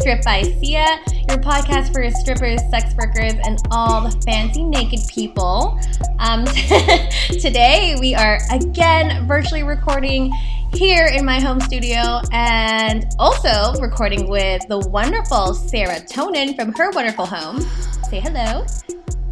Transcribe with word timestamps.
Strip 0.00 0.24
by 0.24 0.40
Sia, 0.42 0.86
your 1.28 1.36
podcast 1.36 1.92
for 1.92 2.10
strippers, 2.10 2.58
sex 2.70 2.94
workers, 2.94 3.34
and 3.44 3.58
all 3.70 4.00
the 4.00 4.10
fancy 4.22 4.64
naked 4.64 5.00
people. 5.08 5.78
Um, 6.18 6.46
today, 7.38 7.96
we 8.00 8.14
are 8.14 8.38
again 8.50 9.26
virtually 9.28 9.62
recording 9.62 10.32
here 10.72 11.04
in 11.04 11.22
my 11.26 11.38
home 11.38 11.60
studio 11.60 12.22
and 12.32 13.04
also 13.18 13.78
recording 13.78 14.30
with 14.30 14.66
the 14.68 14.78
wonderful 14.78 15.52
Sarah 15.52 16.00
Tonin 16.00 16.56
from 16.56 16.72
her 16.72 16.90
wonderful 16.92 17.26
home. 17.26 17.60
Say 18.08 18.20
hello. 18.20 18.64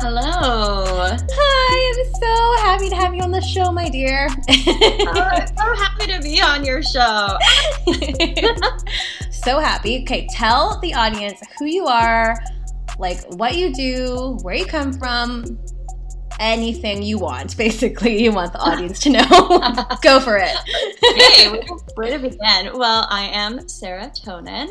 Hello. 0.00 0.20
Hi, 0.22 1.92
I'm 1.96 2.14
so 2.20 2.62
happy 2.62 2.90
to 2.90 2.94
have 2.94 3.14
you 3.14 3.22
on 3.22 3.30
the 3.30 3.40
show, 3.40 3.72
my 3.72 3.88
dear. 3.88 4.28
oh, 4.30 5.46
so 5.56 5.74
happy 5.82 6.12
to 6.12 6.20
be 6.22 6.42
on 6.42 6.62
your 6.62 6.82
show. 6.82 7.38
so 9.42 9.58
happy. 9.58 10.02
Okay, 10.02 10.26
tell 10.30 10.78
the 10.80 10.94
audience 10.94 11.40
who 11.58 11.66
you 11.66 11.86
are, 11.86 12.36
like 12.98 13.24
what 13.34 13.56
you 13.56 13.72
do, 13.72 14.38
where 14.42 14.54
you 14.54 14.66
come 14.66 14.92
from, 14.92 15.58
anything 16.40 17.02
you 17.02 17.18
want. 17.18 17.56
Basically, 17.56 18.22
you 18.22 18.32
want 18.32 18.52
the 18.52 18.60
audience 18.60 19.00
to 19.00 19.10
know. 19.10 19.26
Go 20.02 20.20
for 20.20 20.36
it. 20.36 20.56
okay, 21.12 21.60
where 21.94 22.10
to 22.10 22.18
begin? 22.18 22.78
Well, 22.78 23.06
I 23.10 23.30
am 23.32 23.68
Sarah 23.68 24.10
Tonin. 24.10 24.68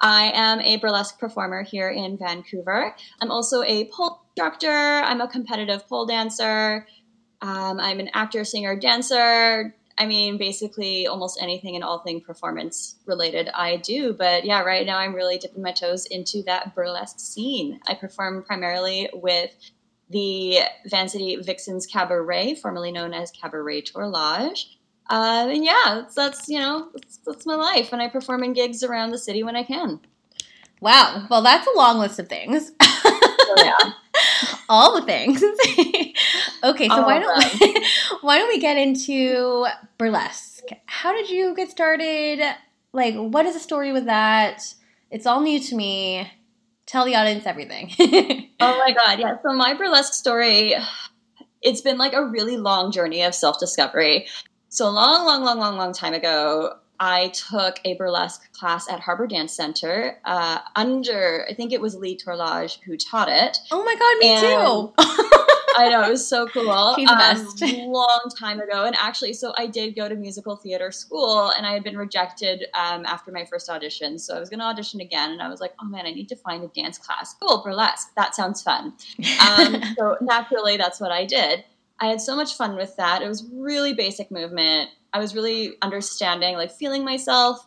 I 0.00 0.32
am 0.34 0.60
a 0.60 0.76
burlesque 0.76 1.18
performer 1.18 1.62
here 1.62 1.88
in 1.88 2.18
Vancouver. 2.18 2.94
I'm 3.20 3.30
also 3.30 3.62
a 3.62 3.86
pole 3.86 4.20
instructor. 4.36 4.68
I'm 4.68 5.20
a 5.20 5.28
competitive 5.28 5.88
pole 5.88 6.06
dancer. 6.06 6.86
Um, 7.40 7.78
I'm 7.80 8.00
an 8.00 8.10
actor, 8.14 8.44
singer, 8.44 8.76
dancer. 8.76 9.74
I 9.96 10.06
mean, 10.06 10.38
basically 10.38 11.06
almost 11.06 11.40
anything 11.40 11.74
and 11.76 11.84
all 11.84 12.00
thing 12.00 12.20
performance 12.20 12.96
related 13.06 13.48
I 13.54 13.76
do. 13.76 14.12
But 14.12 14.44
yeah, 14.44 14.62
right 14.62 14.84
now 14.84 14.98
I'm 14.98 15.14
really 15.14 15.38
dipping 15.38 15.62
my 15.62 15.72
toes 15.72 16.06
into 16.06 16.42
that 16.44 16.74
burlesque 16.74 17.20
scene. 17.20 17.80
I 17.86 17.94
perform 17.94 18.42
primarily 18.42 19.08
with 19.12 19.50
the 20.10 20.58
Vancity 20.86 21.36
Vixens 21.36 21.86
Cabaret, 21.86 22.56
formerly 22.56 22.92
known 22.92 23.14
as 23.14 23.30
Cabaret 23.30 23.82
Tourlage. 23.82 24.66
Uh, 25.08 25.48
and 25.50 25.64
yeah, 25.64 25.82
that's, 25.96 26.14
that's 26.14 26.48
you 26.48 26.58
know 26.58 26.88
that's, 26.94 27.18
that's 27.18 27.46
my 27.46 27.54
life, 27.54 27.92
and 27.92 28.00
I 28.00 28.08
perform 28.08 28.42
in 28.42 28.54
gigs 28.54 28.82
around 28.82 29.10
the 29.10 29.18
city 29.18 29.42
when 29.42 29.54
I 29.54 29.62
can. 29.62 30.00
Wow, 30.80 31.26
well, 31.30 31.42
that's 31.42 31.66
a 31.66 31.76
long 31.76 31.98
list 31.98 32.18
of 32.18 32.28
things. 32.28 32.72
Oh, 33.56 33.62
yeah. 33.64 33.92
all 34.68 34.98
the 34.98 35.06
things. 35.06 35.42
okay, 36.64 36.88
so 36.88 36.94
all 36.94 37.04
why 37.04 37.18
don't 37.18 37.60
we, 37.60 37.86
why 38.20 38.38
don't 38.38 38.48
we 38.48 38.60
get 38.60 38.76
into 38.76 39.66
burlesque? 39.98 40.64
How 40.86 41.12
did 41.12 41.30
you 41.30 41.54
get 41.54 41.70
started? 41.70 42.40
Like, 42.92 43.14
what 43.14 43.46
is 43.46 43.54
the 43.54 43.60
story 43.60 43.92
with 43.92 44.06
that? 44.06 44.62
It's 45.10 45.26
all 45.26 45.40
new 45.40 45.60
to 45.60 45.76
me. 45.76 46.30
Tell 46.86 47.04
the 47.04 47.16
audience 47.16 47.46
everything. 47.46 47.92
oh 48.60 48.78
my 48.78 48.92
god, 48.92 49.18
yeah. 49.18 49.36
So 49.42 49.54
my 49.54 49.74
burlesque 49.74 50.14
story, 50.14 50.74
it's 51.62 51.80
been 51.80 51.98
like 51.98 52.12
a 52.12 52.24
really 52.24 52.56
long 52.56 52.92
journey 52.92 53.22
of 53.22 53.34
self 53.34 53.58
discovery. 53.58 54.26
So 54.68 54.90
long, 54.90 55.24
long, 55.24 55.44
long, 55.44 55.58
long, 55.58 55.76
long 55.76 55.92
time 55.92 56.14
ago, 56.14 56.74
I 57.00 57.28
took 57.28 57.80
a 57.84 57.94
burlesque 57.94 58.52
class 58.52 58.88
at 58.88 59.00
Harbor 59.00 59.26
Dance 59.26 59.52
Center 59.52 60.18
uh, 60.24 60.60
under, 60.76 61.46
I 61.48 61.54
think 61.54 61.72
it 61.72 61.80
was 61.80 61.96
Lee 61.96 62.16
Tourlage 62.16 62.80
who 62.82 62.96
taught 62.96 63.28
it. 63.28 63.58
Oh 63.70 63.84
my 63.84 63.94
God, 63.94 64.18
me 64.18 64.28
and 64.28 64.40
too. 64.40 64.94
I 65.76 65.88
know, 65.90 66.04
it 66.04 66.10
was 66.10 66.26
so 66.26 66.46
cool. 66.46 66.94
He's 66.94 67.08
the 67.08 67.16
best. 67.16 67.62
Um, 67.62 67.70
long 67.86 68.30
time 68.38 68.60
ago. 68.60 68.84
And 68.84 68.94
actually, 68.96 69.32
so 69.32 69.52
I 69.58 69.66
did 69.66 69.96
go 69.96 70.08
to 70.08 70.14
musical 70.14 70.56
theater 70.56 70.92
school 70.92 71.50
and 71.56 71.66
I 71.66 71.72
had 71.72 71.82
been 71.82 71.96
rejected 71.96 72.66
um, 72.74 73.04
after 73.06 73.32
my 73.32 73.44
first 73.44 73.68
audition. 73.68 74.18
So 74.18 74.36
I 74.36 74.40
was 74.40 74.48
going 74.48 74.60
to 74.60 74.66
audition 74.66 75.00
again. 75.00 75.32
And 75.32 75.42
I 75.42 75.48
was 75.48 75.60
like, 75.60 75.74
oh 75.82 75.86
man, 75.86 76.06
I 76.06 76.12
need 76.12 76.28
to 76.28 76.36
find 76.36 76.62
a 76.62 76.68
dance 76.68 76.98
class. 76.98 77.34
Cool, 77.40 77.62
burlesque. 77.64 78.14
That 78.16 78.34
sounds 78.34 78.62
fun. 78.62 78.92
Um, 79.40 79.82
so 79.98 80.16
naturally, 80.20 80.76
that's 80.76 81.00
what 81.00 81.10
I 81.10 81.24
did. 81.24 81.64
I 82.00 82.06
had 82.06 82.20
so 82.20 82.36
much 82.36 82.54
fun 82.54 82.76
with 82.76 82.96
that. 82.96 83.22
It 83.22 83.28
was 83.28 83.48
really 83.52 83.94
basic 83.94 84.30
movement 84.30 84.90
I 85.14 85.20
was 85.20 85.34
really 85.34 85.74
understanding, 85.80 86.56
like 86.56 86.72
feeling 86.72 87.04
myself. 87.04 87.64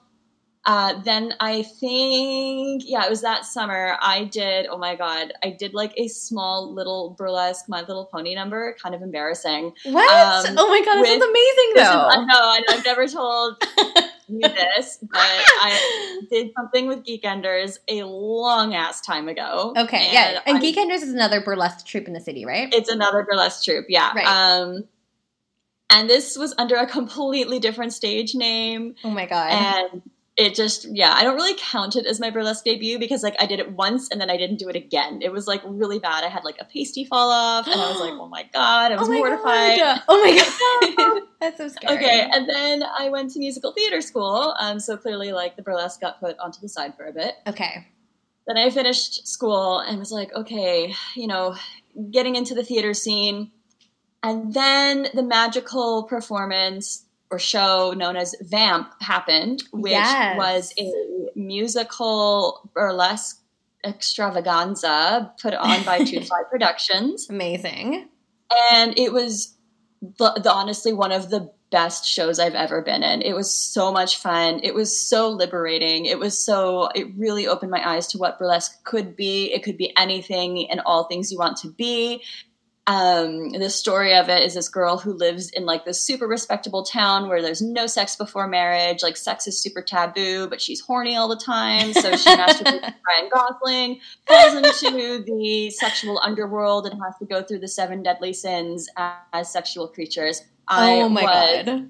Uh, 0.66 1.00
then 1.02 1.34
I 1.40 1.64
think, 1.64 2.84
yeah, 2.86 3.06
it 3.06 3.10
was 3.10 3.22
that 3.22 3.46
summer. 3.46 3.96
I 4.02 4.26
did, 4.26 4.68
oh 4.70 4.78
my 4.78 4.98
God, 4.98 5.32
I 5.42 5.56
did 5.58 5.74
like 5.74 5.94
a 5.96 6.10
small 6.10 6.74
little 6.74 7.16
burlesque 7.18 7.70
My 7.70 7.80
Little 7.80 8.04
Pony 8.04 8.36
number, 8.36 8.76
kind 8.84 8.94
of 8.94 9.02
embarrassing. 9.02 9.72
What? 9.86 10.46
Um, 10.46 10.56
oh 10.58 10.68
my 10.68 10.82
God, 10.84 11.02
this 11.02 11.10
is 11.10 11.24
amazing 11.24 11.74
though. 11.76 12.08
I 12.10 12.18
know, 12.18 12.36
I 12.38 12.60
know, 12.60 12.78
I've 12.78 12.84
never 12.84 13.08
told 13.08 13.64
you 14.28 14.42
this, 14.42 14.98
but 15.04 15.22
I 15.22 16.20
did 16.30 16.52
something 16.54 16.88
with 16.88 17.06
Geekenders 17.06 17.78
a 17.88 18.04
long 18.04 18.76
ass 18.76 19.00
time 19.00 19.30
ago. 19.30 19.74
Okay, 19.78 20.08
and 20.08 20.14
yeah. 20.14 20.42
And 20.46 20.58
I, 20.58 20.62
Geekenders 20.62 21.02
is 21.02 21.14
another 21.14 21.40
burlesque 21.40 21.86
troupe 21.86 22.08
in 22.08 22.14
the 22.14 22.20
city, 22.20 22.46
right? 22.46 22.68
It's 22.74 22.90
another 22.90 23.24
burlesque 23.24 23.64
troupe, 23.64 23.86
yeah. 23.88 24.12
Right. 24.14 24.28
Um, 24.28 24.84
and 25.90 26.10
this 26.10 26.38
was 26.38 26.54
under 26.58 26.76
a 26.76 26.88
completely 26.88 27.60
different 27.60 27.94
stage 27.94 28.36
name. 28.36 28.96
Oh 29.04 29.10
my 29.10 29.26
god. 29.26 29.52
And 29.52 30.02
it 30.38 30.54
just 30.54 30.86
yeah, 30.96 31.14
I 31.16 31.24
don't 31.24 31.36
really 31.36 31.56
count 31.58 31.96
it 31.96 32.06
as 32.06 32.20
my 32.20 32.30
burlesque 32.30 32.64
debut 32.64 33.00
because 33.00 33.24
like 33.24 33.36
I 33.40 33.48
did 33.48 33.60
it 33.60 33.72
once 33.72 34.10
and 34.12 34.22
then 34.22 34.30
I 34.30 34.38
didn't 34.38 34.58
do 34.58 34.70
it 34.70 34.76
again. 34.76 35.22
It 35.24 35.32
was 35.32 35.48
like 35.48 35.62
really 35.66 35.98
bad. 35.98 36.24
I 36.24 36.28
had 36.28 36.44
like 36.44 36.58
a 36.60 36.66
pasty 36.66 37.06
fall 37.06 37.32
off 37.32 37.66
and 37.66 37.80
I 37.80 37.90
was 37.90 38.00
like, 38.00 38.12
"Oh 38.20 38.28
my 38.28 38.48
god, 38.54 38.92
I 38.92 38.98
was 38.98 39.10
oh 39.10 39.14
mortified." 39.14 39.80
God. 39.80 40.02
Oh 40.08 40.24
my 40.24 40.36
god. 40.36 41.24
That's 41.42 41.58
so 41.58 41.68
scary. 41.70 41.98
Okay, 41.98 42.30
and 42.32 42.48
then 42.48 42.84
I 42.84 43.10
went 43.10 43.32
to 43.32 43.40
musical 43.40 43.74
theater 43.74 44.02
school. 44.02 44.54
Um 44.60 44.80
so 44.80 44.96
clearly 44.96 45.32
like 45.32 45.56
the 45.56 45.64
burlesque 45.64 46.02
got 46.02 46.20
put 46.20 46.38
onto 46.38 46.60
the 46.62 46.70
side 46.70 46.96
for 46.96 47.06
a 47.06 47.14
bit. 47.14 47.34
Okay. 47.48 47.88
Then 48.46 48.58
I 48.58 48.70
finished 48.70 49.28
school 49.28 49.80
and 49.80 49.98
was 49.98 50.12
like, 50.12 50.34
"Okay, 50.34 50.94
you 51.16 51.28
know, 51.28 51.56
getting 52.12 52.36
into 52.36 52.54
the 52.54 52.64
theater 52.64 52.94
scene 52.94 53.52
and 54.24 54.54
then 54.54 55.08
the 55.14 55.24
magical 55.24 56.04
performance 56.04 57.06
or 57.30 57.40
show 57.40 57.94
known 57.96 58.16
as 58.16 58.36
Vamp 58.42 58.90
happened, 59.02 59.64
which 59.72 59.92
yes. 59.92 60.38
was 60.38 60.74
a 60.80 60.92
musical 61.36 62.70
burlesque 62.74 63.42
extravaganza 63.84 65.34
put 65.42 65.54
on 65.54 65.84
by 65.84 66.04
Two 66.04 66.22
Fly 66.24 66.44
Productions. 66.50 67.30
Amazing. 67.30 68.08
And 68.72 68.98
it 68.98 69.12
was 69.12 69.56
the, 70.02 70.40
the, 70.42 70.52
honestly 70.52 70.94
one 70.94 71.12
of 71.12 71.30
the 71.30 71.52
best 71.70 72.06
shows 72.06 72.40
I've 72.40 72.56
ever 72.56 72.82
been 72.82 73.04
in. 73.04 73.22
It 73.22 73.34
was 73.34 73.54
so 73.54 73.92
much 73.92 74.18
fun. 74.18 74.62
It 74.64 74.74
was 74.74 74.98
so 74.98 75.30
liberating. 75.30 76.06
It 76.06 76.18
was 76.18 76.38
so, 76.38 76.88
it 76.96 77.08
really 77.18 77.46
opened 77.46 77.72
my 77.72 77.88
eyes 77.88 78.08
to 78.08 78.18
what 78.18 78.40
burlesque 78.40 78.84
could 78.86 79.18
be. 79.18 79.52
It 79.54 79.64
could 79.64 79.78
be 79.78 79.96
anything 79.98 80.70
and 80.72 80.80
all 80.86 81.04
things 81.04 81.30
you 81.30 81.38
want 81.38 81.58
to 81.58 81.70
be 81.70 82.24
um, 82.88 83.50
the 83.50 83.70
story 83.70 84.16
of 84.16 84.30
it 84.30 84.44
is 84.44 84.54
this 84.54 84.70
girl 84.70 84.98
who 84.98 85.12
lives 85.12 85.50
in 85.50 85.66
like 85.66 85.84
this 85.84 86.02
super 86.02 86.26
respectable 86.26 86.84
town 86.84 87.28
where 87.28 87.42
there's 87.42 87.62
no 87.62 87.86
sex 87.86 88.16
before 88.16 88.48
marriage. 88.48 89.04
Like 89.04 89.18
sex 89.18 89.46
is 89.46 89.62
super 89.62 89.82
taboo, 89.82 90.48
but 90.48 90.62
she's 90.62 90.80
horny 90.80 91.18
all 91.18 91.28
the 91.28 91.36
time. 91.36 91.92
So 91.92 92.16
she 92.16 92.30
masturbates 92.30 92.82
Ryan 93.08 93.30
Gosling, 93.34 94.00
falls 94.26 94.54
into 94.54 95.22
the 95.26 95.70
sexual 95.72 96.18
underworld, 96.24 96.88
and 96.88 96.98
has 97.04 97.18
to 97.20 97.26
go 97.26 97.44
through 97.44 97.60
the 97.60 97.68
seven 97.68 98.04
deadly 98.04 98.32
sins 98.32 98.88
as, 98.96 99.16
as 99.34 99.52
sexual 99.52 99.90
creatures. 99.90 100.42
I 100.70 101.02
oh 101.02 101.10
my 101.10 101.24
was, 101.24 101.66
god! 101.66 101.90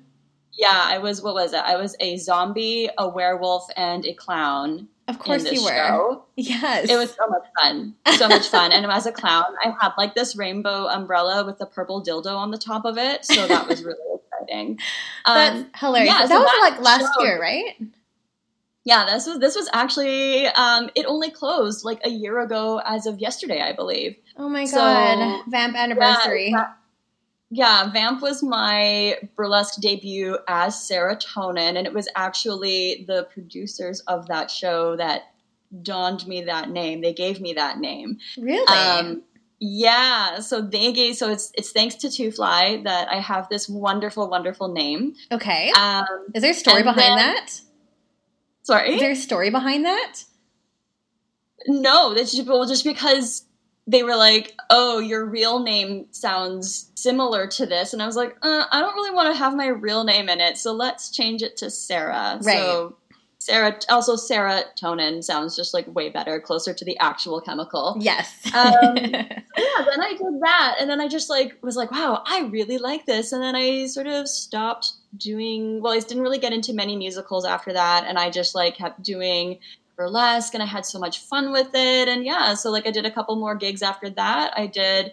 Yeah, 0.53 0.81
I 0.83 0.97
was. 0.97 1.21
What 1.21 1.35
was 1.35 1.53
it? 1.53 1.61
I 1.63 1.75
was 1.75 1.95
a 1.99 2.17
zombie, 2.17 2.89
a 2.97 3.07
werewolf, 3.07 3.67
and 3.77 4.03
a 4.03 4.15
clown 4.15 4.87
of 5.07 5.19
course 5.19 5.49
you 5.49 5.63
were. 5.63 5.69
Show. 5.69 6.23
Yes. 6.35 6.89
It 6.89 6.97
was 6.97 7.11
so 7.11 7.27
much 7.27 7.45
fun. 7.57 7.95
So 8.17 8.27
much 8.27 8.47
fun. 8.47 8.71
and 8.71 8.85
as 8.85 9.05
a 9.05 9.11
clown, 9.11 9.45
I 9.63 9.73
had 9.79 9.93
like 9.97 10.15
this 10.15 10.35
rainbow 10.35 10.87
umbrella 10.87 11.45
with 11.45 11.61
a 11.61 11.65
purple 11.65 12.03
dildo 12.03 12.35
on 12.35 12.51
the 12.51 12.57
top 12.57 12.85
of 12.85 12.97
it. 12.97 13.25
So 13.25 13.47
that 13.47 13.67
was 13.67 13.83
really 13.83 13.97
exciting. 14.31 14.79
That's 15.25 15.59
um, 15.59 15.71
hilarious. 15.75 16.13
Yeah, 16.13 16.19
that 16.19 16.29
so 16.29 16.39
was 16.39 16.51
that 16.51 16.71
like 16.71 16.81
last 16.81 17.13
show, 17.15 17.23
year, 17.23 17.41
right? 17.41 17.75
Yeah, 18.83 19.05
this 19.05 19.27
was 19.27 19.39
this 19.39 19.55
was 19.55 19.69
actually 19.73 20.47
um, 20.47 20.89
it 20.95 21.05
only 21.05 21.29
closed 21.29 21.83
like 21.83 21.99
a 22.05 22.09
year 22.09 22.39
ago 22.39 22.81
as 22.85 23.05
of 23.05 23.19
yesterday, 23.19 23.61
I 23.61 23.73
believe. 23.73 24.15
Oh 24.37 24.47
my 24.47 24.65
god. 24.65 25.43
Vamp 25.47 25.75
anniversary. 25.75 26.51
Yeah, 26.51 26.67
yeah, 27.49 27.89
Vamp 27.91 28.21
was 28.21 28.43
my 28.43 29.17
burlesque 29.35 29.79
debut 29.79 30.37
as 30.47 30.85
Sarah 30.85 31.17
Tonin, 31.17 31.77
and 31.77 31.87
it 31.87 31.93
was 31.93 32.09
actually 32.15 33.05
the 33.07 33.27
producers 33.33 34.01
of 34.01 34.27
that 34.27 34.51
show 34.51 34.95
that 34.97 35.31
donned 35.81 36.27
me 36.27 36.41
that 36.43 36.69
name. 36.69 37.01
They 37.01 37.13
gave 37.13 37.39
me 37.39 37.53
that 37.53 37.79
name. 37.79 38.17
Really? 38.37 38.67
Um, 38.67 39.23
yeah. 39.59 40.39
So 40.39 40.61
they 40.61 40.91
gave. 40.91 41.15
So 41.15 41.31
it's 41.31 41.51
it's 41.55 41.71
thanks 41.71 41.95
to 41.95 42.11
Two 42.11 42.31
Fly 42.31 42.81
that 42.83 43.09
I 43.09 43.19
have 43.19 43.47
this 43.49 43.69
wonderful, 43.69 44.29
wonderful 44.29 44.67
name. 44.67 45.15
Okay. 45.31 45.71
Um, 45.71 46.05
Is 46.35 46.41
there 46.41 46.51
a 46.51 46.53
story 46.53 46.83
behind 46.83 46.99
then, 46.99 47.17
that? 47.17 47.61
Sorry. 48.63 48.95
Is 48.95 48.99
there 48.99 49.11
a 49.11 49.15
story 49.15 49.49
behind 49.49 49.85
that? 49.85 50.23
No, 51.67 52.13
that's 52.13 52.35
just, 52.35 52.47
well, 52.47 52.65
just 52.67 52.83
because 52.83 53.46
they 53.87 54.03
were 54.03 54.15
like, 54.15 54.53
"Oh, 54.69 54.99
your 54.99 55.25
real 55.25 55.59
name 55.59 56.07
sounds 56.11 56.91
similar 56.95 57.47
to 57.47 57.65
this," 57.65 57.93
and 57.93 58.01
I 58.01 58.05
was 58.05 58.15
like, 58.15 58.35
uh, 58.41 58.65
"I 58.71 58.81
don't 58.81 58.95
really 58.95 59.15
want 59.15 59.33
to 59.33 59.37
have 59.37 59.55
my 59.55 59.67
real 59.67 60.03
name 60.03 60.29
in 60.29 60.41
it, 60.41 60.57
so 60.57 60.73
let's 60.73 61.09
change 61.09 61.41
it 61.41 61.57
to 61.57 61.69
Sarah." 61.69 62.39
Right. 62.43 62.57
So 62.57 62.97
Sarah, 63.39 63.79
also 63.87 64.15
serotonin 64.15 65.23
sounds 65.23 65.55
just 65.55 65.73
like 65.73 65.87
way 65.95 66.09
better, 66.09 66.37
closer 66.39 66.73
to 66.73 66.83
the 66.83 66.97
actual 66.99 67.39
chemical. 67.39 67.95
Yes. 67.97 68.45
Um, 68.47 68.97
yeah, 68.97 69.23
then 69.85 70.01
I 70.01 70.09
did 70.17 70.41
that, 70.41 70.75
and 70.81 70.89
then 70.89 70.99
I 70.99 71.07
just 71.07 71.29
like 71.29 71.57
was 71.61 71.77
like, 71.77 71.89
wow, 71.89 72.23
I 72.25 72.41
really 72.51 72.77
like 72.77 73.05
this, 73.05 73.31
and 73.31 73.41
then 73.41 73.55
I 73.55 73.85
sort 73.85 74.07
of 74.07 74.27
stopped 74.27 74.91
doing. 75.15 75.81
Well, 75.81 75.93
I 75.93 75.99
didn't 75.99 76.23
really 76.23 76.39
get 76.39 76.51
into 76.51 76.73
many 76.73 76.97
musicals 76.97 77.45
after 77.45 77.71
that, 77.71 78.03
and 78.05 78.19
I 78.19 78.29
just 78.29 78.53
like 78.53 78.75
kept 78.75 79.01
doing 79.01 79.59
burlesque, 79.97 80.53
and 80.53 80.63
I 80.63 80.67
had 80.67 80.85
so 80.85 80.99
much 80.99 81.19
fun 81.19 81.51
with 81.51 81.69
it, 81.73 82.07
and 82.07 82.23
yeah, 82.23 82.53
so 82.53 82.71
like 82.71 82.87
I 82.87 82.91
did 82.91 83.05
a 83.05 83.11
couple 83.11 83.35
more 83.35 83.55
gigs 83.55 83.81
after 83.81 84.09
that. 84.11 84.53
I 84.55 84.67
did 84.67 85.11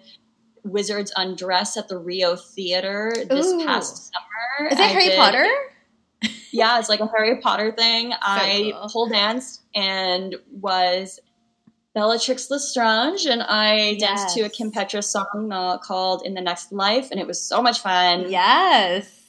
Wizards 0.63 1.13
Undress 1.17 1.77
at 1.77 1.89
the 1.89 1.99
Rio 1.99 2.37
Theater 2.37 3.13
this 3.29 3.47
Ooh. 3.47 3.65
past 3.65 4.13
summer. 4.13 4.71
Is 4.71 4.79
it 4.79 4.83
I 4.83 4.87
Harry 4.89 5.09
did- 5.09 5.17
Potter? 5.17 5.47
yeah, 6.53 6.79
it's 6.79 6.89
like 6.89 7.01
a 7.01 7.07
Harry 7.07 7.41
Potter 7.41 7.73
thing. 7.73 8.13
I 8.23 8.73
cool. 8.75 8.89
pole 8.89 9.09
danced 9.09 9.63
and 9.75 10.37
was 10.53 11.19
Bellatrix 11.95 12.51
Lestrange, 12.51 13.27
and 13.27 13.43
I 13.43 13.97
danced 13.99 14.35
to 14.37 14.43
a 14.43 14.49
Kim 14.49 14.71
Petras 14.73 15.05
song 15.05 15.51
uh, 15.53 15.79
called 15.79 16.23
"In 16.25 16.35
the 16.35 16.41
Next 16.41 16.73
Life," 16.73 17.09
and 17.11 17.21
it 17.21 17.27
was 17.27 17.41
so 17.41 17.63
much 17.63 17.81
fun. 17.81 18.31
Yes. 18.31 19.21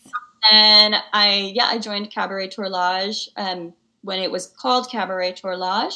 And 0.51 0.95
I, 1.11 1.51
yeah, 1.55 1.65
I 1.65 1.79
joined 1.79 2.11
Cabaret 2.11 2.49
Tourlage 2.49 3.29
um, 3.35 3.73
when 4.05 4.19
it 4.19 4.31
was 4.31 4.47
called 4.47 4.89
Cabaret 4.89 5.33
Tourlage. 5.33 5.95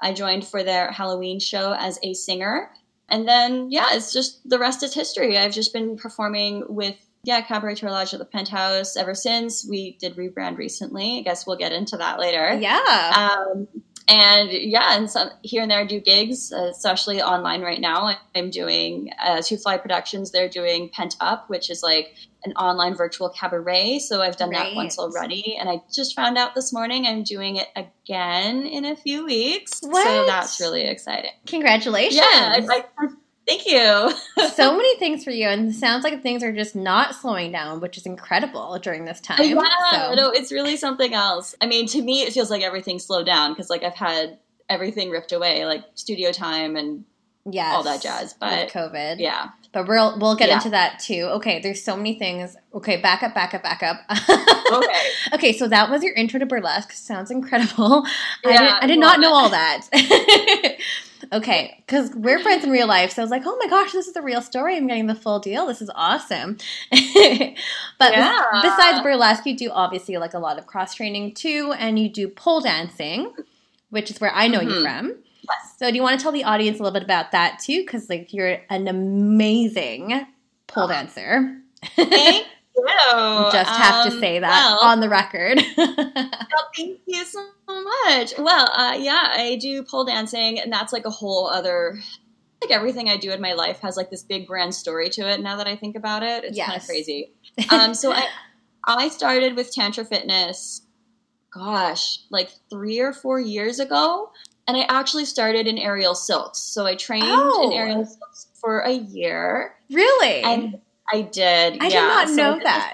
I 0.00 0.12
joined 0.12 0.46
for 0.46 0.62
their 0.62 0.92
Halloween 0.92 1.40
show 1.40 1.72
as 1.72 1.98
a 2.02 2.12
singer, 2.12 2.70
and 3.08 3.26
then 3.26 3.70
yeah, 3.70 3.88
it's 3.92 4.12
just 4.12 4.48
the 4.48 4.58
rest 4.58 4.82
is 4.82 4.94
history. 4.94 5.38
I've 5.38 5.54
just 5.54 5.72
been 5.72 5.96
performing 5.96 6.64
with 6.68 6.96
yeah 7.24 7.40
Cabaret 7.40 7.76
Tourlage 7.76 8.12
at 8.12 8.18
the 8.18 8.26
Penthouse 8.26 8.96
ever 8.96 9.14
since. 9.14 9.66
We 9.68 9.96
did 9.98 10.16
rebrand 10.16 10.58
recently. 10.58 11.18
I 11.18 11.22
guess 11.22 11.46
we'll 11.46 11.56
get 11.56 11.72
into 11.72 11.96
that 11.96 12.20
later. 12.20 12.58
Yeah. 12.60 13.32
Um, 13.48 13.66
and 14.08 14.52
yeah, 14.52 14.96
and 14.96 15.10
some 15.10 15.30
here 15.42 15.62
and 15.62 15.70
there 15.70 15.80
I 15.80 15.86
do 15.86 16.00
gigs, 16.00 16.52
especially 16.52 17.20
online 17.20 17.62
right 17.62 17.80
now. 17.80 18.16
I'm 18.36 18.50
doing 18.50 19.10
uh, 19.20 19.42
Two 19.42 19.56
Fly 19.56 19.78
Productions. 19.78 20.30
They're 20.30 20.48
doing 20.48 20.90
Pent 20.90 21.16
Up, 21.20 21.50
which 21.50 21.70
is 21.70 21.82
like 21.82 22.14
an 22.46 22.52
online 22.52 22.94
virtual 22.94 23.28
cabaret. 23.28 23.98
So 23.98 24.22
I've 24.22 24.36
done 24.36 24.50
that 24.50 24.74
once 24.74 24.98
already, 24.98 25.56
and 25.58 25.68
I 25.68 25.82
just 25.92 26.14
found 26.14 26.38
out 26.38 26.54
this 26.54 26.72
morning 26.72 27.06
I'm 27.06 27.24
doing 27.24 27.56
it 27.56 27.68
again 27.74 28.62
in 28.62 28.84
a 28.84 28.96
few 28.96 29.26
weeks. 29.26 29.80
What? 29.82 30.06
So 30.06 30.26
that's 30.26 30.60
really 30.60 30.82
exciting. 30.82 31.32
Congratulations. 31.46 32.16
Yeah, 32.16 32.54
I, 32.54 32.84
I, 32.98 33.08
thank 33.46 33.66
you. 33.66 34.46
so 34.50 34.76
many 34.76 34.96
things 34.98 35.24
for 35.24 35.32
you, 35.32 35.48
and 35.48 35.70
it 35.70 35.74
sounds 35.74 36.04
like 36.04 36.22
things 36.22 36.44
are 36.44 36.52
just 36.52 36.76
not 36.76 37.16
slowing 37.16 37.50
down, 37.50 37.80
which 37.80 37.96
is 37.98 38.06
incredible 38.06 38.78
during 38.78 39.04
this 39.04 39.20
time. 39.20 39.42
Yeah, 39.42 39.62
so. 39.90 40.14
no, 40.14 40.30
it's 40.30 40.52
really 40.52 40.76
something 40.76 41.12
else. 41.12 41.54
I 41.60 41.66
mean, 41.66 41.86
to 41.88 42.00
me, 42.00 42.22
it 42.22 42.32
feels 42.32 42.50
like 42.50 42.62
everything 42.62 43.00
slowed 43.00 43.26
down 43.26 43.52
because 43.52 43.68
like 43.68 43.82
I've 43.82 43.94
had 43.94 44.38
everything 44.68 45.10
ripped 45.10 45.32
away, 45.32 45.66
like 45.66 45.84
studio 45.94 46.30
time 46.30 46.76
and 46.76 47.04
yes, 47.44 47.74
all 47.74 47.82
that 47.82 48.02
jazz, 48.02 48.34
but- 48.34 48.68
COVID. 48.70 49.16
yeah. 49.18 49.50
But 49.76 49.88
we'll 49.88 50.18
we'll 50.18 50.36
get 50.36 50.48
Yeah. 50.48 50.54
into 50.56 50.70
that 50.70 51.00
too. 51.00 51.28
Okay, 51.34 51.60
there's 51.60 51.84
so 51.84 51.96
many 51.98 52.18
things. 52.18 52.56
Okay, 52.74 52.96
back 52.96 53.22
up, 53.22 53.34
back 53.34 53.52
up, 53.52 53.62
back 53.62 53.82
up. 53.82 54.00
Okay. 54.72 55.00
okay, 55.34 55.52
so 55.52 55.68
that 55.68 55.90
was 55.90 56.02
your 56.02 56.14
intro 56.14 56.40
to 56.40 56.46
burlesque. 56.46 56.92
Sounds 56.92 57.30
incredible. 57.30 58.06
I, 58.42 58.50
Yeah, 58.50 58.58
did, 58.60 58.70
I 58.70 58.86
did 58.86 58.98
not 58.98 59.20
know 59.20 59.28
it. 59.28 59.42
all 59.42 59.48
that. 59.50 59.86
okay, 61.34 61.82
because 61.86 62.10
we're 62.14 62.38
friends 62.38 62.64
in 62.64 62.70
real 62.70 62.86
life, 62.86 63.12
so 63.12 63.20
I 63.20 63.24
was 63.24 63.30
like, 63.30 63.42
oh 63.44 63.56
my 63.60 63.68
gosh, 63.68 63.92
this 63.92 64.06
is 64.06 64.14
the 64.14 64.22
real 64.22 64.40
story. 64.40 64.78
I'm 64.78 64.86
getting 64.86 65.08
the 65.08 65.14
full 65.14 65.40
deal. 65.40 65.66
This 65.66 65.82
is 65.82 65.90
awesome. 65.94 66.56
but 66.90 68.12
Yeah. 68.12 68.42
besides 68.62 69.02
burlesque, 69.02 69.44
you 69.44 69.56
do 69.56 69.70
obviously 69.70 70.16
like 70.16 70.32
a 70.32 70.38
lot 70.38 70.58
of 70.58 70.66
cross 70.66 70.94
training 70.94 71.34
too, 71.34 71.74
and 71.78 71.98
you 71.98 72.08
do 72.08 72.28
pole 72.28 72.60
dancing, 72.62 73.30
which 73.90 74.10
is 74.10 74.20
where 74.22 74.32
I 74.32 74.48
know 74.48 74.62
you 74.62 74.70
Mhm. 74.70 74.82
from. 74.82 75.14
Yes. 75.48 75.74
So, 75.78 75.90
do 75.90 75.96
you 75.96 76.02
want 76.02 76.18
to 76.18 76.22
tell 76.22 76.32
the 76.32 76.44
audience 76.44 76.78
a 76.78 76.82
little 76.82 76.94
bit 76.98 77.02
about 77.04 77.32
that 77.32 77.58
too? 77.58 77.82
Because 77.82 78.08
like 78.08 78.32
you're 78.32 78.58
an 78.70 78.88
amazing 78.88 80.26
pole 80.66 80.84
Oh. 80.84 80.88
dancer. 80.88 81.58
Thank 81.96 82.46
you. 82.76 83.48
Just 83.52 83.70
have 83.70 84.06
to 84.06 84.12
Um, 84.12 84.20
say 84.20 84.38
that 84.38 84.48
well, 84.50 84.78
on 84.90 85.00
the 85.00 85.08
record. 85.08 85.60
well, 85.76 86.68
thank 86.76 87.00
you 87.06 87.24
so 87.24 87.42
much. 87.68 88.34
Well, 88.38 88.68
uh, 88.76 88.96
yeah, 88.98 89.28
I 89.32 89.56
do 89.60 89.82
pole 89.82 90.04
dancing, 90.04 90.60
and 90.60 90.72
that's 90.72 90.92
like 90.92 91.04
a 91.06 91.10
whole 91.10 91.48
other. 91.48 91.98
Like 92.62 92.70
everything 92.70 93.08
I 93.10 93.16
do 93.18 93.30
in 93.32 93.40
my 93.40 93.52
life 93.52 93.80
has 93.80 93.96
like 93.98 94.10
this 94.10 94.22
big 94.22 94.46
grand 94.46 94.74
story 94.74 95.08
to 95.10 95.28
it. 95.30 95.40
Now 95.40 95.56
that 95.56 95.66
I 95.66 95.76
think 95.76 95.94
about 95.96 96.22
it, 96.22 96.44
it's 96.44 96.58
kind 96.58 96.80
of 96.80 96.86
crazy. 96.86 97.32
Um, 97.70 97.94
so 97.94 98.12
I, 98.12 98.26
I 98.86 99.08
started 99.08 99.56
with 99.56 99.72
Tantra 99.72 100.04
Fitness, 100.04 100.82
gosh, 101.52 102.18
like 102.30 102.50
three 102.70 102.98
or 103.00 103.12
four 103.14 103.40
years 103.40 103.78
ago, 103.80 104.30
and 104.66 104.76
I 104.76 104.86
actually 104.88 105.24
started 105.24 105.66
in 105.66 105.78
aerial 105.78 106.14
silks. 106.14 106.58
So 106.58 106.86
I 106.86 106.94
trained 106.94 107.24
Oh. 107.26 107.70
in 107.70 107.76
aerial 107.76 108.04
silks 108.04 108.48
for 108.54 108.80
a 108.80 108.92
year, 108.92 109.74
really? 109.90 110.42
and 110.42 110.80
I 111.12 111.22
did. 111.22 111.74
I 111.80 111.88
did 111.88 111.92
yeah. 111.92 112.00
not 112.06 112.28
So 112.28 112.34
know 112.34 112.54
did 112.54 112.64
that. 112.64 112.92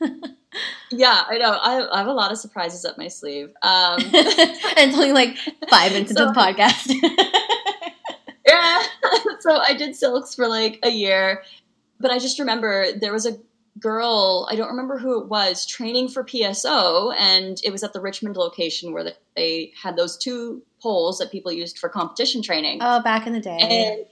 yeah, 0.90 1.22
I 1.28 1.38
know. 1.38 1.52
I, 1.52 1.94
I 1.94 1.98
have 1.98 2.06
a 2.06 2.12
lot 2.12 2.30
of 2.30 2.38
surprises 2.38 2.84
up 2.84 2.98
my 2.98 3.08
sleeve. 3.08 3.52
Um, 3.62 3.98
and 4.00 4.12
it's 4.12 4.94
only 4.94 5.12
like 5.12 5.36
five 5.70 5.92
minutes 5.92 6.10
into 6.10 6.26
the 6.26 6.32
podcast. 6.32 6.88
yeah. 8.46 8.82
so 9.40 9.56
I 9.56 9.74
did 9.74 9.96
silks 9.96 10.34
for 10.34 10.46
like 10.46 10.78
a 10.82 10.90
year, 10.90 11.42
but 12.00 12.10
I 12.10 12.18
just 12.18 12.38
remember 12.38 12.86
there 13.00 13.12
was 13.12 13.26
a 13.26 13.38
girl, 13.78 14.46
I 14.50 14.56
don't 14.56 14.68
remember 14.68 14.98
who 14.98 15.20
it 15.20 15.28
was, 15.28 15.66
training 15.66 16.08
for 16.08 16.22
PSO, 16.22 17.14
and 17.18 17.60
it 17.64 17.70
was 17.72 17.82
at 17.82 17.92
the 17.92 18.00
Richmond 18.00 18.36
location 18.36 18.92
where 18.92 19.02
the, 19.04 19.16
they 19.36 19.72
had 19.82 19.96
those 19.96 20.16
two 20.16 20.62
poles 20.84 21.18
that 21.18 21.32
people 21.32 21.50
used 21.50 21.78
for 21.78 21.88
competition 21.88 22.42
training. 22.42 22.78
oh, 22.82 23.02
back 23.02 23.26
in 23.26 23.32
the 23.32 23.40
day. 23.40 23.58
And 23.58 24.04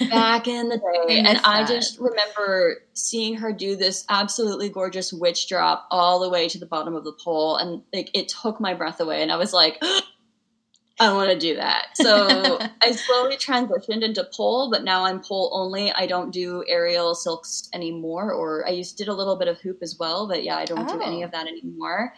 back 0.10 0.46
in 0.46 0.68
the 0.68 0.76
day. 0.76 0.82
I 0.84 1.28
and 1.28 1.38
I 1.38 1.62
that. 1.62 1.68
just 1.68 1.98
remember 1.98 2.82
seeing 2.92 3.36
her 3.36 3.50
do 3.52 3.76
this 3.76 4.04
absolutely 4.10 4.68
gorgeous 4.68 5.10
witch 5.10 5.48
drop 5.48 5.86
all 5.90 6.20
the 6.20 6.28
way 6.28 6.48
to 6.48 6.58
the 6.58 6.66
bottom 6.66 6.94
of 6.94 7.04
the 7.04 7.12
pole. 7.12 7.56
And 7.56 7.82
like 7.94 8.10
it 8.12 8.28
took 8.28 8.60
my 8.60 8.74
breath 8.74 9.00
away. 9.00 9.22
And 9.22 9.32
I 9.32 9.36
was 9.36 9.54
like, 9.54 9.82
I 11.00 11.12
want 11.12 11.30
to 11.30 11.38
do 11.38 11.56
that. 11.56 11.88
So 11.94 12.58
I 12.82 12.92
slowly 12.92 13.36
transitioned 13.36 14.02
into 14.02 14.24
pole, 14.32 14.70
but 14.70 14.84
now 14.84 15.04
I'm 15.04 15.20
pole 15.20 15.50
only. 15.54 15.90
I 15.92 16.06
don't 16.06 16.30
do 16.30 16.64
aerial 16.68 17.14
silks 17.14 17.68
anymore. 17.72 18.32
Or 18.32 18.66
I 18.66 18.70
used 18.70 18.96
to 18.98 19.04
did 19.04 19.08
a 19.08 19.14
little 19.14 19.36
bit 19.36 19.46
of 19.48 19.60
hoop 19.60 19.78
as 19.80 19.96
well, 19.98 20.26
but 20.26 20.42
yeah, 20.42 20.56
I 20.56 20.64
don't 20.64 20.88
do 20.88 21.00
any 21.00 21.22
Oh. 21.22 21.26
of 21.26 21.30
that 21.30 21.46
anymore. 21.46 22.14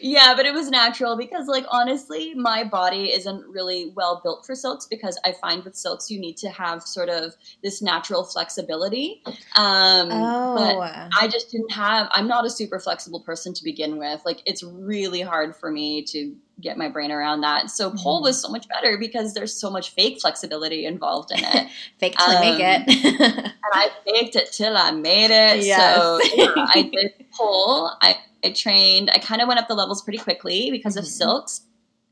Yeah, 0.00 0.34
but 0.36 0.46
it 0.46 0.54
was 0.54 0.70
natural 0.70 1.16
because, 1.16 1.46
like, 1.48 1.64
honestly, 1.70 2.34
my 2.34 2.64
body 2.64 3.12
isn't 3.12 3.46
really 3.48 3.92
well 3.96 4.20
built 4.22 4.46
for 4.46 4.54
silks 4.54 4.86
because 4.86 5.18
I 5.24 5.32
find 5.32 5.64
with 5.64 5.74
silks 5.74 6.10
you 6.10 6.20
need 6.20 6.36
to 6.38 6.48
have 6.50 6.82
sort 6.82 7.08
of 7.08 7.34
this 7.62 7.82
natural 7.82 8.24
flexibility. 8.24 9.22
Um, 9.56 10.08
But 10.08 10.76
oh, 10.76 10.80
I 11.18 11.28
just 11.28 11.50
didn't 11.50 11.72
have, 11.72 12.08
I'm 12.12 12.28
not 12.28 12.44
a 12.46 12.50
super 12.50 12.78
flexible 12.78 13.20
person 13.20 13.52
to 13.54 13.64
begin 13.64 13.98
with. 13.98 14.22
Like, 14.24 14.40
it's 14.46 14.62
really 14.62 15.20
hard 15.22 15.56
for 15.56 15.70
me 15.70 16.02
to 16.04 16.36
get 16.60 16.76
my 16.78 16.88
brain 16.88 17.10
around 17.10 17.40
that. 17.42 17.70
So, 17.70 17.90
pole 17.90 18.20
Mhm. 18.20 18.24
was 18.24 18.40
so 18.40 18.48
much 18.48 18.68
better 18.68 18.98
because 18.98 19.34
there's 19.34 19.52
so 19.58 19.70
much 19.70 19.90
fake 19.90 20.20
flexibility 20.20 20.84
involved 20.86 21.30
in 21.32 21.38
it. 21.44 21.68
fake 21.98 22.16
till 22.18 22.32
you 22.34 22.40
make 22.40 22.60
it. 22.60 22.88
and 23.44 23.52
I 23.72 23.90
faked 24.06 24.36
it 24.36 24.52
till 24.52 24.76
I 24.76 24.90
made 24.90 25.30
it. 25.30 25.64
Yes. 25.64 25.96
So 25.96 26.20
yeah, 26.36 26.52
I 26.56 26.82
did 26.82 27.12
pole. 27.36 27.90
I, 28.00 28.16
I 28.44 28.50
trained. 28.52 29.10
I 29.12 29.18
kind 29.18 29.40
of 29.42 29.48
went 29.48 29.60
up 29.60 29.68
the 29.68 29.74
levels 29.74 30.02
pretty 30.02 30.18
quickly 30.18 30.70
because 30.70 30.96
of 30.96 31.04
Mhm. 31.04 31.08
silks, 31.08 31.62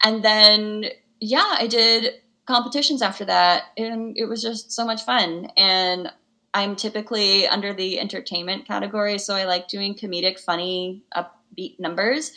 and 0.05 0.23
then 0.23 0.87
yeah, 1.21 1.57
I 1.59 1.67
did 1.67 2.15
competitions 2.47 3.03
after 3.03 3.25
that, 3.27 3.65
and 3.77 4.17
it 4.17 4.27
was 4.27 4.41
just 4.41 4.73
so 4.73 4.85
much 4.87 5.03
fun. 5.03 5.51
And 5.57 6.11
I'm 6.55 6.77
typically 6.77 7.47
under 7.47 7.75
the 7.75 8.01
entertainment 8.01 8.67
category, 8.67 9.19
so 9.19 9.35
I 9.35 9.45
like 9.45 9.69
doing 9.69 9.95
comedic, 9.95 10.39
funny, 10.41 11.03
upbeat 11.15 11.79
numbers. 11.79 12.33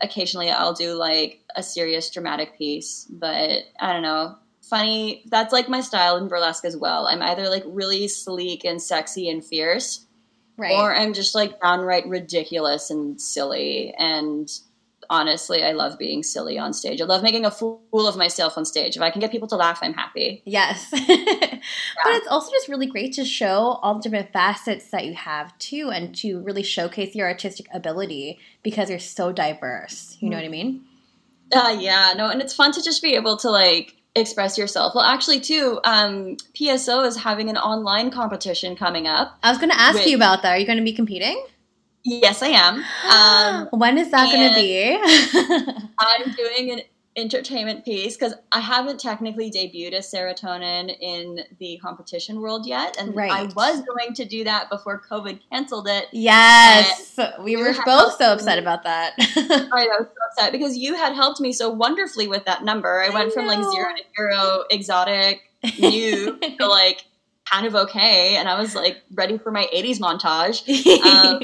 Occasionally, 0.00 0.50
I'll 0.50 0.74
do 0.74 0.94
like 0.94 1.40
a 1.54 1.62
serious, 1.62 2.10
dramatic 2.10 2.56
piece, 2.58 3.06
but 3.10 3.62
I 3.80 3.92
don't 3.92 4.02
know 4.02 4.36
funny. 4.64 5.22
That's 5.26 5.52
like 5.52 5.68
my 5.68 5.80
style 5.80 6.16
in 6.16 6.28
burlesque 6.28 6.64
as 6.64 6.76
well. 6.76 7.06
I'm 7.06 7.22
either 7.22 7.48
like 7.48 7.64
really 7.66 8.08
sleek 8.08 8.64
and 8.64 8.80
sexy 8.80 9.28
and 9.28 9.44
fierce, 9.44 10.06
right. 10.56 10.72
or 10.72 10.94
I'm 10.94 11.12
just 11.12 11.34
like 11.34 11.60
downright 11.60 12.06
ridiculous 12.06 12.90
and 12.90 13.20
silly. 13.20 13.94
And 13.98 14.50
honestly, 15.10 15.62
I 15.62 15.72
love 15.72 15.98
being 15.98 16.22
silly 16.22 16.58
on 16.58 16.72
stage. 16.72 17.00
I 17.00 17.04
love 17.04 17.22
making 17.22 17.44
a 17.44 17.50
fool 17.50 17.80
of 17.92 18.16
myself 18.16 18.56
on 18.58 18.64
stage. 18.64 18.96
If 18.96 19.02
I 19.02 19.10
can 19.10 19.20
get 19.20 19.30
people 19.30 19.48
to 19.48 19.56
laugh, 19.56 19.78
I'm 19.82 19.94
happy. 19.94 20.42
Yes. 20.44 20.88
but 20.90 21.00
it's 21.02 22.28
also 22.28 22.50
just 22.50 22.68
really 22.68 22.86
great 22.86 23.12
to 23.14 23.24
show 23.24 23.78
all 23.82 23.94
the 23.94 24.02
different 24.02 24.32
facets 24.32 24.90
that 24.90 25.04
you 25.04 25.14
have 25.14 25.56
too 25.58 25.90
and 25.92 26.14
to 26.16 26.40
really 26.40 26.62
showcase 26.62 27.14
your 27.14 27.28
artistic 27.28 27.66
ability 27.72 28.38
because 28.62 28.90
you're 28.90 28.98
so 28.98 29.32
diverse. 29.32 30.16
You 30.20 30.30
know 30.30 30.36
what 30.36 30.44
I 30.44 30.48
mean? 30.48 30.84
Uh, 31.52 31.76
yeah, 31.78 32.14
no, 32.16 32.30
and 32.30 32.40
it's 32.40 32.54
fun 32.54 32.72
to 32.72 32.82
just 32.82 33.02
be 33.02 33.14
able 33.14 33.36
to 33.38 33.50
like 33.50 33.94
express 34.14 34.56
yourself. 34.56 34.94
Well, 34.94 35.04
actually, 35.04 35.40
too, 35.40 35.80
um, 35.84 36.36
PSO 36.54 37.06
is 37.06 37.16
having 37.16 37.48
an 37.48 37.56
online 37.56 38.10
competition 38.10 38.76
coming 38.76 39.06
up. 39.06 39.38
I 39.42 39.50
was 39.50 39.58
going 39.58 39.70
to 39.70 39.80
ask 39.80 39.98
Wait. 39.98 40.08
you 40.08 40.16
about 40.16 40.42
that. 40.42 40.52
Are 40.52 40.58
you 40.58 40.66
going 40.66 40.78
to 40.78 40.84
be 40.84 40.92
competing? 40.92 41.44
Yes, 42.04 42.42
I 42.42 42.48
am. 42.48 42.84
Um, 43.10 43.68
when 43.78 43.98
is 43.98 44.10
that 44.10 44.30
going 44.32 44.48
to 44.48 44.54
be? 44.54 45.88
I'm 45.98 46.32
doing 46.32 46.70
an 46.72 46.80
entertainment 47.16 47.84
piece 47.84 48.16
because 48.16 48.34
I 48.50 48.58
haven't 48.58 48.98
technically 48.98 49.48
debuted 49.50 49.92
as 49.92 50.10
serotonin 50.12 50.92
in 51.00 51.40
the 51.60 51.78
competition 51.80 52.40
world 52.40 52.66
yet, 52.66 52.96
and 52.98 53.14
Right. 53.14 53.30
I 53.30 53.44
was 53.54 53.82
going 53.82 54.14
to 54.14 54.24
do 54.24 54.42
that 54.44 54.68
before 54.68 55.00
COVID 55.08 55.38
canceled 55.50 55.86
it. 55.88 56.06
yes, 56.12 57.16
we 57.40 57.56
were 57.56 57.72
both 57.84 58.16
so 58.18 58.32
upset 58.32 58.58
about 58.58 58.82
that. 58.82 59.12
I 59.18 59.86
was 59.98 60.06
so 60.08 60.16
upset 60.30 60.52
because 60.52 60.76
you 60.76 60.94
had 60.94 61.14
helped 61.14 61.40
me 61.40 61.52
so 61.52 61.70
wonderfully 61.70 62.26
with 62.26 62.44
that 62.46 62.64
number. 62.64 63.00
I 63.00 63.06
I 63.06 63.10
went 63.10 63.32
from 63.32 63.46
like 63.46 63.62
zero 63.62 63.90
to 63.96 64.02
hero, 64.16 64.64
exotic, 64.70 65.42
new 65.78 66.36
to 66.58 66.66
like 66.66 67.04
kind 67.50 67.66
of 67.66 67.74
okay, 67.74 68.36
and 68.36 68.48
I 68.48 68.58
was 68.58 68.74
like 68.74 69.02
ready 69.14 69.38
for 69.38 69.50
my 69.50 69.66
'80s 69.74 69.98
montage. 69.98 70.62
Um, 71.04 71.40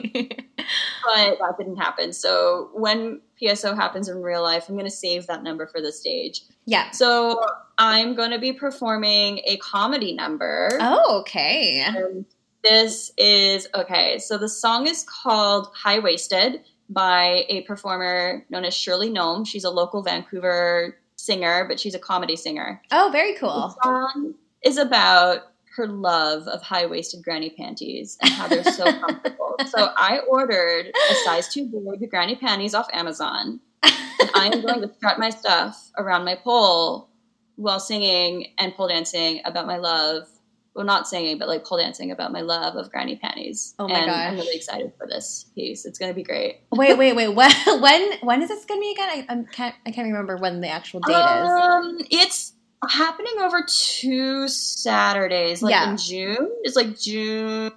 but 1.05 1.39
that 1.39 1.55
didn't 1.59 1.77
happen. 1.77 2.13
So 2.13 2.71
when 2.75 3.21
PSO 3.41 3.75
happens 3.75 4.09
in 4.09 4.23
real 4.23 4.43
life, 4.43 4.69
I'm 4.69 4.75
going 4.75 4.85
to 4.85 4.91
save 4.91 5.27
that 5.27 5.43
number 5.43 5.67
for 5.67 5.81
the 5.81 5.91
stage. 5.93 6.43
yeah. 6.67 6.91
So 6.93 7.41
I'm 7.79 8.15
going 8.15 8.31
to 8.31 8.39
be 8.39 8.53
performing 8.53 9.41
a 9.47 9.57
comedy 9.57 10.13
number. 10.15 10.71
Oh, 10.81 11.21
okay. 11.21 11.81
And 11.87 12.25
this 12.63 13.11
is 13.17 13.67
okay. 13.75 14.19
So 14.19 14.37
the 14.39 14.49
song 14.49 14.87
is 14.87 15.05
called 15.09 15.69
High 15.75 15.99
Waisted 15.99 16.61
by 16.89 17.47
a 17.49 17.63
performer 17.63 18.45
known 18.51 18.65
as 18.65 18.75
Shirley 18.75 19.11
Nome. 19.11 19.45
She's 19.45 19.65
a 19.65 19.71
local 19.71 20.03
Vancouver 20.03 20.97
singer, 21.17 21.65
but 21.67 21.81
she's 21.81 21.95
a 21.95 21.99
comedy 21.99 22.37
singer. 22.37 22.81
Oh, 22.93 23.09
very 23.11 23.33
The 23.33 23.41
cool. 23.41 23.77
song 23.83 24.35
is 24.63 24.77
about 24.77 25.50
her 25.77 25.87
love 25.87 26.49
of 26.49 26.63
high 26.63 26.87
waisted 26.87 27.23
granny 27.23 27.51
panties 27.51 28.19
and 28.21 28.31
how 28.31 28.49
they're 28.49 28.65
so 28.65 28.85
comfortable. 28.85 29.37
So 29.69 29.91
I 29.95 30.21
ordered 30.21 30.87
a 31.11 31.15
size 31.17 31.53
two 31.53 31.67
big 31.67 32.11
granny 32.11 32.35
panties 32.35 32.75
off 32.75 32.89
Amazon. 32.95 33.61
And 33.83 34.31
I 34.35 34.47
am 34.47 34.63
going 34.63 34.81
to 34.81 34.91
strut 34.95 35.19
my 35.19 35.29
stuff 35.29 35.91
around 35.99 36.25
my 36.25 36.35
pole 36.35 37.11
while 37.57 37.79
singing 37.79 38.47
and 38.59 38.75
pole 38.75 38.89
dancing 38.89 39.43
about 39.45 39.67
my 39.67 39.77
love. 39.77 40.29
Well, 40.75 40.87
not 40.87 41.07
singing, 41.07 41.37
but 41.37 41.47
like 41.47 41.65
pole 41.65 41.77
dancing 41.77 42.11
about 42.11 42.33
my 42.33 42.41
love 42.41 42.77
of 42.77 42.91
granny 42.91 43.17
panties. 43.17 43.75
Oh 43.79 43.87
my 43.87 43.99
and 43.99 44.11
I'm 44.11 44.37
really 44.37 44.57
excited 44.57 44.93
for 44.97 45.07
this 45.07 45.45
piece. 45.55 45.85
It's 45.85 45.99
going 45.99 46.11
to 46.11 46.17
be 46.17 46.23
great. 46.23 46.61
Wait, 46.73 46.97
wait, 46.97 47.15
wait. 47.15 47.29
When 47.29 47.51
when 47.81 48.19
when 48.23 48.43
is 48.43 48.49
this 48.49 48.65
going 48.65 48.81
to 48.81 48.83
be 48.83 48.93
again? 48.93 49.09
I, 49.11 49.35
I 49.35 49.45
can't 49.53 49.75
I 49.85 49.91
can't 49.91 50.07
remember 50.07 50.39
when 50.39 50.63
the 50.63 50.69
actual 50.69 51.01
date 51.01 51.13
is. 51.13 51.51
Um, 51.51 51.99
it's 52.11 52.53
happening 52.89 53.35
over 53.41 53.65
two 53.69 54.49
Saturdays, 54.49 55.63
like 55.63 55.73
Yeah. 55.73 55.91
in 55.91 55.97
June. 55.97 56.51
It's 56.63 56.77
like 56.77 56.99
June 56.99 57.73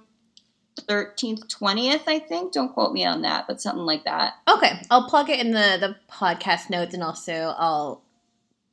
thirteenth, 0.88 1.46
twentieth, 1.48 2.02
I 2.06 2.18
think. 2.18 2.52
Don't 2.52 2.72
quote 2.72 2.92
me 2.92 3.04
on 3.04 3.22
that, 3.22 3.46
but 3.46 3.60
something 3.60 3.84
like 3.84 4.04
that. 4.04 4.34
Okay, 4.48 4.80
I'll 4.90 5.08
plug 5.08 5.30
it 5.30 5.40
in 5.40 5.52
the 5.52 5.76
the 5.80 5.96
podcast 6.10 6.70
notes, 6.70 6.94
and 6.94 7.02
also 7.02 7.54
I'll 7.58 8.02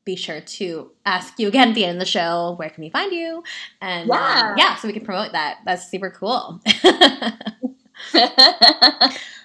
be 0.04 0.16
sure 0.16 0.42
to 0.42 0.90
ask 1.06 1.38
you 1.38 1.48
again 1.48 1.70
at 1.70 1.76
the 1.76 1.86
end 1.86 1.94
of 1.98 2.00
the 2.00 2.06
show 2.06 2.56
where 2.58 2.70
can 2.72 2.84
we 2.84 2.90
find 2.90 3.12
you, 3.14 3.44
and 3.82 4.10
um, 4.10 4.18
Yeah. 4.18 4.56
yeah, 4.58 4.76
so 4.78 4.88
we 4.88 4.94
can 4.94 5.06
promote 5.06 5.32
that. 5.34 5.60
That's 5.66 5.90
super 5.92 6.10
cool. 6.10 6.60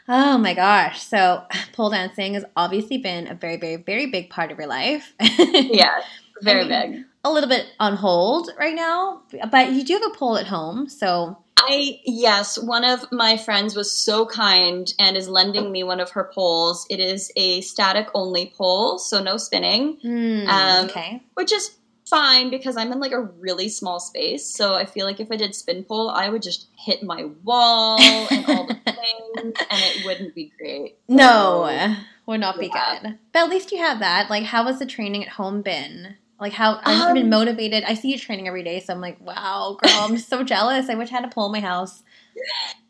oh 0.09 0.39
my 0.39 0.55
gosh! 0.55 1.03
So 1.03 1.43
pole 1.73 1.91
dancing 1.91 2.35
has 2.35 2.45
obviously 2.57 2.99
been 2.99 3.27
a 3.27 3.35
very, 3.35 3.57
very, 3.57 3.77
very 3.77 4.07
big 4.07 4.31
part 4.31 4.51
of 4.51 4.59
your 4.59 4.67
life. 4.69 5.13
yeah, 5.21 6.01
very 6.43 6.61
I 6.73 6.87
mean- 6.87 6.93
big. 6.93 7.05
a 7.25 7.31
little 7.33 7.49
bit 7.49 7.67
on 7.81 7.97
hold 7.97 8.51
right 8.59 8.75
now, 8.75 9.23
but 9.51 9.73
you 9.73 9.85
do 9.85 9.95
have 9.95 10.03
a 10.13 10.15
pole 10.17 10.37
at 10.39 10.47
home, 10.47 10.89
so 10.89 11.39
I 11.59 12.01
yes, 12.05 12.59
one 12.59 12.85
of 12.85 13.11
my 13.11 13.37
friends 13.37 13.75
was 13.75 13.91
so 13.91 14.27
kind 14.27 14.93
and 14.99 15.17
is 15.17 15.29
lending 15.29 15.73
me 15.73 15.83
one 15.83 16.01
of 16.01 16.11
her 16.11 16.31
poles. 16.35 16.87
It 16.91 17.01
is 17.01 17.33
a 17.37 17.61
static 17.63 18.09
only 18.15 18.53
pole, 18.57 18.99
so 18.99 19.23
no 19.23 19.37
spinning, 19.39 19.97
hmm, 20.03 20.49
Um, 20.49 20.85
okay. 20.87 21.23
which 21.35 21.53
is 21.53 21.77
fine 22.09 22.51
because 22.51 22.77
I'm 22.77 22.93
in 22.93 23.01
like 23.01 23.11
a 23.13 23.21
really 23.23 23.69
small 23.69 23.99
space. 23.99 24.47
So 24.47 24.75
I 24.75 24.85
feel 24.85 25.07
like 25.07 25.19
if 25.19 25.33
I 25.33 25.37
did 25.37 25.55
spin 25.57 25.83
pole, 25.83 26.09
I 26.11 26.29
would 26.29 26.43
just 26.43 26.69
hit 26.77 27.03
my 27.03 27.25
wall 27.43 27.99
and 28.01 28.45
all 28.47 28.67
the 28.69 28.75
things, 28.85 29.35
and 29.37 29.57
it 29.71 30.05
wouldn't 30.05 30.35
be 30.35 30.53
great. 30.59 30.99
So- 31.09 31.15
No, 31.17 31.97
would 32.27 32.39
not 32.41 32.61
be 32.61 32.69
good. 32.69 33.19
But 33.33 33.43
at 33.45 33.51
least 33.51 33.73
you 33.73 33.79
have 33.79 33.99
that. 34.01 34.31
Like, 34.31 34.45
how 34.45 34.65
has 34.67 34.79
the 34.79 34.87
training 34.87 35.23
at 35.25 35.31
home 35.31 35.63
been? 35.63 36.17
Like, 36.39 36.53
how 36.53 36.81
I 36.85 36.93
have 36.93 37.09
you 37.09 37.15
been 37.23 37.33
Um, 37.33 37.39
motivated? 37.39 37.85
I 37.85 37.95
see 37.95 38.13
you 38.13 38.19
training 38.19 38.47
every 38.47 38.63
day, 38.63 38.81
so 38.81 38.93
I'm 38.93 39.01
like, 39.01 39.19
wow, 39.21 39.79
girl, 39.83 39.93
I'm 40.01 40.19
so 40.19 40.43
jealous. 40.43 40.89
I 40.91 40.95
wish 40.95 41.11
I 41.11 41.17
had 41.17 41.25
a 41.25 41.29
pole 41.29 41.47
in 41.47 41.53
my 41.53 41.61
house. 41.61 42.03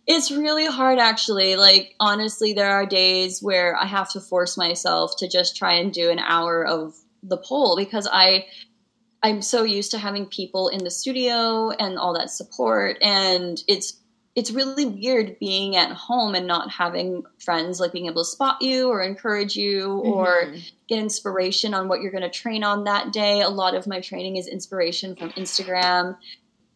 It's 0.08 0.30
really 0.30 0.66
hard, 0.66 1.00
actually. 1.00 1.56
Like, 1.56 1.96
honestly, 1.98 2.52
there 2.52 2.70
are 2.70 2.86
days 2.86 3.42
where 3.42 3.76
I 3.76 3.86
have 3.86 4.08
to 4.12 4.20
force 4.20 4.56
myself 4.56 5.16
to 5.18 5.28
just 5.28 5.56
try 5.56 5.72
and 5.74 5.92
do 5.92 6.10
an 6.10 6.20
hour 6.20 6.64
of 6.64 6.94
the 7.24 7.36
pole 7.36 7.76
because 7.76 8.08
I. 8.10 8.46
I'm 9.22 9.42
so 9.42 9.64
used 9.64 9.90
to 9.90 9.98
having 9.98 10.26
people 10.26 10.68
in 10.68 10.84
the 10.84 10.90
studio 10.90 11.70
and 11.70 11.98
all 11.98 12.14
that 12.14 12.30
support, 12.30 12.98
and 13.02 13.60
it's 13.66 13.94
it's 14.36 14.50
really 14.50 14.84
weird 14.84 15.38
being 15.40 15.76
at 15.76 15.90
home 15.92 16.34
and 16.34 16.46
not 16.46 16.70
having 16.70 17.24
friends 17.42 17.80
like 17.80 17.90
being 17.90 18.04
able 18.06 18.22
to 18.22 18.28
spot 18.28 18.60
you 18.60 18.88
or 18.88 19.02
encourage 19.02 19.56
you 19.56 19.94
or 20.00 20.44
Mhm. 20.44 20.70
get 20.88 20.98
inspiration 20.98 21.72
on 21.72 21.88
what 21.88 22.02
you're 22.02 22.12
going 22.12 22.22
to 22.22 22.28
train 22.30 22.62
on 22.62 22.84
that 22.84 23.12
day. 23.14 23.40
A 23.40 23.48
lot 23.48 23.74
of 23.74 23.86
my 23.86 23.98
training 23.98 24.36
is 24.36 24.46
inspiration 24.46 25.16
from 25.16 25.30
Instagram. 25.32 26.18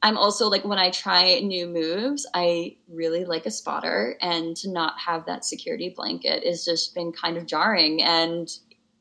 I'm 0.03 0.17
also 0.17 0.49
like 0.49 0.65
when 0.65 0.79
I 0.79 0.89
try 0.91 1.39
new 1.41 1.67
moves, 1.67 2.27
I 2.33 2.77
really 2.89 3.27
like 3.27 3.45
a 3.45 3.51
spotter, 3.51 4.17
and 4.23 4.57
to 4.57 4.71
not 4.71 4.99
have 4.99 5.27
that 5.27 5.45
security 5.45 5.91
blanket 5.95 6.47
has 6.47 6.65
just 6.65 6.95
been 6.95 7.13
kind 7.13 7.37
of 7.37 7.45
jarring. 7.45 8.03
And 8.03 8.49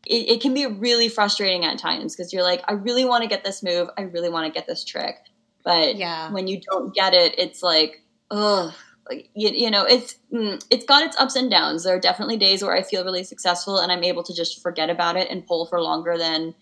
it, 0.06 0.30
it 0.30 0.42
can 0.42 0.54
be 0.54 0.66
really 0.66 1.08
frustrating 1.08 1.63
at 1.63 1.80
times 1.80 2.13
because 2.13 2.34
you're 2.34 2.44
like, 2.44 2.62
I 2.68 2.74
really 2.74 3.06
want 3.06 3.24
to 3.24 3.30
get 3.30 3.46
this 3.46 3.63
move, 3.63 3.88
I 3.98 4.01
really 4.01 4.30
want 4.30 4.48
to 4.48 4.51
get 4.51 4.68
this 4.68 4.84
trick. 4.84 5.16
But 5.63 5.96
yeah, 5.96 6.30
when 6.34 6.48
you 6.48 6.60
don't 6.60 6.94
get 6.94 7.13
it, 7.13 7.36
it's 7.38 7.63
like, 7.63 8.04
ugh. 8.31 8.74
Like 9.09 9.29
you, 9.33 9.50
you 9.50 9.71
know, 9.71 9.86
it's 9.86 10.15
mm, 10.31 10.63
it's 10.69 10.86
got 10.86 11.03
its 11.03 11.17
ups 11.19 11.36
and 11.36 11.50
downs. 11.50 11.83
There 11.83 11.95
are 11.95 12.00
definitely 12.00 12.38
days 12.38 12.62
where 12.62 12.75
I 12.75 12.83
feel 12.83 13.03
really 13.03 13.24
successful 13.24 13.79
and 13.79 13.91
I'm 13.91 14.03
able 14.03 14.21
to 14.24 14.36
just 14.36 14.62
forget 14.62 14.89
about 14.91 15.17
it 15.17 15.31
and 15.31 15.45
pull 15.48 15.65
for 15.65 15.81
longer 15.81 16.15
than 16.17 16.53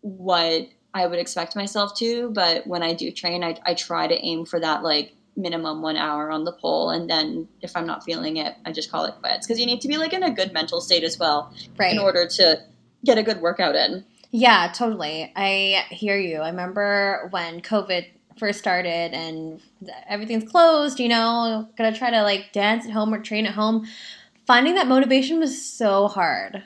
what 0.00 0.68
I 0.92 1.06
would 1.06 1.18
expect 1.18 1.54
myself 1.54 1.96
to. 1.98 2.30
But 2.30 2.66
when 2.66 2.82
I 2.82 2.94
do 2.94 3.12
train, 3.12 3.44
I, 3.44 3.56
I 3.64 3.74
try 3.74 4.08
to 4.08 4.14
aim 4.14 4.44
for 4.44 4.58
that 4.58 4.82
like 4.82 5.14
minimum 5.36 5.82
one 5.82 5.96
hour 5.96 6.30
on 6.30 6.44
the 6.44 6.52
pole, 6.52 6.90
and 6.90 7.08
then 7.10 7.48
if 7.60 7.76
I'm 7.76 7.86
not 7.86 8.04
feeling 8.04 8.36
it, 8.36 8.54
I 8.64 8.72
just 8.72 8.90
call 8.90 9.04
it 9.04 9.14
quits 9.20 9.46
because 9.46 9.58
you 9.58 9.66
need 9.66 9.80
to 9.80 9.88
be 9.88 9.96
like 9.96 10.12
in 10.12 10.22
a 10.22 10.30
good 10.30 10.52
mental 10.52 10.80
state 10.80 11.04
as 11.04 11.18
well 11.18 11.52
right. 11.78 11.92
in 11.92 11.98
order 11.98 12.26
to 12.26 12.60
get 13.04 13.18
a 13.18 13.22
good 13.22 13.40
workout 13.40 13.74
in. 13.74 14.04
Yeah, 14.30 14.72
totally. 14.74 15.32
I 15.36 15.84
hear 15.90 16.16
you. 16.16 16.38
I 16.38 16.48
remember 16.48 17.28
when 17.30 17.60
COVID 17.60 18.06
first 18.36 18.58
started 18.58 19.12
and 19.14 19.60
everything's 20.08 20.50
closed, 20.50 20.98
you 21.00 21.08
know, 21.08 21.68
gonna 21.76 21.96
try 21.96 22.10
to 22.10 22.22
like 22.22 22.52
dance 22.52 22.84
at 22.84 22.92
home 22.92 23.12
or 23.14 23.20
train 23.20 23.46
at 23.46 23.54
home. 23.54 23.86
Finding 24.46 24.74
that 24.74 24.86
motivation 24.88 25.38
was 25.38 25.64
so 25.64 26.08
hard. 26.08 26.62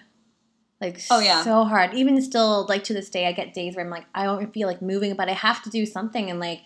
Like, 0.80 1.00
Oh, 1.10 1.18
yeah. 1.20 1.42
so 1.42 1.64
hard. 1.64 1.94
Even 1.94 2.20
still, 2.22 2.66
like 2.68 2.84
to 2.84 2.94
this 2.94 3.10
day, 3.10 3.26
I 3.26 3.32
get 3.32 3.52
days 3.54 3.75
where 3.75 3.84
I'm 3.84 3.90
like, 3.90 4.06
I 4.14 4.25
don't 4.25 4.52
feel 4.52 4.68
like 4.68 4.80
moving, 4.80 5.14
but 5.16 5.28
I 5.28 5.32
have 5.32 5.62
to 5.64 5.70
do 5.70 5.84
something. 5.87 6.30
And 6.30 6.38
like, 6.38 6.60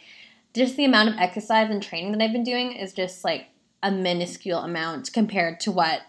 just 0.55 0.77
the 0.77 0.85
amount 0.85 1.09
of 1.11 1.15
exercise 1.19 1.71
and 1.71 1.83
training 1.83 2.13
that 2.13 2.23
I've 2.23 2.33
been 2.33 2.45
doing 2.45 2.73
is 2.73 2.93
just 2.93 3.25
like 3.25 3.47
a 3.83 3.91
minuscule 3.91 4.59
amount 4.61 5.13
compared 5.13 5.61
to 5.61 5.73
what 5.73 6.03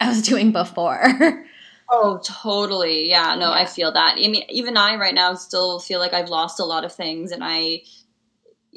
I 0.00 0.08
was 0.08 0.22
doing 0.28 0.52
before. 0.52 1.44
Oh, 1.92 2.20
totally. 2.24 3.08
Yeah, 3.08 3.34
no, 3.34 3.50
I 3.52 3.66
feel 3.66 3.90
that. 3.92 4.14
I 4.16 4.28
mean, 4.28 4.44
even 4.48 4.76
I 4.76 4.94
right 4.96 5.14
now 5.14 5.34
still 5.34 5.80
feel 5.80 5.98
like 5.98 6.12
I've 6.14 6.28
lost 6.28 6.60
a 6.60 6.64
lot 6.64 6.84
of 6.84 6.92
things 6.92 7.32
and 7.32 7.42
I 7.44 7.82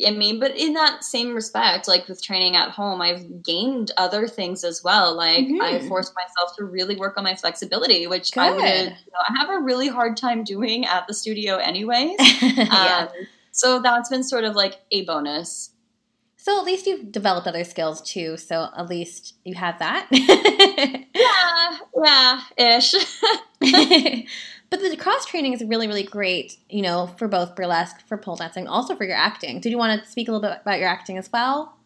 I 0.07 0.09
mean, 0.09 0.39
but 0.39 0.57
in 0.57 0.73
that 0.73 1.03
same 1.03 1.35
respect, 1.35 1.87
like 1.87 2.07
with 2.07 2.21
training 2.21 2.55
at 2.55 2.71
home, 2.71 2.99
I've 2.99 3.43
gained 3.43 3.91
other 3.95 4.27
things 4.27 4.63
as 4.63 4.83
well. 4.83 5.15
Like 5.15 5.45
I 5.61 5.73
Mhm. 5.75 5.87
forced 5.87 6.13
myself 6.15 6.55
to 6.57 6.63
really 6.63 6.95
work 6.95 7.15
on 7.17 7.23
my 7.23 7.35
flexibility, 7.35 8.07
which 8.07 8.35
I 8.35 8.49
would 8.51 8.63
you 8.63 9.11
know, 9.11 9.19
I 9.29 9.33
have 9.39 9.49
a 9.51 9.59
really 9.59 9.87
hard 9.89 10.17
time 10.17 10.43
doing 10.43 10.85
at 10.85 11.05
the 11.07 11.13
studio 11.13 11.57
anyways. 11.57 12.15
yeah. 12.57 13.07
Um, 13.11 13.27
so 13.51 13.79
that's 13.81 14.09
been 14.09 14.23
sort 14.23 14.45
of 14.45 14.55
like 14.55 14.81
a 14.89 15.05
bonus. 15.05 15.69
So 16.37 16.57
at 16.59 16.65
least 16.65 16.87
you've 16.87 17.11
developed 17.11 17.47
other 17.47 17.63
skills 17.63 18.01
too. 18.01 18.35
So 18.35 18.67
at 18.75 18.89
least 18.89 19.35
you 19.45 19.53
have 19.55 19.77
that. 19.79 20.07
Yeah, 21.15 22.41
yeah, 22.57 22.77
ish. 22.77 22.93
but 24.73 24.89
the 24.89 24.97
cross 24.97 25.27
training 25.27 25.53
is 25.53 25.63
really, 25.63 25.87
really 25.87 26.01
great, 26.01 26.57
you 26.67 26.81
know, 26.81 27.05
for 27.17 27.27
both 27.27 27.55
burlesque, 27.55 28.07
for 28.07 28.17
pole 28.17 28.35
dancing, 28.35 28.67
also 28.67 28.95
for 28.95 29.03
your 29.03 29.15
acting. 29.15 29.59
Did 29.59 29.69
you 29.69 29.77
want 29.77 30.01
to 30.01 30.09
speak 30.09 30.27
a 30.27 30.31
little 30.31 30.49
bit 30.49 30.61
about 30.61 30.79
your 30.79 30.87
acting 30.87 31.19
as 31.19 31.31
well? 31.31 31.77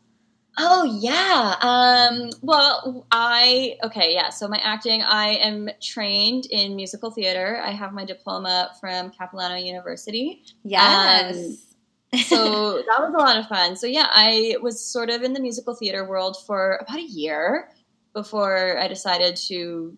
Oh 0.57 0.85
yeah. 0.85 1.55
Um, 1.59 2.29
well, 2.41 3.05
I 3.11 3.75
okay, 3.83 4.13
yeah. 4.13 4.29
So 4.29 4.47
my 4.47 4.59
acting, 4.63 5.03
I 5.03 5.33
am 5.33 5.69
trained 5.81 6.45
in 6.49 6.77
musical 6.77 7.11
theater. 7.11 7.61
I 7.61 7.71
have 7.71 7.91
my 7.91 8.05
diploma 8.05 8.71
from 8.79 9.11
Capilano 9.11 9.55
University. 9.55 10.43
Yes. 10.63 11.57
So 12.27 12.83
that 12.87 13.01
was 13.01 13.13
a 13.13 13.17
lot 13.17 13.37
of 13.37 13.47
fun. 13.47 13.75
So 13.75 13.85
yeah, 13.85 14.07
I 14.09 14.55
was 14.61 14.81
sort 14.81 15.09
of 15.09 15.23
in 15.23 15.33
the 15.33 15.41
musical 15.41 15.75
theater 15.75 16.07
world 16.07 16.37
for 16.47 16.77
about 16.77 16.99
a 16.99 17.03
year 17.03 17.69
before 18.13 18.77
I 18.77 18.87
decided 18.87 19.35
to 19.47 19.97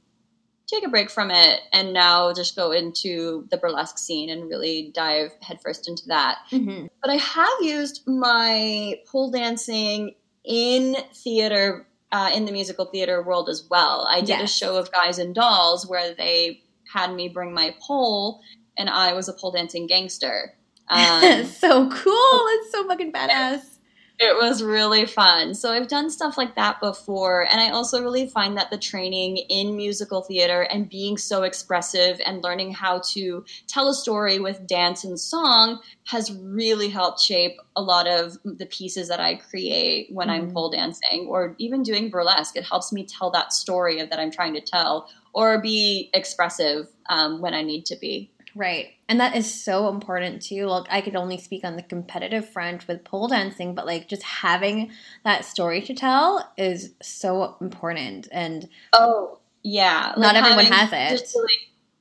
take 0.69 0.85
a 0.85 0.89
break 0.89 1.09
from 1.09 1.31
it 1.31 1.61
and 1.73 1.93
now 1.93 2.33
just 2.33 2.55
go 2.55 2.71
into 2.71 3.47
the 3.49 3.57
burlesque 3.57 3.97
scene 3.97 4.29
and 4.29 4.49
really 4.49 4.91
dive 4.93 5.31
headfirst 5.41 5.87
into 5.87 6.03
that. 6.07 6.37
Mm-hmm. 6.51 6.87
But 7.01 7.11
I 7.11 7.15
have 7.15 7.49
used 7.61 8.03
my 8.07 8.95
pole 9.07 9.31
dancing 9.31 10.15
in 10.43 10.95
theater, 11.13 11.87
uh, 12.11 12.31
in 12.33 12.45
the 12.45 12.51
musical 12.51 12.85
theater 12.85 13.23
world 13.23 13.49
as 13.49 13.67
well. 13.69 14.07
I 14.09 14.19
did 14.19 14.29
yes. 14.29 14.43
a 14.43 14.53
show 14.53 14.77
of 14.77 14.91
Guys 14.91 15.19
and 15.19 15.33
Dolls 15.33 15.87
where 15.87 16.13
they 16.13 16.61
had 16.91 17.13
me 17.13 17.29
bring 17.29 17.53
my 17.53 17.75
pole 17.81 18.41
and 18.77 18.89
I 18.89 19.13
was 19.13 19.27
a 19.27 19.33
pole 19.33 19.51
dancing 19.51 19.87
gangster. 19.87 20.55
Um, 20.91 21.45
so 21.45 21.87
cool. 21.91 22.41
It's 22.47 22.71
so 22.71 22.87
fucking 22.87 23.11
badass. 23.11 23.77
It 24.21 24.35
was 24.35 24.61
really 24.61 25.05
fun. 25.05 25.53
So 25.53 25.71
I've 25.71 25.87
done 25.87 26.09
stuff 26.09 26.37
like 26.37 26.55
that 26.55 26.81
before. 26.81 27.47
And 27.49 27.61
I 27.61 27.69
also 27.69 28.03
really 28.03 28.27
find 28.27 28.57
that 28.57 28.69
the 28.69 28.77
training 28.77 29.37
in 29.37 29.77
musical 29.77 30.21
theater 30.21 30.63
and 30.63 30.89
being 30.89 31.17
so 31.17 31.43
expressive 31.43 32.19
and 32.25 32.43
learning 32.43 32.73
how 32.73 32.99
to 33.13 33.45
tell 33.67 33.87
a 33.87 33.93
story 33.93 34.37
with 34.37 34.67
dance 34.67 35.05
and 35.05 35.17
song 35.17 35.79
has 36.07 36.33
really 36.33 36.89
helped 36.89 37.21
shape 37.21 37.61
a 37.77 37.81
lot 37.81 38.07
of 38.07 38.37
the 38.43 38.65
pieces 38.65 39.07
that 39.07 39.21
I 39.21 39.35
create 39.35 40.09
when 40.11 40.27
mm-hmm. 40.27 40.47
I'm 40.47 40.51
pole 40.51 40.69
dancing 40.69 41.27
or 41.29 41.55
even 41.57 41.81
doing 41.81 42.09
burlesque. 42.09 42.57
It 42.57 42.65
helps 42.65 42.91
me 42.91 43.05
tell 43.05 43.31
that 43.31 43.53
story 43.53 44.03
that 44.03 44.19
I'm 44.19 44.31
trying 44.31 44.53
to 44.55 44.61
tell 44.61 45.09
or 45.31 45.61
be 45.61 46.09
expressive 46.13 46.87
um, 47.09 47.39
when 47.39 47.53
I 47.53 47.61
need 47.61 47.85
to 47.85 47.95
be. 47.95 48.31
Right. 48.55 48.93
And 49.07 49.19
that 49.19 49.35
is 49.35 49.51
so 49.51 49.89
important 49.89 50.41
too. 50.41 50.65
Like 50.65 50.87
I 50.89 51.01
could 51.01 51.15
only 51.15 51.37
speak 51.37 51.63
on 51.63 51.75
the 51.75 51.83
competitive 51.83 52.49
front 52.49 52.87
with 52.87 53.03
pole 53.03 53.27
dancing, 53.27 53.75
but 53.75 53.85
like 53.85 54.07
just 54.07 54.23
having 54.23 54.91
that 55.23 55.45
story 55.45 55.81
to 55.83 55.93
tell 55.93 56.51
is 56.57 56.93
so 57.01 57.57
important. 57.61 58.27
And 58.31 58.69
oh 58.93 59.39
yeah, 59.63 60.13
not 60.17 60.35
like 60.35 60.43
everyone 60.43 60.65
has 60.65 60.89
it. 60.91 61.29
Like, 61.35 61.51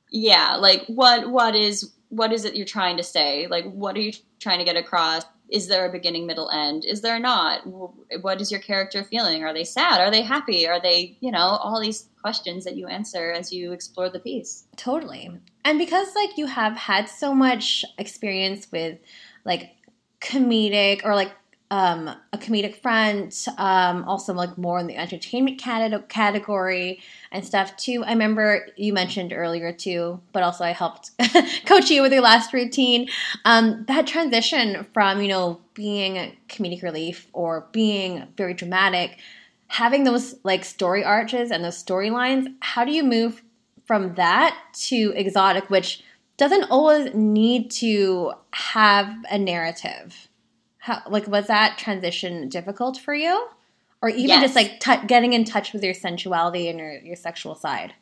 yeah, 0.09 0.55
like 0.55 0.85
what 0.87 1.29
what 1.29 1.55
is 1.55 1.93
what 2.09 2.31
is 2.33 2.45
it 2.45 2.55
you're 2.55 2.65
trying 2.65 2.97
to 2.97 3.03
say? 3.03 3.47
Like 3.47 3.65
what 3.71 3.95
are 3.95 4.01
you 4.01 4.13
trying 4.39 4.59
to 4.59 4.65
get 4.65 4.75
across? 4.75 5.23
Is 5.51 5.67
there 5.67 5.85
a 5.85 5.91
beginning, 5.91 6.27
middle, 6.27 6.49
end? 6.51 6.85
Is 6.85 7.01
there 7.01 7.19
not? 7.19 7.61
What 8.21 8.41
is 8.41 8.51
your 8.51 8.59
character 8.59 9.03
feeling? 9.03 9.43
Are 9.43 9.53
they 9.53 9.63
sad? 9.63 9.99
Are 9.99 10.11
they 10.11 10.21
happy? 10.21 10.67
Are 10.67 10.81
they, 10.81 11.17
you 11.21 11.31
know, 11.31 11.39
all 11.39 11.81
these 11.81 12.09
questions 12.21 12.65
that 12.65 12.75
you 12.75 12.87
answer 12.87 13.31
as 13.31 13.51
you 13.51 13.71
explore 13.71 14.09
the 14.09 14.19
piece. 14.19 14.65
Totally. 14.75 15.29
And 15.65 15.79
because 15.79 16.13
like 16.15 16.37
you 16.37 16.47
have 16.47 16.75
had 16.75 17.09
so 17.09 17.33
much 17.33 17.85
experience 17.97 18.67
with 18.71 18.99
like 19.45 19.71
comedic 20.21 21.01
or 21.03 21.15
like 21.15 21.31
um, 21.71 22.09
a 22.33 22.37
comedic 22.37 22.75
front, 22.75 23.47
um, 23.57 24.03
also 24.05 24.33
like 24.33 24.57
more 24.57 24.79
in 24.79 24.87
the 24.87 24.97
entertainment 24.97 25.59
cat- 25.59 26.09
category 26.09 26.99
and 27.31 27.45
stuff 27.45 27.77
too. 27.77 28.03
I 28.03 28.11
remember 28.11 28.67
you 28.75 28.91
mentioned 28.91 29.33
earlier 29.33 29.71
too, 29.71 30.19
but 30.33 30.41
also 30.41 30.63
I 30.63 30.71
helped 30.71 31.11
coach 31.65 31.91
you 31.91 32.01
with 32.01 32.11
your 32.11 32.23
last 32.23 32.53
routine. 32.53 33.07
Um, 33.45 33.85
that 33.87 34.07
transition 34.07 34.85
from 34.93 35.21
you 35.21 35.27
know 35.27 35.61
being 35.75 36.35
comedic 36.47 36.81
relief 36.81 37.27
or 37.33 37.67
being 37.71 38.27
very 38.35 38.55
dramatic, 38.55 39.19
having 39.67 40.05
those 40.05 40.35
like 40.43 40.65
story 40.65 41.03
arches 41.03 41.51
and 41.51 41.63
those 41.63 41.81
storylines. 41.81 42.47
How 42.61 42.83
do 42.83 42.91
you 42.91 43.03
move 43.03 43.43
from 43.85 44.15
that 44.15 44.57
to 44.87 45.13
exotic, 45.15 45.69
which 45.69 46.03
doesn't 46.37 46.71
always 46.71 47.13
need 47.13 47.69
to 47.69 48.33
have 48.53 49.13
a 49.29 49.37
narrative? 49.37 50.28
How, 50.79 51.01
like 51.09 51.27
was 51.27 51.47
that 51.47 51.77
transition 51.77 52.49
difficult 52.49 52.97
for 52.97 53.13
you? 53.13 53.47
Or 54.01 54.09
even 54.09 54.29
yes. 54.29 54.41
just 54.41 54.55
like 54.55 54.79
t- 54.79 55.07
getting 55.07 55.33
in 55.33 55.43
touch 55.43 55.73
with 55.73 55.83
your 55.83 55.93
sensuality 55.93 56.69
and 56.69 56.79
your, 56.79 56.93
your 56.99 57.17
sexual 57.17 57.53
side? 57.53 57.93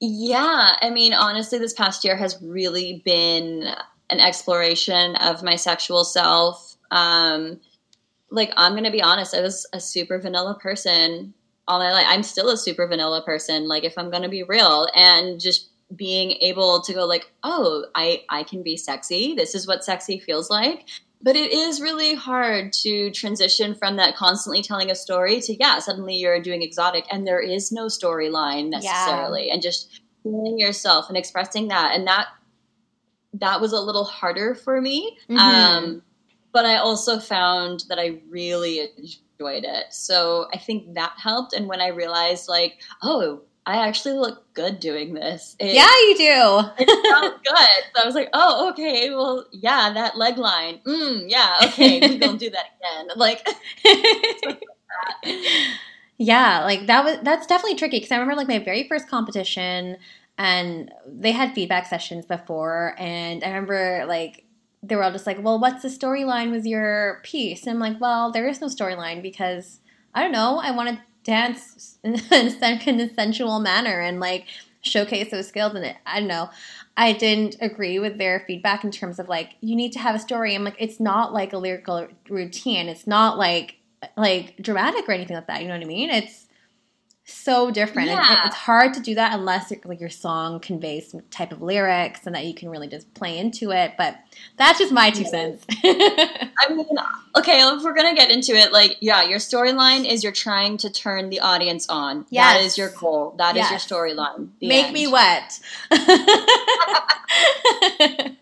Yeah. 0.00 0.76
I 0.80 0.90
mean 0.90 1.12
honestly 1.12 1.58
this 1.58 1.74
past 1.74 2.04
year 2.04 2.16
has 2.16 2.40
really 2.42 3.02
been 3.04 3.68
an 4.08 4.20
exploration 4.20 5.16
of 5.16 5.42
my 5.42 5.56
sexual 5.56 6.04
self. 6.04 6.76
Um 6.90 7.60
like 8.30 8.52
i'm 8.56 8.74
gonna 8.74 8.90
be 8.90 9.02
honest 9.02 9.34
i 9.34 9.40
was 9.40 9.68
a 9.72 9.78
super 9.78 10.18
vanilla 10.18 10.58
person 10.60 11.32
all 11.68 11.78
my 11.78 11.92
life. 11.92 12.06
I'm 12.08 12.22
still 12.22 12.48
a 12.50 12.56
super 12.56 12.86
vanilla 12.86 13.22
person 13.24 13.68
like 13.68 13.84
if 13.84 13.96
i'm 13.98 14.10
gonna 14.10 14.28
be 14.28 14.42
real. 14.42 14.88
And 14.94 15.40
just 15.40 15.68
being 15.94 16.32
able 16.40 16.80
to 16.82 16.92
go 16.92 17.04
like 17.04 17.30
oh 17.44 17.86
i 17.94 18.24
i 18.28 18.42
can 18.42 18.62
be 18.62 18.76
sexy. 18.76 19.34
This 19.34 19.54
is 19.54 19.66
what 19.66 19.84
sexy 19.84 20.18
feels 20.18 20.50
like 20.50 20.86
but 21.22 21.34
it 21.36 21.52
is 21.52 21.80
really 21.80 22.14
hard 22.14 22.72
to 22.72 23.10
transition 23.10 23.74
from 23.74 23.96
that 23.96 24.16
constantly 24.16 24.62
telling 24.62 24.90
a 24.90 24.94
story 24.94 25.40
to 25.40 25.56
yeah 25.58 25.78
suddenly 25.78 26.14
you're 26.14 26.40
doing 26.40 26.62
exotic 26.62 27.04
and 27.10 27.26
there 27.26 27.40
is 27.40 27.72
no 27.72 27.86
storyline 27.86 28.68
necessarily. 28.70 29.46
Yeah. 29.46 29.54
and 29.54 29.62
just 29.62 30.00
feeling 30.26 30.58
yourself 30.58 31.08
and 31.08 31.16
expressing 31.16 31.68
that. 31.68 31.94
And 31.94 32.06
that 32.06 32.26
that 33.34 33.60
was 33.60 33.72
a 33.72 33.80
little 33.80 34.04
harder 34.04 34.54
for 34.54 34.80
me. 34.80 35.16
Mm-hmm. 35.28 35.38
um, 35.38 36.02
but 36.52 36.64
i 36.64 36.76
also 36.76 37.18
found 37.18 37.84
that 37.88 37.98
i 37.98 38.20
really 38.28 38.88
enjoyed 38.96 39.64
it. 39.64 39.86
So 39.90 40.48
i 40.52 40.58
think 40.58 40.94
that 40.94 41.14
helped. 41.16 41.52
And 41.52 41.68
when 41.68 41.80
i 41.80 41.88
realized 41.88 42.48
like 42.48 42.80
oh 43.02 43.42
I 43.66 43.88
actually 43.88 44.14
look 44.14 44.54
good 44.54 44.78
doing 44.78 45.12
this. 45.12 45.56
It, 45.58 45.74
yeah, 45.74 45.88
you 45.88 46.16
do. 46.16 46.70
it 46.84 47.10
felt 47.10 47.42
good. 47.42 47.84
So 47.94 48.02
I 48.02 48.06
was 48.06 48.14
like, 48.14 48.30
oh, 48.32 48.70
okay, 48.70 49.10
well, 49.10 49.44
yeah, 49.50 49.92
that 49.92 50.16
leg 50.16 50.38
line. 50.38 50.80
Mm, 50.86 51.24
yeah, 51.26 51.58
okay, 51.64 52.00
we 52.00 52.18
gonna 52.18 52.38
do 52.38 52.50
that 52.50 52.66
again. 52.78 53.08
Like, 53.16 53.46
yeah, 56.16 56.64
like 56.64 56.86
that 56.86 57.04
was 57.04 57.18
that's 57.22 57.46
definitely 57.46 57.76
tricky 57.76 57.96
because 57.96 58.12
I 58.12 58.16
remember 58.16 58.36
like 58.36 58.48
my 58.48 58.60
very 58.60 58.86
first 58.86 59.08
competition, 59.08 59.96
and 60.38 60.92
they 61.06 61.32
had 61.32 61.52
feedback 61.52 61.86
sessions 61.86 62.24
before, 62.24 62.94
and 62.98 63.42
I 63.42 63.48
remember 63.48 64.04
like 64.06 64.44
they 64.82 64.94
were 64.94 65.02
all 65.02 65.12
just 65.12 65.26
like, 65.26 65.42
well, 65.42 65.58
what's 65.58 65.82
the 65.82 65.88
storyline 65.88 66.52
with 66.52 66.64
your 66.64 67.20
piece? 67.24 67.66
And 67.66 67.72
I'm 67.72 67.80
like, 67.80 68.00
well, 68.00 68.30
there 68.30 68.46
is 68.46 68.60
no 68.60 68.68
storyline 68.68 69.22
because 69.22 69.80
I 70.14 70.22
don't 70.22 70.32
know. 70.32 70.58
I 70.58 70.70
wanted 70.70 71.00
dance 71.26 71.98
in 72.04 72.14
a 72.14 73.14
sensual 73.14 73.58
manner 73.58 74.00
and 74.00 74.20
like 74.20 74.46
showcase 74.80 75.30
those 75.30 75.48
skills. 75.48 75.74
And 75.74 75.84
it 75.84 75.96
i 76.06 76.20
don't 76.20 76.28
know 76.28 76.48
i 76.96 77.12
didn't 77.12 77.56
agree 77.60 77.98
with 77.98 78.18
their 78.18 78.44
feedback 78.46 78.84
in 78.84 78.90
terms 78.90 79.18
of 79.18 79.28
like 79.28 79.56
you 79.60 79.74
need 79.74 79.92
to 79.92 79.98
have 79.98 80.14
a 80.14 80.20
story. 80.20 80.54
I'm 80.54 80.64
like 80.64 80.76
it's 80.78 81.00
not 81.00 81.32
like 81.32 81.52
a 81.52 81.58
lyrical 81.58 82.06
routine. 82.28 82.88
It's 82.88 83.06
not 83.06 83.36
like 83.38 83.76
like 84.16 84.56
dramatic 84.60 85.08
or 85.08 85.12
anything 85.12 85.36
like 85.36 85.48
that. 85.48 85.62
You 85.62 85.68
know 85.68 85.74
what 85.74 85.82
i 85.82 85.86
mean? 85.86 86.10
It's 86.10 86.45
so 87.28 87.72
different. 87.72 88.08
Yeah. 88.08 88.24
And 88.24 88.46
it's 88.46 88.54
hard 88.54 88.94
to 88.94 89.00
do 89.00 89.16
that 89.16 89.34
unless 89.34 89.72
like 89.84 90.00
your 90.00 90.08
song 90.08 90.60
conveys 90.60 91.10
some 91.10 91.22
type 91.30 91.50
of 91.50 91.60
lyrics 91.60 92.24
and 92.24 92.36
that 92.36 92.46
you 92.46 92.54
can 92.54 92.68
really 92.68 92.86
just 92.86 93.12
play 93.14 93.36
into 93.36 93.72
it. 93.72 93.94
But 93.98 94.16
that's 94.56 94.78
just 94.78 94.92
my 94.92 95.10
two 95.10 95.24
cents. 95.24 95.66
I 95.84 96.68
mean, 96.70 96.86
okay, 97.36 97.60
if 97.60 97.82
we're 97.82 97.94
gonna 97.94 98.14
get 98.14 98.30
into 98.30 98.52
it, 98.52 98.72
like, 98.72 98.96
yeah, 99.00 99.24
your 99.24 99.40
storyline 99.40 100.08
is 100.08 100.22
you're 100.22 100.32
trying 100.32 100.76
to 100.78 100.88
turn 100.88 101.28
the 101.28 101.40
audience 101.40 101.88
on. 101.88 102.26
Yes. 102.30 102.54
That 102.54 102.64
is 102.64 102.78
your 102.78 102.90
goal. 102.90 103.34
That 103.38 103.56
yes. 103.56 103.66
is 103.66 103.90
your 103.90 103.98
storyline. 103.98 104.50
Make 104.62 104.86
end. 104.86 104.94
me 104.94 105.08
wet. 105.08 105.58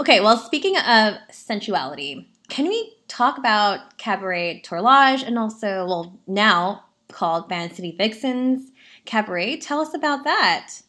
okay, 0.00 0.20
well, 0.20 0.36
speaking 0.36 0.76
of 0.76 1.14
sensuality, 1.30 2.28
can 2.50 2.68
we 2.68 2.92
talk 3.08 3.38
about 3.38 3.96
cabaret 3.96 4.60
tournage 4.64 5.22
and 5.22 5.38
also, 5.38 5.86
well, 5.86 6.18
now 6.26 6.84
called 7.12 7.48
Van 7.48 7.72
City 7.72 7.94
Vixens 7.96 8.70
Cabaret. 9.04 9.58
Tell 9.58 9.80
us 9.80 9.94
about 9.94 10.24
that. 10.24 10.82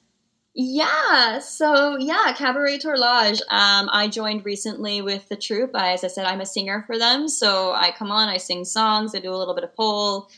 Yeah, 0.54 1.40
so 1.40 1.98
yeah, 1.98 2.34
Cabaret 2.36 2.80
Tournage. 2.80 3.40
Um, 3.50 3.90
I 3.92 4.10
joined 4.12 4.44
recently 4.44 5.02
with 5.02 5.30
the 5.30 5.38
troupe. 5.38 5.72
I, 5.74 5.94
as 5.94 6.04
I 6.04 6.08
said, 6.08 6.26
I'm 6.26 6.42
a 6.42 6.46
singer 6.46 6.84
for 6.86 6.98
them, 6.98 7.30
so 7.30 7.72
I 7.72 7.92
come 7.92 8.12
on, 8.12 8.28
I 8.28 8.36
sing 8.36 8.66
songs, 8.66 9.16
I 9.16 9.20
do 9.20 9.34
a 9.34 9.38
little 9.38 9.56
bit 9.56 9.64
of 9.64 9.74
pole, 9.76 10.30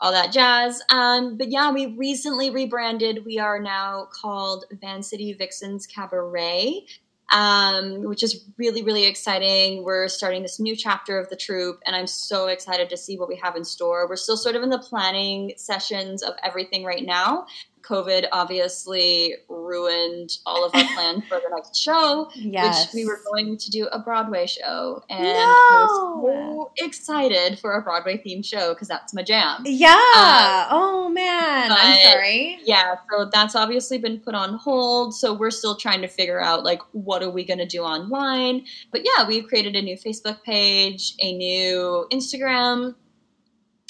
all 0.00 0.10
that 0.10 0.32
jazz. 0.32 0.82
Um, 0.90 1.38
but 1.38 1.52
yeah, 1.52 1.70
we 1.70 1.86
recently 1.86 2.50
rebranded. 2.50 3.24
We 3.24 3.38
are 3.38 3.60
now 3.60 4.08
called 4.10 4.64
Van 4.80 5.04
City 5.04 5.32
Vixens 5.34 5.86
Cabaret 5.86 6.86
um, 7.32 8.02
which 8.02 8.22
is 8.22 8.44
really, 8.58 8.82
really 8.82 9.06
exciting. 9.06 9.84
We're 9.84 10.08
starting 10.08 10.42
this 10.42 10.60
new 10.60 10.76
chapter 10.76 11.18
of 11.18 11.28
the 11.30 11.36
troupe, 11.36 11.80
and 11.86 11.96
I'm 11.96 12.06
so 12.06 12.48
excited 12.48 12.90
to 12.90 12.96
see 12.96 13.18
what 13.18 13.28
we 13.28 13.36
have 13.36 13.56
in 13.56 13.64
store. 13.64 14.08
We're 14.08 14.16
still 14.16 14.36
sort 14.36 14.56
of 14.56 14.62
in 14.62 14.70
the 14.70 14.78
planning 14.78 15.52
sessions 15.56 16.22
of 16.22 16.34
everything 16.42 16.84
right 16.84 17.04
now. 17.04 17.46
COVID 17.88 18.26
obviously 18.32 19.34
ruined 19.48 20.30
all 20.46 20.64
of 20.64 20.74
our 20.74 20.84
plans 20.94 21.24
for 21.28 21.38
the 21.38 21.50
next 21.54 21.76
show, 21.76 22.30
yes. 22.34 22.86
which 22.86 22.94
we 22.94 23.06
were 23.06 23.20
going 23.30 23.56
to 23.58 23.70
do 23.70 23.86
a 23.92 23.98
Broadway 23.98 24.46
show. 24.46 25.02
And 25.10 25.22
no. 25.22 25.30
I 25.32 25.86
was 26.20 26.72
so 26.78 26.84
excited 26.84 27.58
for 27.58 27.72
a 27.72 27.82
Broadway 27.82 28.22
themed 28.24 28.44
show 28.44 28.72
because 28.72 28.88
that's 28.88 29.12
my 29.12 29.22
jam. 29.22 29.62
Yeah. 29.64 29.94
Uh, 30.16 30.68
oh, 30.70 31.08
man. 31.08 31.70
I'm 31.72 31.96
sorry. 32.02 32.58
Yeah. 32.64 32.96
So 33.10 33.30
that's 33.32 33.54
obviously 33.54 33.98
been 33.98 34.18
put 34.20 34.34
on 34.34 34.54
hold. 34.54 35.14
So 35.14 35.34
we're 35.34 35.50
still 35.50 35.76
trying 35.76 36.00
to 36.02 36.08
figure 36.08 36.40
out, 36.40 36.64
like, 36.64 36.80
what 36.92 37.22
are 37.22 37.30
we 37.30 37.44
going 37.44 37.58
to 37.58 37.66
do 37.66 37.82
online? 37.82 38.64
But 38.90 39.02
yeah, 39.04 39.26
we've 39.26 39.46
created 39.46 39.76
a 39.76 39.82
new 39.82 39.96
Facebook 39.96 40.42
page, 40.42 41.14
a 41.20 41.36
new 41.36 42.06
Instagram 42.12 42.94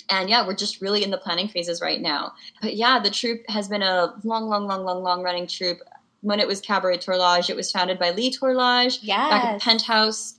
and 0.08 0.28
yeah, 0.28 0.46
we're 0.46 0.54
just 0.54 0.80
really 0.80 1.02
in 1.02 1.10
the 1.10 1.18
planning 1.18 1.48
phases 1.48 1.80
right 1.80 2.00
now. 2.00 2.32
But 2.60 2.76
yeah, 2.76 2.98
the 2.98 3.10
troupe 3.10 3.48
has 3.48 3.68
been 3.68 3.82
a 3.82 4.14
long, 4.24 4.48
long, 4.48 4.66
long, 4.66 4.84
long, 4.84 5.02
long 5.02 5.22
running 5.22 5.46
troupe. 5.46 5.80
When 6.20 6.40
it 6.40 6.48
was 6.48 6.60
Cabaret 6.60 6.98
Tourlage, 6.98 7.50
it 7.50 7.56
was 7.56 7.70
founded 7.70 7.98
by 7.98 8.10
Lee 8.10 8.30
Tourlage 8.30 8.98
yes. 9.02 9.30
back 9.30 9.44
at 9.44 9.52
the 9.54 9.64
Penthouse. 9.64 10.38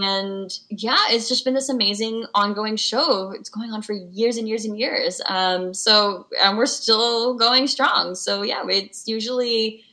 And 0.00 0.50
yeah, 0.70 0.98
it's 1.10 1.28
just 1.28 1.44
been 1.44 1.54
this 1.54 1.68
amazing 1.68 2.26
ongoing 2.34 2.76
show. 2.76 3.32
It's 3.32 3.48
going 3.48 3.72
on 3.72 3.82
for 3.82 3.92
years 3.92 4.36
and 4.36 4.48
years 4.48 4.64
and 4.64 4.78
years. 4.78 5.20
Um, 5.26 5.72
so, 5.74 6.26
and 6.42 6.56
we're 6.56 6.66
still 6.66 7.34
going 7.34 7.66
strong. 7.66 8.14
So 8.14 8.42
yeah, 8.42 8.62
it's 8.68 9.06
usually 9.06 9.84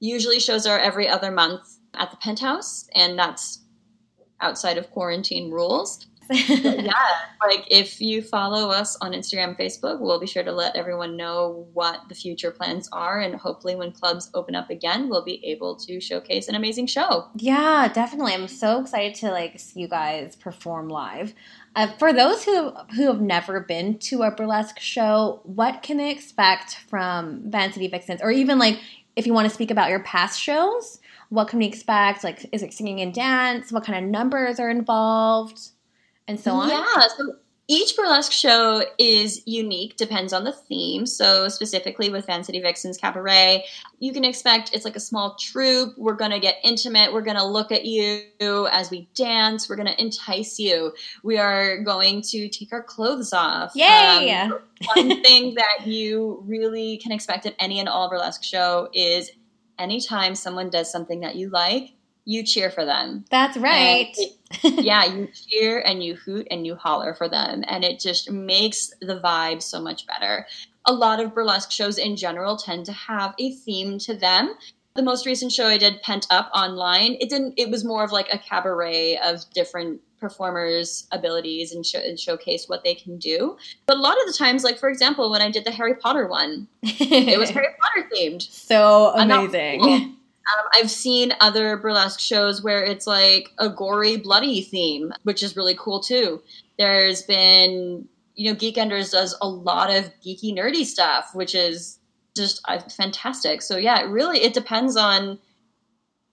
usually 0.00 0.38
shows 0.38 0.66
are 0.66 0.78
every 0.78 1.08
other 1.08 1.30
month 1.30 1.78
at 1.94 2.10
the 2.10 2.16
Penthouse, 2.18 2.88
and 2.94 3.18
that's 3.18 3.60
outside 4.40 4.78
of 4.78 4.90
quarantine 4.90 5.50
rules. 5.50 6.06
yeah, 6.30 6.92
like 7.46 7.64
if 7.70 8.00
you 8.00 8.22
follow 8.22 8.70
us 8.70 8.96
on 9.00 9.12
Instagram, 9.12 9.58
Facebook, 9.58 10.00
we'll 10.00 10.20
be 10.20 10.26
sure 10.26 10.42
to 10.42 10.52
let 10.52 10.76
everyone 10.76 11.16
know 11.16 11.66
what 11.72 12.00
the 12.08 12.14
future 12.14 12.50
plans 12.50 12.88
are, 12.92 13.20
and 13.20 13.34
hopefully, 13.34 13.74
when 13.74 13.92
clubs 13.92 14.30
open 14.34 14.54
up 14.54 14.70
again, 14.70 15.08
we'll 15.08 15.24
be 15.24 15.44
able 15.44 15.76
to 15.76 16.00
showcase 16.00 16.48
an 16.48 16.54
amazing 16.54 16.86
show. 16.86 17.28
Yeah, 17.34 17.90
definitely. 17.92 18.34
I'm 18.34 18.48
so 18.48 18.80
excited 18.80 19.14
to 19.16 19.30
like 19.30 19.58
see 19.58 19.80
you 19.80 19.88
guys 19.88 20.36
perform 20.36 20.88
live. 20.88 21.34
Uh, 21.76 21.88
for 21.98 22.12
those 22.12 22.44
who 22.44 22.70
who 22.94 23.06
have 23.06 23.20
never 23.20 23.60
been 23.60 23.98
to 23.98 24.22
a 24.22 24.30
burlesque 24.30 24.78
show, 24.78 25.40
what 25.44 25.82
can 25.82 25.96
they 25.96 26.10
expect 26.10 26.76
from 26.88 27.42
Van 27.50 27.72
City 27.72 27.88
Vixens, 27.88 28.22
or 28.22 28.30
even 28.30 28.58
like 28.58 28.78
if 29.16 29.26
you 29.26 29.34
want 29.34 29.48
to 29.48 29.54
speak 29.54 29.70
about 29.70 29.90
your 29.90 30.00
past 30.00 30.40
shows? 30.40 31.00
What 31.30 31.48
can 31.48 31.58
we 31.58 31.66
expect? 31.66 32.22
Like, 32.22 32.46
is 32.52 32.62
it 32.62 32.72
singing 32.72 33.00
and 33.00 33.12
dance? 33.12 33.72
What 33.72 33.84
kind 33.84 34.04
of 34.04 34.08
numbers 34.08 34.60
are 34.60 34.70
involved? 34.70 35.70
And 36.28 36.38
so 36.38 36.52
on? 36.52 36.68
Yeah. 36.68 37.08
So 37.16 37.36
each 37.66 37.96
burlesque 37.96 38.32
show 38.32 38.84
is 38.98 39.42
unique, 39.46 39.96
depends 39.96 40.34
on 40.34 40.44
the 40.44 40.52
theme. 40.52 41.06
So, 41.06 41.48
specifically 41.48 42.10
with 42.10 42.26
Van 42.26 42.44
City 42.44 42.60
Vixens 42.60 42.98
Cabaret, 42.98 43.64
you 44.00 44.12
can 44.12 44.22
expect 44.22 44.74
it's 44.74 44.84
like 44.84 44.96
a 44.96 45.00
small 45.00 45.34
troupe. 45.36 45.96
We're 45.96 46.14
going 46.14 46.32
to 46.32 46.40
get 46.40 46.56
intimate. 46.62 47.14
We're 47.14 47.22
going 47.22 47.38
to 47.38 47.46
look 47.46 47.72
at 47.72 47.86
you 47.86 48.22
as 48.70 48.90
we 48.90 49.08
dance. 49.14 49.68
We're 49.68 49.76
going 49.76 49.88
to 49.88 49.98
entice 50.00 50.58
you. 50.58 50.92
We 51.22 51.38
are 51.38 51.82
going 51.82 52.20
to 52.22 52.50
take 52.50 52.70
our 52.70 52.82
clothes 52.82 53.32
off. 53.32 53.72
Yay! 53.74 54.30
Um, 54.30 54.58
one 54.94 55.22
thing 55.22 55.54
that 55.54 55.86
you 55.86 56.42
really 56.46 56.98
can 56.98 57.12
expect 57.12 57.46
at 57.46 57.54
any 57.58 57.80
and 57.80 57.88
all 57.88 58.10
burlesque 58.10 58.44
show 58.44 58.90
is 58.92 59.30
anytime 59.78 60.34
someone 60.34 60.68
does 60.68 60.92
something 60.92 61.20
that 61.20 61.36
you 61.36 61.48
like, 61.48 61.93
you 62.24 62.42
cheer 62.42 62.70
for 62.70 62.84
them. 62.84 63.24
That's 63.30 63.56
right. 63.56 64.14
It, 64.16 64.84
yeah, 64.84 65.04
you 65.04 65.28
cheer 65.48 65.80
and 65.80 66.02
you 66.02 66.14
hoot 66.14 66.46
and 66.50 66.66
you 66.66 66.74
holler 66.74 67.14
for 67.14 67.28
them. 67.28 67.64
And 67.66 67.84
it 67.84 68.00
just 68.00 68.30
makes 68.30 68.92
the 69.00 69.20
vibe 69.20 69.62
so 69.62 69.80
much 69.80 70.06
better. 70.06 70.46
A 70.86 70.92
lot 70.92 71.20
of 71.20 71.34
burlesque 71.34 71.70
shows 71.70 71.98
in 71.98 72.16
general 72.16 72.56
tend 72.56 72.86
to 72.86 72.92
have 72.92 73.34
a 73.38 73.52
theme 73.52 73.98
to 74.00 74.14
them. 74.14 74.54
The 74.94 75.02
most 75.02 75.26
recent 75.26 75.50
show 75.50 75.66
I 75.66 75.76
did, 75.76 76.02
Pent 76.02 76.26
Up 76.30 76.50
Online, 76.54 77.16
it 77.18 77.28
didn't. 77.28 77.54
It 77.56 77.68
was 77.68 77.84
more 77.84 78.04
of 78.04 78.12
like 78.12 78.28
a 78.32 78.38
cabaret 78.38 79.18
of 79.24 79.40
different 79.52 80.00
performers' 80.20 81.08
abilities 81.10 81.74
and, 81.74 81.84
show, 81.84 81.98
and 81.98 82.18
showcase 82.18 82.68
what 82.68 82.84
they 82.84 82.94
can 82.94 83.18
do. 83.18 83.56
But 83.86 83.96
a 83.96 84.00
lot 84.00 84.16
of 84.20 84.26
the 84.26 84.32
times, 84.32 84.62
like 84.62 84.78
for 84.78 84.88
example, 84.88 85.30
when 85.32 85.42
I 85.42 85.50
did 85.50 85.64
the 85.64 85.72
Harry 85.72 85.94
Potter 85.94 86.28
one, 86.28 86.68
it 86.82 87.38
was 87.40 87.50
Harry 87.56 87.74
Potter 87.80 88.08
themed. 88.14 88.42
So 88.42 89.12
amazing. 89.16 90.16
Um, 90.52 90.66
I've 90.74 90.90
seen 90.90 91.32
other 91.40 91.76
burlesque 91.76 92.20
shows 92.20 92.62
where 92.62 92.84
it's 92.84 93.06
like 93.06 93.50
a 93.58 93.68
gory, 93.68 94.16
bloody 94.16 94.60
theme, 94.60 95.12
which 95.22 95.42
is 95.42 95.56
really 95.56 95.76
cool 95.78 96.00
too. 96.00 96.42
There's 96.78 97.22
been, 97.22 98.06
you 98.34 98.52
know, 98.52 98.58
Geekenders 98.58 99.12
does 99.12 99.36
a 99.40 99.48
lot 99.48 99.90
of 99.90 100.10
geeky, 100.24 100.54
nerdy 100.54 100.84
stuff, 100.84 101.30
which 101.34 101.54
is 101.54 101.98
just 102.36 102.60
uh, 102.66 102.80
fantastic. 102.80 103.62
So 103.62 103.76
yeah, 103.76 104.00
it 104.00 104.08
really 104.08 104.40
it 104.40 104.52
depends 104.52 104.96
on, 104.96 105.38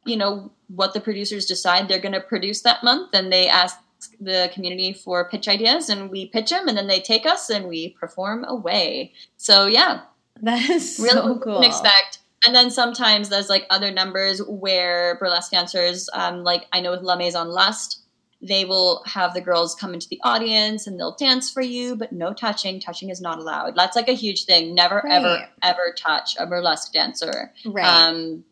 you 0.06 0.17
know, 0.17 0.52
what 0.67 0.93
the 0.93 1.02
producers 1.02 1.45
decide 1.45 1.88
they're 1.88 2.00
going 2.00 2.13
to 2.13 2.21
produce 2.21 2.62
that 2.62 2.84
month, 2.84 3.12
and 3.13 3.32
they 3.32 3.47
ask 3.47 3.78
the 4.19 4.50
community 4.54 4.93
for 4.93 5.30
pitch 5.30 5.47
ideas, 5.47 5.89
and 5.89 6.10
we 6.10 6.26
pitch 6.26 6.50
them, 6.50 6.67
and 6.67 6.78
then 6.78 6.88
they 6.88 7.00
take 7.00 7.26
us 7.26 7.50
and 7.50 7.67
we 7.67 7.89
perform 8.00 8.43
away. 8.45 9.13
So 9.38 9.67
yeah, 9.67 10.02
that 10.41 10.69
is 10.69 11.00
really 11.00 11.13
so 11.13 11.39
cool. 11.39 11.62
expect 11.62 12.19
and 12.45 12.56
then 12.56 12.71
sometimes 12.71 13.30
there's 13.30 13.49
like 13.49 13.65
other 13.69 13.91
numbers 13.91 14.41
where 14.47 15.15
burlesque 15.15 15.51
dancers, 15.51 16.10
um, 16.13 16.43
like 16.43 16.65
I 16.71 16.82
know 16.82 16.91
with 16.91 17.01
La 17.01 17.15
Maison 17.15 17.49
Lust, 17.49 18.01
they 18.41 18.65
will 18.65 19.04
have 19.06 19.34
the 19.34 19.41
girls 19.41 19.75
come 19.75 19.93
into 19.93 20.08
the 20.10 20.19
audience 20.23 20.88
and 20.88 20.99
they'll 20.99 21.15
dance 21.15 21.51
for 21.51 21.62
you, 21.62 21.95
but 21.95 22.12
no 22.12 22.34
touching. 22.34 22.80
Touching 22.80 23.10
is 23.10 23.21
not 23.21 23.38
allowed. 23.38 23.75
That's 23.75 23.95
like 23.95 24.10
a 24.10 24.13
huge 24.13 24.45
thing. 24.45 24.73
Never, 24.73 25.01
right. 25.04 25.13
ever, 25.13 25.47
ever 25.62 25.95
touch 25.95 26.36
a 26.39 26.47
burlesque 26.47 26.91
dancer. 26.91 27.54
Right. 27.63 27.86
Um, 27.86 28.43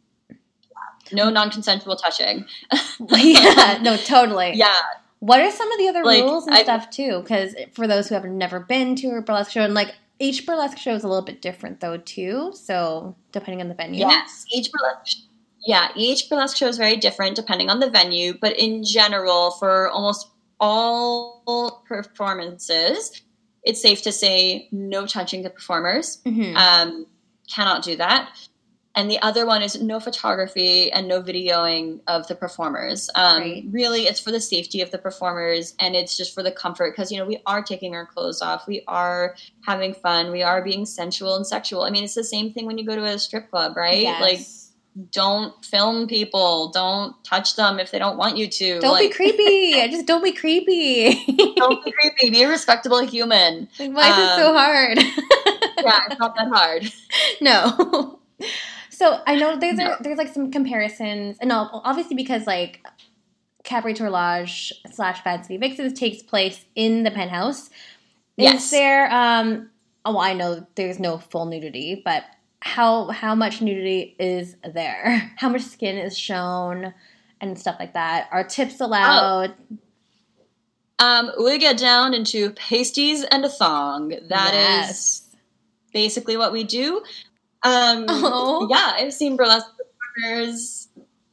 no 1.11 1.31
non-consensual 1.31 1.95
touching. 1.95 2.45
yeah, 3.09 3.79
no, 3.81 3.97
totally. 3.97 4.53
Yeah. 4.55 4.75
What 5.21 5.41
are 5.41 5.51
some 5.51 5.69
of 5.69 5.77
the 5.77 5.89
other 5.89 6.05
like, 6.05 6.23
rules 6.23 6.47
and 6.47 6.55
I, 6.55 6.63
stuff 6.63 6.89
too? 6.91 7.19
Because 7.19 7.53
for 7.73 7.87
those 7.87 8.07
who 8.07 8.15
have 8.15 8.23
never 8.23 8.61
been 8.61 8.95
to 8.97 9.17
a 9.17 9.21
burlesque 9.21 9.51
show, 9.51 9.61
and 9.61 9.73
like 9.73 9.93
each 10.19 10.45
burlesque 10.45 10.77
show 10.77 10.93
is 10.93 11.03
a 11.03 11.07
little 11.07 11.23
bit 11.23 11.41
different 11.41 11.79
though 11.79 11.97
too. 11.97 12.51
So 12.53 13.15
depending 13.31 13.61
on 13.61 13.69
the 13.69 13.75
venue. 13.75 14.01
Yes, 14.01 14.45
each 14.51 14.71
burlesque. 14.71 15.17
Yeah, 15.65 15.89
each 15.95 16.29
burlesque 16.29 16.57
show 16.57 16.67
is 16.67 16.77
very 16.77 16.97
different 16.97 17.35
depending 17.35 17.69
on 17.69 17.79
the 17.79 17.89
venue, 17.89 18.33
but 18.39 18.57
in 18.57 18.83
general, 18.83 19.51
for 19.51 19.89
almost 19.89 20.29
all 20.59 21.83
performances, 21.87 23.21
it's 23.63 23.81
safe 23.81 24.01
to 24.03 24.11
say 24.11 24.67
no 24.71 25.05
touching 25.05 25.43
the 25.43 25.49
performers. 25.49 26.19
Mm-hmm. 26.25 26.55
Um, 26.55 27.05
cannot 27.53 27.83
do 27.83 27.95
that 27.97 28.29
and 28.95 29.09
the 29.09 29.19
other 29.19 29.45
one 29.45 29.61
is 29.61 29.81
no 29.81 29.99
photography 29.99 30.91
and 30.91 31.07
no 31.07 31.21
videoing 31.21 31.99
of 32.07 32.27
the 32.27 32.35
performers. 32.35 33.09
Um, 33.15 33.41
right. 33.41 33.65
Really, 33.69 34.01
it's 34.01 34.19
for 34.19 34.31
the 34.31 34.41
safety 34.41 34.81
of 34.81 34.91
the 34.91 34.97
performers 34.97 35.75
and 35.79 35.95
it's 35.95 36.17
just 36.17 36.33
for 36.33 36.41
the 36.41 36.51
comfort 36.51 36.93
because, 36.93 37.11
you 37.11 37.19
know, 37.19 37.25
we 37.25 37.39
are 37.45 37.61
taking 37.61 37.95
our 37.95 38.05
clothes 38.05 38.41
off. 38.41 38.67
We 38.67 38.83
are 38.87 39.35
having 39.65 39.93
fun. 39.93 40.31
We 40.31 40.41
are 40.41 40.63
being 40.63 40.85
sensual 40.85 41.35
and 41.35 41.45
sexual. 41.45 41.83
I 41.83 41.91
mean, 41.91 42.03
it's 42.03 42.15
the 42.15 42.23
same 42.23 42.51
thing 42.51 42.65
when 42.65 42.77
you 42.77 42.85
go 42.85 42.95
to 42.95 43.03
a 43.03 43.19
strip 43.19 43.51
club, 43.51 43.77
right? 43.77 44.01
Yes. 44.01 44.21
Like, 44.21 44.39
don't 45.11 45.63
film 45.63 46.07
people. 46.07 46.71
Don't 46.71 47.15
touch 47.23 47.55
them 47.55 47.79
if 47.79 47.91
they 47.91 47.99
don't 47.99 48.17
want 48.17 48.37
you 48.37 48.47
to. 48.47 48.79
Don't 48.79 48.91
like, 48.91 49.11
be 49.11 49.15
creepy. 49.15 49.71
just 49.91 50.07
don't 50.07 50.23
be 50.23 50.31
creepy. 50.31 51.13
don't 51.55 51.85
be 51.85 51.91
creepy. 51.91 52.31
Be 52.31 52.41
a 52.41 52.49
respectable 52.49 53.05
human. 53.05 53.69
Like, 53.79 53.93
why 53.93 54.09
um, 54.09 54.19
is 54.19 54.29
it 54.29 54.35
so 54.35 54.53
hard? 54.53 54.97
yeah, 55.85 56.01
it's 56.09 56.19
not 56.19 56.35
that 56.35 56.49
hard. 56.51 56.91
No. 57.39 58.19
So 58.99 59.21
I 59.25 59.35
know 59.37 59.57
there's 59.57 59.79
a, 59.79 59.95
there's 60.01 60.17
like 60.17 60.33
some 60.33 60.51
comparisons, 60.51 61.37
and 61.39 61.53
obviously 61.53 62.17
because 62.17 62.45
like 62.45 62.85
Cabaret 63.63 63.93
Tourlage 63.93 64.73
slash 64.91 65.23
Van 65.23 65.41
City 65.41 65.55
Vixens 65.55 65.97
takes 65.97 66.21
place 66.21 66.65
in 66.75 67.03
the 67.03 67.11
penthouse. 67.11 67.69
Yes. 68.35 68.65
Is 68.65 68.71
there? 68.71 69.09
Um, 69.09 69.69
oh, 70.03 70.19
I 70.19 70.33
know 70.33 70.67
there's 70.75 70.99
no 70.99 71.17
full 71.17 71.45
nudity, 71.45 72.01
but 72.03 72.25
how 72.59 73.07
how 73.07 73.35
much 73.35 73.61
nudity 73.61 74.17
is 74.19 74.57
there? 74.73 75.31
How 75.37 75.47
much 75.47 75.61
skin 75.61 75.97
is 75.97 76.17
shown, 76.17 76.93
and 77.39 77.57
stuff 77.57 77.77
like 77.79 77.93
that? 77.93 78.27
Are 78.33 78.43
tips 78.43 78.81
allowed? 78.81 79.55
Oh. 79.71 79.77
Um, 81.05 81.31
we 81.41 81.57
get 81.57 81.77
down 81.77 82.13
into 82.13 82.49
pasties 82.49 83.23
and 83.23 83.45
a 83.45 83.49
thong. 83.49 84.09
That 84.09 84.53
yes. 84.53 84.89
is 84.89 85.21
basically 85.93 86.35
what 86.35 86.51
we 86.51 86.65
do. 86.65 87.01
Um, 87.63 88.05
oh. 88.07 88.67
Yeah, 88.69 88.93
I've 88.95 89.13
seen 89.13 89.35
burlesque 89.35 89.67
performers 90.15 90.87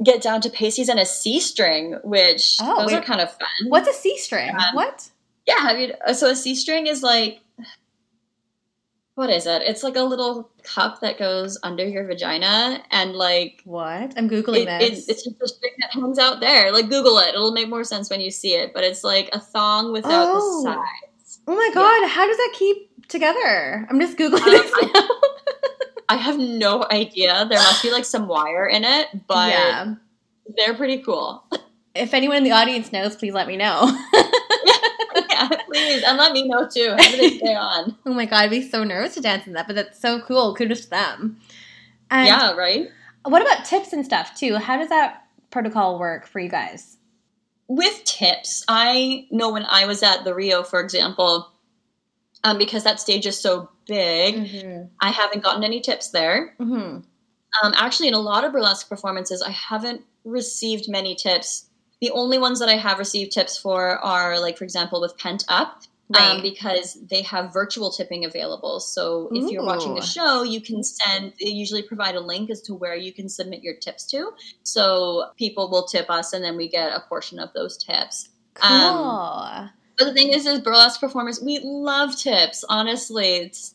get 0.05 0.23
down 0.23 0.41
to 0.43 0.51
pasties 0.51 0.89
and 0.89 0.99
a 0.99 1.07
C 1.07 1.41
string, 1.41 1.99
which 2.03 2.59
oh, 2.61 2.83
those 2.83 2.93
wait. 2.93 2.99
are 2.99 3.03
kind 3.03 3.21
of 3.21 3.31
fun. 3.31 3.69
What's 3.69 3.89
a 3.89 3.93
C 3.93 4.19
string? 4.19 4.51
Um, 4.51 4.75
what? 4.75 5.11
Yeah, 5.47 5.59
have 5.61 5.79
you? 5.79 5.93
So 6.15 6.31
a 6.31 6.37
C 6.37 6.55
string 6.55 6.87
is 6.87 7.03
like, 7.03 7.41
what 9.15 9.31
is 9.31 9.47
it? 9.47 9.63
It's 9.63 9.83
like 9.83 9.97
a 9.97 10.03
little 10.03 10.51
cup 10.63 11.01
that 11.01 11.19
goes 11.19 11.59
under 11.63 11.87
your 11.87 12.05
vagina, 12.07 12.83
and 12.91 13.15
like 13.15 13.63
what? 13.65 14.13
I'm 14.17 14.29
googling 14.29 14.67
it, 14.67 14.79
this. 14.81 15.09
It, 15.09 15.13
it's 15.13 15.25
just 15.25 15.43
a 15.43 15.49
string 15.49 15.73
that 15.81 15.93
hangs 15.93 16.19
out 16.19 16.41
there. 16.41 16.73
Like 16.73 16.91
Google 16.91 17.19
it; 17.19 17.29
it'll 17.29 17.53
make 17.53 17.69
more 17.69 17.85
sense 17.85 18.11
when 18.11 18.21
you 18.21 18.31
see 18.31 18.55
it. 18.55 18.75
But 18.75 18.85
it's 18.85 19.03
like 19.03 19.31
a 19.33 19.41
thong 19.41 19.93
without 19.93 20.29
oh. 20.31 20.63
the 20.63 20.71
sides. 20.71 21.41
Oh 21.47 21.55
my 21.55 21.71
god! 21.73 22.03
Yeah. 22.03 22.09
How 22.09 22.27
does 22.27 22.37
that 22.37 22.53
keep 22.55 23.09
together? 23.09 23.87
I'm 23.89 24.01
just 24.01 24.19
googling 24.19 24.43
um, 24.43 24.51
this 24.51 24.73
now. 24.95 25.09
I 26.09 26.17
have 26.17 26.39
no 26.39 26.85
idea. 26.91 27.47
There 27.49 27.59
must 27.59 27.83
be 27.83 27.91
like 27.91 28.05
some 28.05 28.29
wire 28.29 28.67
in 28.67 28.85
it, 28.85 29.09
but 29.27 29.51
yeah. 29.51 29.95
they're 30.57 30.75
pretty 30.75 30.99
cool. 30.99 31.45
If 31.95 32.15
anyone 32.15 32.37
in 32.37 32.45
the 32.45 32.53
audience 32.53 32.93
knows, 32.93 33.17
please 33.17 33.33
let 33.33 33.49
me 33.49 33.57
know. 33.57 33.87
yeah, 35.31 35.49
please. 35.67 36.03
And 36.05 36.19
let 36.19 36.33
me 36.33 36.47
know 36.47 36.69
too. 36.69 36.91
How 36.91 37.11
do 37.11 37.17
they 37.17 37.39
stay 37.39 37.55
on? 37.55 37.97
oh 38.07 38.15
my 38.15 38.27
god, 38.27 38.45
I'd 38.45 38.51
be 38.51 38.69
so 38.69 38.85
nervous 38.85 39.15
to 39.15 39.21
dance 39.21 39.47
in 39.47 39.55
that, 39.55 39.67
but 39.67 39.77
that's 39.77 40.01
so 40.01 40.21
cool. 40.21 40.55
Kudos 40.55 40.83
to 40.83 40.91
them. 40.91 41.41
And 42.11 42.27
yeah, 42.27 42.53
right? 42.53 42.89
What 43.25 43.43
about 43.43 43.65
tips 43.65 43.93
and 43.93 44.05
stuff 44.05 44.39
too? 44.39 44.57
How 44.57 44.77
does 44.77 44.91
that 44.91 45.25
protocol 45.51 45.99
work 45.99 46.27
for 46.27 46.39
you 46.39 46.49
guys? 46.49 46.97
With 47.69 48.05
tips, 48.05 48.65
I 48.69 49.27
know 49.33 49.51
when 49.51 49.65
I 49.65 49.87
was 49.87 50.03
at 50.05 50.23
the 50.23 50.35
Rio, 50.35 50.63
for 50.63 50.81
example, 50.81 51.51
um, 52.45 52.59
because 52.59 52.85
that 52.85 53.01
stage 53.01 53.27
is 53.27 53.41
so 53.41 53.69
big. 53.87 54.35
Mm-hmm. 54.35 54.85
I 55.01 55.11
haven't 55.11 55.43
gotten 55.43 55.65
any 55.65 55.81
tips 55.81 56.11
there. 56.11 56.55
Mm-hmm. 56.61 56.99
Um, 57.63 57.75
actually, 57.75 58.09
in 58.09 58.15
a 58.15 58.21
lot 58.21 58.45
of 58.45 58.53
burlesque 58.53 58.89
performances, 58.89 59.43
I 59.43 59.51
haven't 59.51 60.03
received 60.25 60.89
many 60.89 61.15
tips. 61.15 61.69
The 62.01 62.11
only 62.11 62.39
ones 62.39 62.59
that 62.61 62.69
I 62.69 62.77
have 62.77 62.99
received 62.99 63.33
tips 63.33 63.57
for 63.57 63.99
are, 63.99 64.39
like, 64.39 64.59
for 64.59 64.65
example, 64.65 65.01
with 65.01 65.17
Pent 65.17 65.45
Up, 65.49 65.83
um, 66.15 66.43
because 66.43 66.99
they 67.11 67.23
have 67.23 67.53
virtual 67.53 67.91
tipping 67.91 68.25
available. 68.25 68.79
So 68.81 69.29
if 69.33 69.51
you're 69.51 69.65
watching 69.65 69.95
the 69.95 70.03
show, 70.03 70.43
you 70.43 70.61
can 70.61 70.83
send, 70.85 71.33
they 71.41 71.51
usually 71.51 71.83
provide 71.83 72.15
a 72.15 72.21
link 72.21 72.51
as 72.51 72.61
to 72.63 72.75
where 72.75 72.95
you 72.95 73.13
can 73.13 73.29
submit 73.29 73.63
your 73.63 73.75
tips 73.77 74.05
to. 74.09 74.33
So 74.63 75.31
people 75.37 75.71
will 75.71 75.87
tip 75.87 76.11
us 76.11 76.33
and 76.33 76.45
then 76.45 76.57
we 76.57 76.69
get 76.69 76.93
a 76.93 77.01
portion 77.09 77.39
of 77.39 77.53
those 77.55 77.77
tips. 77.77 78.29
Cool. 78.55 78.71
Um, 78.71 79.71
But 79.99 80.05
the 80.05 80.15
thing 80.15 80.33
is, 80.33 80.47
is 80.47 80.61
burlesque 80.61 81.01
performers, 81.01 81.41
we 81.43 81.59
love 81.63 82.15
tips. 82.17 82.65
Honestly, 82.69 83.37
it's 83.37 83.75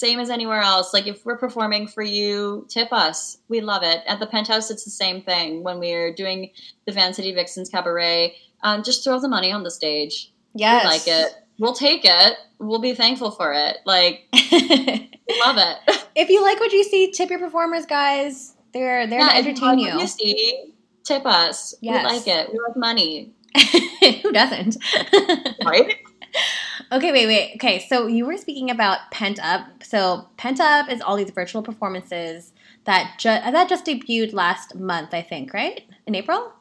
same 0.00 0.18
as 0.18 0.30
anywhere 0.30 0.60
else. 0.60 0.94
Like 0.94 1.06
if 1.06 1.24
we're 1.26 1.36
performing 1.36 1.86
for 1.86 2.02
you, 2.02 2.66
tip 2.68 2.92
us. 2.92 3.36
We 3.48 3.60
love 3.60 3.82
it. 3.82 4.02
At 4.06 4.18
the 4.18 4.26
Penthouse, 4.26 4.70
it's 4.70 4.84
the 4.84 4.90
same 4.90 5.22
thing. 5.22 5.62
When 5.62 5.78
we're 5.78 6.12
doing 6.14 6.50
the 6.86 6.92
Van 6.92 7.12
City 7.12 7.32
Vixens 7.34 7.68
Cabaret, 7.68 8.34
um, 8.62 8.82
just 8.82 9.04
throw 9.04 9.20
the 9.20 9.28
money 9.28 9.52
on 9.52 9.62
the 9.62 9.70
stage. 9.70 10.32
yes. 10.54 10.84
We 10.84 10.88
like 10.90 11.06
it. 11.06 11.32
We'll 11.58 11.74
take 11.74 12.02
it. 12.04 12.38
We'll 12.58 12.80
be 12.80 12.94
thankful 12.94 13.30
for 13.30 13.52
it. 13.52 13.76
Like 13.84 14.26
love 14.32 15.56
it. 15.58 16.06
if 16.16 16.28
you 16.30 16.42
like 16.42 16.58
what 16.60 16.72
you 16.72 16.82
see, 16.84 17.12
tip 17.12 17.28
your 17.30 17.38
performers, 17.38 17.84
guys. 17.86 18.54
They're 18.72 19.06
there 19.06 19.20
to 19.20 19.24
Yeah, 19.26 19.38
if 19.38 19.46
entertain 19.46 19.78
like 19.84 19.94
what 19.94 20.00
you. 20.02 20.06
see, 20.06 20.74
tip 21.04 21.26
us. 21.26 21.74
Yes. 21.82 22.04
We 22.04 22.16
like 22.16 22.26
it. 22.28 22.52
We 22.52 22.58
like 22.66 22.76
money, 22.76 23.32
Who 24.22 24.32
doesn't? 24.32 24.76
right? 25.64 25.96
okay, 26.92 27.12
wait, 27.12 27.26
wait. 27.26 27.52
Okay, 27.56 27.84
so 27.88 28.06
you 28.06 28.26
were 28.26 28.36
speaking 28.36 28.70
about 28.70 29.10
Pent 29.10 29.38
Up. 29.42 29.82
So 29.82 30.28
Pent 30.36 30.60
Up 30.60 30.90
is 30.90 31.00
all 31.00 31.16
these 31.16 31.30
virtual 31.30 31.62
performances 31.62 32.52
that 32.84 33.16
ju- 33.18 33.28
that 33.28 33.68
just 33.68 33.84
debuted 33.86 34.32
last 34.32 34.74
month, 34.74 35.12
I 35.14 35.22
think, 35.22 35.52
right? 35.52 35.82
In 36.06 36.14
April. 36.14 36.52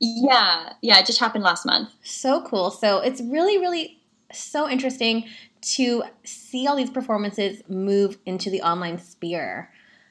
yeah, 0.00 0.72
yeah. 0.82 0.98
It 0.98 1.06
just 1.06 1.20
happened 1.20 1.44
last 1.44 1.64
month. 1.66 1.90
So 2.02 2.42
cool. 2.42 2.70
So 2.70 2.98
it's 3.00 3.20
really, 3.22 3.58
really 3.58 3.98
so 4.32 4.68
interesting 4.68 5.24
to 5.62 6.04
see 6.24 6.66
all 6.66 6.76
these 6.76 6.90
performances 6.90 7.62
move 7.68 8.18
into 8.26 8.50
the 8.50 8.60
online 8.62 8.98
sphere. 8.98 9.70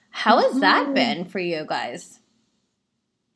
How 0.10 0.40
has 0.40 0.60
that 0.60 0.88
Mhm. 0.88 0.94
been 0.96 1.26
for 1.26 1.40
you 1.40 1.66
guys? 1.68 2.20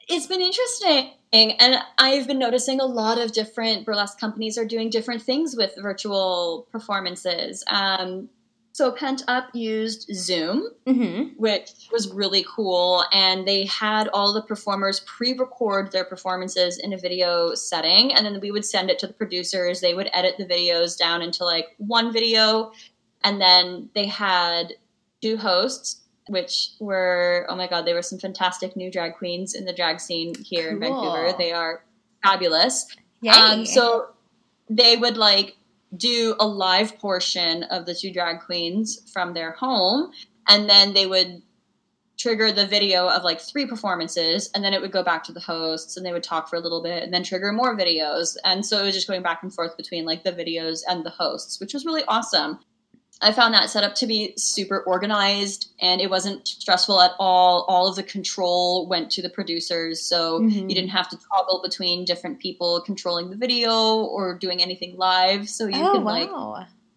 It's 0.09 0.25
been 0.27 0.41
interesting. 0.41 1.11
And 1.31 1.77
I've 1.99 2.27
been 2.27 2.39
noticing 2.39 2.79
a 2.79 2.85
lot 2.85 3.19
of 3.19 3.31
different 3.31 3.85
burlesque 3.85 4.19
companies 4.19 4.57
are 4.57 4.65
doing 4.65 4.89
different 4.89 5.21
things 5.21 5.55
with 5.55 5.75
virtual 5.77 6.67
performances. 6.71 7.63
Um, 7.67 8.29
so 8.71 8.91
Pent 8.91 9.23
Up 9.27 9.49
used 9.53 10.09
Zoom, 10.15 10.69
Mm-hmm. 10.87 11.35
which 11.37 11.69
was 11.91 12.11
really 12.11 12.43
cool. 12.55 13.03
And 13.13 13.47
they 13.47 13.65
had 13.65 14.07
all 14.07 14.33
the 14.33 14.41
performers 14.41 15.01
pre 15.01 15.37
record 15.37 15.91
their 15.91 16.05
performances 16.05 16.79
in 16.79 16.93
a 16.93 16.97
video 16.97 17.53
setting. 17.53 18.11
And 18.11 18.25
then 18.25 18.39
we 18.39 18.49
would 18.51 18.65
send 18.65 18.89
it 18.89 18.97
to 18.99 19.07
the 19.07 19.13
producers. 19.13 19.81
They 19.81 19.93
would 19.93 20.09
edit 20.13 20.35
the 20.39 20.45
videos 20.45 20.97
down 20.97 21.21
into 21.21 21.43
like 21.45 21.75
one 21.77 22.11
video. 22.11 22.71
And 23.23 23.39
then 23.39 23.89
they 23.93 24.07
had 24.07 24.73
two 25.21 25.37
hosts, 25.37 26.01
which 26.29 26.71
were, 26.79 27.45
oh 27.49 27.55
my 27.55 27.67
God, 27.67 27.85
they 27.85 27.93
were 27.93 28.01
some 28.01 28.19
fantastic 28.19 28.75
new 28.75 28.91
drag 28.91 29.15
queens 29.15 29.55
in 29.55 29.65
the 29.65 29.73
drag 29.73 29.99
scene 29.99 30.33
here 30.43 30.69
in 30.69 30.79
Vancouver. 30.79 31.33
They 31.37 31.51
are 31.51 31.83
fabulous. 32.23 32.87
Yay. 33.21 33.31
Um, 33.31 33.65
so 33.65 34.09
they 34.69 34.95
would 34.95 35.17
like 35.17 35.57
do 35.97 36.35
a 36.39 36.47
live 36.47 36.97
portion 36.99 37.63
of 37.63 37.85
the 37.85 37.95
two 37.95 38.13
drag 38.13 38.41
queens 38.41 39.11
from 39.11 39.33
their 39.33 39.51
home, 39.51 40.11
and 40.47 40.69
then 40.69 40.93
they 40.93 41.07
would 41.07 41.41
trigger 42.17 42.51
the 42.51 42.67
video 42.67 43.07
of 43.07 43.23
like 43.23 43.39
three 43.39 43.65
performances, 43.65 44.51
and 44.53 44.63
then 44.63 44.73
it 44.73 44.81
would 44.81 44.91
go 44.91 45.03
back 45.03 45.23
to 45.23 45.31
the 45.31 45.39
hosts, 45.39 45.97
and 45.97 46.05
they 46.05 46.11
would 46.11 46.21
talk 46.21 46.47
for 46.47 46.57
a 46.57 46.59
little 46.59 46.83
bit, 46.83 47.01
and 47.01 47.13
then 47.13 47.23
trigger 47.23 47.51
more 47.51 47.75
videos, 47.75 48.37
and 48.43 48.65
so 48.65 48.79
it 48.79 48.85
was 48.85 48.93
just 48.93 49.07
going 49.07 49.23
back 49.23 49.41
and 49.41 49.53
forth 49.53 49.75
between 49.77 50.05
like 50.05 50.23
the 50.23 50.31
videos 50.31 50.81
and 50.87 51.03
the 51.03 51.09
hosts, 51.09 51.59
which 51.59 51.73
was 51.73 51.85
really 51.85 52.03
awesome. 52.07 52.59
I 53.21 53.33
found 53.33 53.53
that 53.53 53.69
setup 53.69 53.95
to 53.95 54.07
be 54.07 54.33
super 54.37 54.79
organized 54.81 55.71
and 55.81 55.99
it 55.99 56.09
wasn't 56.09 56.47
stressful 56.47 57.01
at 57.01 57.11
all. 57.19 57.65
All 57.67 57.87
of 57.87 57.97
the 57.97 58.03
control 58.03 58.87
went 58.87 59.11
to 59.11 59.21
the 59.21 59.29
producers, 59.29 60.01
so 60.01 60.39
Mhm. 60.39 60.69
you 60.69 60.75
didn't 60.75 60.89
have 60.91 61.09
to 61.09 61.17
toggle 61.29 61.61
between 61.61 62.05
different 62.05 62.39
people 62.39 62.79
controlling 62.81 63.29
the 63.29 63.35
video 63.35 64.03
or 64.03 64.37
doing 64.37 64.61
anything 64.61 64.95
live. 64.97 65.49
So 65.49 65.67
you 65.67 65.83
oh 65.85 65.93
can 65.95 66.03
like 66.05 66.29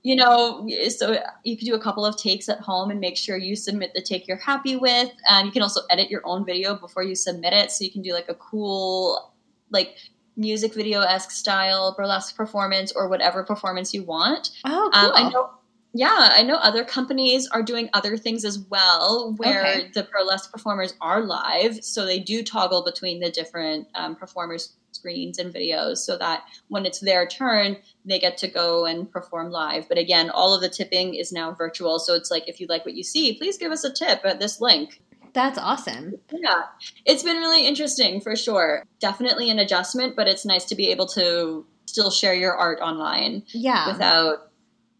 you 0.04 0.16
know, 0.16 0.68
so 0.88 1.16
you 1.44 1.56
could 1.56 1.64
do 1.66 1.74
a 1.74 1.78
couple 1.80 2.04
of 2.04 2.16
takes 2.16 2.48
at 2.48 2.58
home 2.58 2.90
and 2.90 2.98
make 3.00 3.16
sure 3.16 3.36
you 3.36 3.54
submit 3.54 3.92
the 3.94 4.02
take 4.02 4.26
you're 4.26 4.36
happy 4.36 4.74
with. 4.74 5.10
Um, 5.28 5.46
you 5.46 5.52
can 5.52 5.62
also 5.62 5.80
edit 5.90 6.10
your 6.10 6.22
own 6.24 6.44
video 6.44 6.74
before 6.74 7.04
you 7.04 7.14
submit 7.14 7.52
it, 7.52 7.70
so 7.70 7.84
you 7.84 7.90
can 7.90 8.02
do 8.02 8.12
like 8.12 8.28
a 8.28 8.34
cool, 8.34 9.32
like 9.70 9.96
music 10.36 10.74
video 10.74 11.00
esque 11.02 11.30
style 11.30 11.94
burlesque 11.96 12.34
performance 12.36 12.90
or 12.92 13.06
whatever 13.08 13.44
performance 13.44 13.92
you 13.94 14.02
want. 14.02 14.50
Oh 14.64 14.90
cool. 14.92 15.10
Um, 15.10 15.12
I 15.14 15.28
know. 15.30 15.50
Yeah, 15.94 16.30
I 16.32 16.42
know 16.42 16.54
other 16.56 16.84
companies 16.84 17.46
are 17.48 17.62
doing 17.62 17.90
other 17.92 18.16
things 18.16 18.44
as 18.44 18.58
well, 18.58 19.34
where 19.36 19.66
Okay. 19.66 19.90
the 19.92 20.04
burlesque 20.10 20.50
performers 20.50 20.94
are 21.00 21.20
live, 21.22 21.84
so 21.84 22.06
they 22.06 22.18
do 22.18 22.42
toggle 22.42 22.82
between 22.82 23.20
the 23.20 23.30
different 23.30 23.88
um, 23.94 24.16
performers' 24.16 24.72
screens 24.92 25.38
and 25.38 25.52
videos, 25.52 25.98
so 25.98 26.16
that 26.16 26.44
when 26.68 26.86
it's 26.86 27.00
their 27.00 27.26
turn, 27.26 27.76
they 28.06 28.18
get 28.18 28.38
to 28.38 28.48
go 28.48 28.86
and 28.86 29.10
perform 29.10 29.50
live. 29.50 29.86
But 29.88 29.98
again, 29.98 30.30
all 30.30 30.54
of 30.54 30.62
the 30.62 30.68
tipping 30.70 31.14
is 31.14 31.30
now 31.32 31.52
virtual, 31.52 31.98
so 31.98 32.14
it's 32.14 32.30
like 32.30 32.48
if 32.48 32.58
you 32.60 32.66
like 32.68 32.84
what 32.86 32.94
you 32.94 33.02
see, 33.02 33.34
please 33.36 33.58
give 33.58 33.72
us 33.72 33.84
a 33.84 33.92
tip 33.92 34.20
at 34.24 34.40
this 34.40 34.60
link. 34.62 35.02
That's 35.34 35.58
awesome. 35.58 36.14
Yeah, 36.30 36.62
it's 37.06 37.22
been 37.22 37.38
really 37.38 37.66
interesting 37.66 38.20
for 38.20 38.36
sure. 38.36 38.84
Definitely 39.00 39.50
an 39.50 39.58
adjustment, 39.58 40.14
but 40.16 40.28
it's 40.28 40.44
nice 40.44 40.64
to 40.66 40.74
be 40.74 40.88
able 40.90 41.06
to 41.08 41.66
still 41.86 42.10
share 42.10 42.34
your 42.34 42.54
art 42.54 42.80
online 42.80 43.42
Yeah. 43.48 43.86
without, 43.88 44.50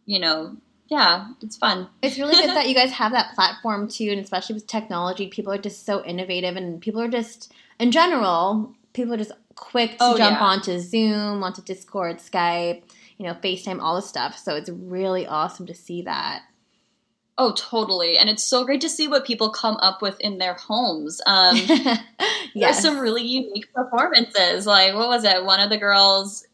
you 0.07 0.19
know, 0.19 0.57
yeah, 0.93 1.29
it's 1.41 1.57
fun. 1.57 1.89
It's 2.03 2.19
really 2.19 2.35
good 2.35 2.51
that 2.51 2.69
you 2.69 2.75
guys 2.75 2.93
have 2.93 3.13
that 3.13 3.35
platform 3.35 3.89
too, 3.89 4.11
and 4.11 4.21
especially 4.21 4.55
with 4.55 4.67
technology, 4.67 5.27
people 5.29 5.51
are 5.53 5.59
just 5.59 5.87
so 5.87 6.05
innovative, 6.05 6.55
and 6.57 6.81
people 6.83 7.01
are 7.01 7.09
just, 7.09 7.51
in 7.81 7.91
general, 7.91 8.75
people 8.93 9.15
are 9.15 9.17
just 9.17 9.33
quick 9.55 9.93
to 9.93 9.97
Oh, 10.01 10.17
jump 10.19 10.39
yeah. 10.39 10.45
onto 10.47 10.79
Zoom, 10.79 11.43
onto 11.43 11.63
Discord, 11.63 12.19
Skype, 12.19 12.83
you 13.17 13.27
know, 13.27 13.33
FaceTime, 13.35 13.81
all 13.81 13.97
this 13.97 14.07
stuff. 14.07 14.37
So 14.37 14.55
it's 14.55 14.69
really 14.69 15.27
awesome 15.27 15.67
to 15.67 15.75
see 15.75 16.03
that. 16.03 16.43
Oh, 17.39 17.55
totally. 17.57 18.19
And 18.19 18.29
it's 18.29 18.45
so 18.45 18.63
great 18.65 18.83
to 18.83 18.91
see 18.91 19.09
what 19.09 19.25
people 19.25 19.49
come 19.51 19.77
up 19.79 20.03
with 20.03 20.21
in 20.21 20.37
their 20.37 20.55
homes. 20.55 21.23
Um, 21.25 21.57
There's 22.55 22.79
some 22.79 22.99
really 22.99 23.23
unique 23.23 23.73
performances. 23.73 24.67
Like, 24.67 24.95
what 24.95 25.09
was 25.09 25.25
it? 25.25 25.43
One 25.43 25.59
of 25.61 25.71
the 25.71 25.79
girls 25.79 26.47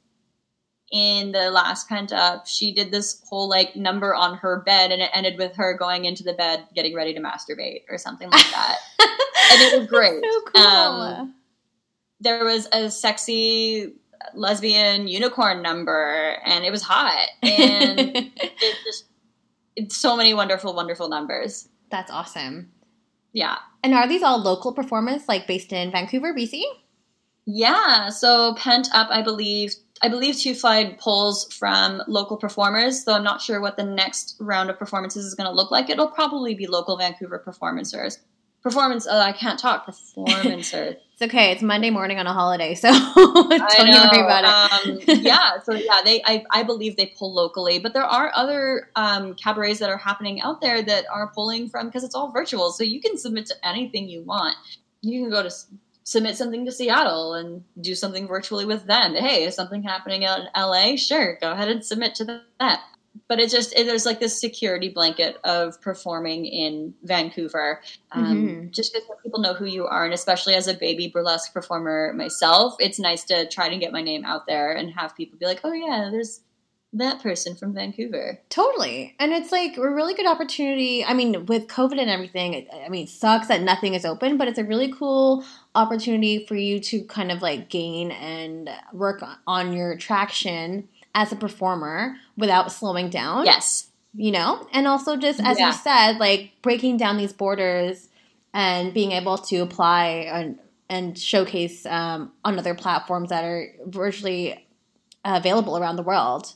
in 0.90 1.32
the 1.32 1.50
last 1.50 1.88
pent 1.88 2.12
up, 2.12 2.46
she 2.46 2.72
did 2.72 2.90
this 2.90 3.22
whole 3.28 3.48
like 3.48 3.76
number 3.76 4.14
on 4.14 4.38
her 4.38 4.62
bed, 4.64 4.90
and 4.90 5.02
it 5.02 5.10
ended 5.12 5.38
with 5.38 5.56
her 5.56 5.76
going 5.76 6.04
into 6.04 6.22
the 6.22 6.32
bed, 6.32 6.66
getting 6.74 6.94
ready 6.94 7.14
to 7.14 7.20
masturbate 7.20 7.82
or 7.90 7.98
something 7.98 8.30
like 8.30 8.50
that. 8.50 8.78
and 9.00 9.60
it 9.60 9.78
was 9.78 9.88
great. 9.88 10.22
so 10.22 10.40
cool. 10.54 10.62
Um, 10.62 11.34
there 12.20 12.44
was 12.44 12.68
a 12.72 12.90
sexy 12.90 13.94
lesbian 14.34 15.08
unicorn 15.08 15.62
number, 15.62 16.36
and 16.44 16.64
it 16.64 16.70
was 16.70 16.82
hot, 16.82 17.28
and 17.42 17.98
it 18.16 18.76
just 18.84 19.04
it's 19.76 19.96
so 19.96 20.16
many 20.16 20.34
wonderful, 20.34 20.74
wonderful 20.74 21.08
numbers. 21.08 21.68
That's 21.90 22.10
awesome. 22.10 22.72
Yeah. 23.32 23.58
And 23.84 23.94
are 23.94 24.08
these 24.08 24.22
all 24.22 24.42
local 24.42 24.72
performers, 24.72 25.28
like 25.28 25.46
based 25.46 25.72
in 25.72 25.92
Vancouver, 25.92 26.34
BC? 26.34 26.62
Yeah, 27.46 28.10
so 28.10 28.54
Pent 28.58 28.88
Up, 28.92 29.08
I 29.10 29.22
believe, 29.22 29.74
I 30.02 30.08
believe 30.08 30.36
Two 30.36 30.54
Fly 30.54 30.96
pulls 30.98 31.52
from 31.52 32.02
local 32.06 32.36
performers, 32.36 33.04
though 33.04 33.14
I'm 33.14 33.24
not 33.24 33.40
sure 33.40 33.60
what 33.60 33.76
the 33.76 33.84
next 33.84 34.36
round 34.38 34.70
of 34.70 34.78
performances 34.78 35.24
is 35.24 35.34
going 35.34 35.48
to 35.48 35.54
look 35.54 35.70
like. 35.70 35.90
It'll 35.90 36.08
probably 36.08 36.54
be 36.54 36.66
local 36.66 36.96
Vancouver 36.96 37.42
performancers. 37.44 38.18
Performance, 38.62 39.06
uh, 39.06 39.18
I 39.18 39.32
can't 39.32 39.58
talk, 39.58 39.86
performancers. 39.86 40.96
It's 41.20 41.32
okay. 41.32 41.50
It's 41.50 41.62
Monday 41.62 41.90
morning 41.90 42.20
on 42.20 42.28
a 42.28 42.32
holiday, 42.32 42.76
so 42.76 42.92
don't 43.16 43.48
worry 43.48 44.20
about 44.20 44.44
it. 44.44 45.08
Um, 45.08 45.18
yeah, 45.20 45.58
so 45.64 45.74
yeah, 45.74 46.00
they 46.04 46.22
I, 46.24 46.44
I 46.52 46.62
believe 46.62 46.96
they 46.96 47.06
pull 47.06 47.34
locally, 47.34 47.80
but 47.80 47.92
there 47.92 48.04
are 48.04 48.30
other 48.36 48.88
um, 48.94 49.34
cabarets 49.34 49.80
that 49.80 49.90
are 49.90 49.96
happening 49.96 50.40
out 50.42 50.60
there 50.60 50.80
that 50.80 51.06
are 51.12 51.32
pulling 51.34 51.70
from 51.70 51.88
because 51.88 52.04
it's 52.04 52.14
all 52.14 52.30
virtual, 52.30 52.70
so 52.70 52.84
you 52.84 53.00
can 53.00 53.18
submit 53.18 53.46
to 53.46 53.54
anything 53.66 54.08
you 54.08 54.22
want. 54.22 54.54
You 55.00 55.22
can 55.22 55.30
go 55.30 55.42
to 55.42 55.50
submit 56.08 56.38
something 56.38 56.64
to 56.64 56.72
Seattle 56.72 57.34
and 57.34 57.62
do 57.82 57.94
something 57.94 58.26
virtually 58.26 58.64
with 58.64 58.86
them. 58.86 59.14
Hey, 59.14 59.44
is 59.44 59.54
something 59.54 59.82
happening 59.82 60.24
out 60.24 60.40
in 60.40 60.46
LA? 60.56 60.96
Sure, 60.96 61.36
go 61.38 61.52
ahead 61.52 61.68
and 61.68 61.84
submit 61.84 62.14
to 62.14 62.42
that. 62.58 62.80
But 63.28 63.40
it 63.40 63.50
just 63.50 63.74
it, 63.76 63.84
there's 63.84 64.06
like 64.06 64.18
this 64.18 64.40
security 64.40 64.88
blanket 64.88 65.36
of 65.44 65.78
performing 65.82 66.46
in 66.46 66.94
Vancouver, 67.02 67.82
um, 68.12 68.24
Mhm. 68.24 68.70
just 68.74 68.94
because 68.94 69.06
people 69.22 69.40
know 69.40 69.52
who 69.52 69.66
you 69.66 69.86
are, 69.86 70.06
and 70.06 70.14
especially 70.14 70.54
as 70.54 70.66
a 70.66 70.72
baby 70.72 71.08
burlesque 71.08 71.52
performer 71.52 72.14
myself, 72.14 72.76
it's 72.80 72.98
nice 72.98 73.24
to 73.24 73.46
try 73.48 73.68
to 73.68 73.76
get 73.76 73.92
my 73.92 74.00
name 74.00 74.24
out 74.24 74.46
there 74.46 74.72
and 74.72 74.90
have 74.92 75.14
people 75.14 75.38
be 75.38 75.44
like, 75.44 75.60
"Oh 75.62 75.72
yeah, 75.74 76.08
there's 76.10 76.40
that 76.92 77.22
person 77.22 77.54
from 77.54 77.74
Vancouver. 77.74 78.40
Totally. 78.48 79.14
And 79.18 79.32
it's 79.32 79.52
like 79.52 79.76
a 79.76 79.90
really 79.90 80.14
good 80.14 80.26
opportunity. 80.26 81.04
I 81.04 81.12
mean, 81.12 81.44
with 81.46 81.66
COVID 81.66 82.00
and 82.00 82.08
everything, 82.08 82.66
I 82.84 82.88
mean, 82.88 83.04
it 83.04 83.10
sucks 83.10 83.48
that 83.48 83.60
nothing 83.60 83.94
is 83.94 84.04
open, 84.06 84.38
but 84.38 84.48
it's 84.48 84.58
a 84.58 84.64
really 84.64 84.92
cool 84.92 85.44
opportunity 85.74 86.46
for 86.46 86.54
you 86.54 86.80
to 86.80 87.04
kind 87.04 87.30
of 87.30 87.42
like 87.42 87.68
gain 87.68 88.10
and 88.10 88.70
work 88.92 89.22
on 89.46 89.72
your 89.74 89.96
traction 89.96 90.88
as 91.14 91.30
a 91.30 91.36
performer 91.36 92.16
without 92.36 92.72
slowing 92.72 93.10
down. 93.10 93.44
Yes. 93.44 93.88
You 94.14 94.32
know? 94.32 94.66
And 94.72 94.86
also 94.86 95.16
just 95.16 95.40
as 95.40 95.58
Yeah. 95.58 95.68
you 95.68 95.72
said, 95.74 96.18
like 96.18 96.52
breaking 96.62 96.96
down 96.96 97.18
these 97.18 97.32
borders 97.34 98.08
and 98.54 98.94
being 98.94 99.12
able 99.12 99.36
to 99.38 99.58
apply 99.58 100.06
and 100.32 100.58
and 100.90 101.18
showcase 101.18 101.84
um, 101.84 102.32
on 102.46 102.58
other 102.58 102.74
platforms 102.74 103.28
that 103.28 103.44
are 103.44 103.66
virtually 103.84 104.66
available 105.22 105.76
around 105.76 105.96
the 105.96 106.02
world. 106.02 106.54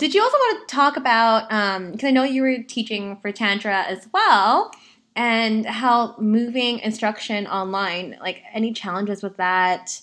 Did 0.00 0.14
you 0.14 0.22
also 0.22 0.38
want 0.38 0.66
to 0.66 0.74
talk 0.74 0.96
about, 0.96 1.52
um, 1.52 1.92
because 1.92 2.08
I 2.08 2.10
know 2.10 2.22
you 2.22 2.40
were 2.40 2.62
teaching 2.62 3.18
for 3.18 3.32
Tantra 3.32 3.82
as 3.82 4.08
well, 4.14 4.70
and 5.14 5.66
how 5.66 6.16
moving 6.18 6.78
instruction 6.78 7.46
online, 7.46 8.16
like 8.18 8.42
any 8.54 8.72
challenges 8.72 9.22
with 9.22 9.36
that? 9.36 10.00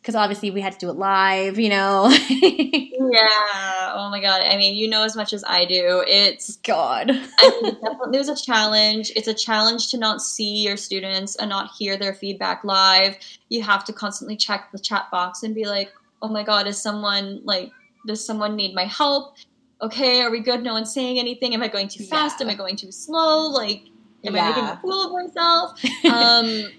Because 0.00 0.14
obviously 0.14 0.52
we 0.52 0.60
had 0.60 0.74
to 0.74 0.78
do 0.78 0.90
it 0.90 0.92
live, 0.92 1.58
you 1.58 1.70
know? 1.70 2.16
Yeah. 3.12 3.92
Oh 3.94 4.08
my 4.10 4.20
god. 4.22 4.42
I 4.42 4.56
mean, 4.56 4.76
you 4.76 4.88
know 4.88 5.02
as 5.02 5.16
much 5.16 5.32
as 5.32 5.42
I 5.46 5.64
do. 5.64 6.04
It's 6.06 6.56
God. 6.58 7.10
I 7.38 7.60
mean, 7.62 7.74
definitely 7.74 8.18
was 8.18 8.28
a 8.28 8.36
challenge. 8.36 9.10
It's 9.16 9.26
a 9.28 9.34
challenge 9.34 9.90
to 9.90 9.98
not 9.98 10.22
see 10.22 10.62
your 10.62 10.76
students 10.76 11.34
and 11.36 11.50
not 11.50 11.72
hear 11.76 11.96
their 11.98 12.14
feedback 12.14 12.62
live. 12.62 13.16
You 13.48 13.62
have 13.62 13.84
to 13.86 13.92
constantly 13.92 14.36
check 14.36 14.70
the 14.70 14.78
chat 14.78 15.10
box 15.10 15.42
and 15.42 15.52
be 15.54 15.66
like, 15.66 15.92
"Oh 16.22 16.28
my 16.28 16.44
god, 16.44 16.68
is 16.68 16.80
someone 16.80 17.40
like 17.44 17.72
does 18.06 18.24
someone 18.24 18.56
need 18.56 18.74
my 18.74 18.84
help? 18.84 19.36
Okay, 19.80 20.20
are 20.22 20.30
we 20.30 20.40
good? 20.40 20.62
No 20.62 20.74
one's 20.74 20.92
saying 20.92 21.18
anything. 21.18 21.54
Am 21.54 21.62
I 21.62 21.68
going 21.68 21.88
too 21.88 22.04
fast? 22.04 22.36
Yeah. 22.40 22.46
Am 22.46 22.50
I 22.50 22.54
going 22.54 22.76
too 22.76 22.92
slow? 22.92 23.48
Like, 23.48 23.82
am 24.24 24.36
I 24.36 24.48
making 24.48 24.64
a 24.64 24.78
fool 24.80 25.06
of 25.06 25.12
myself?" 25.12 25.80
Um, 26.04 26.70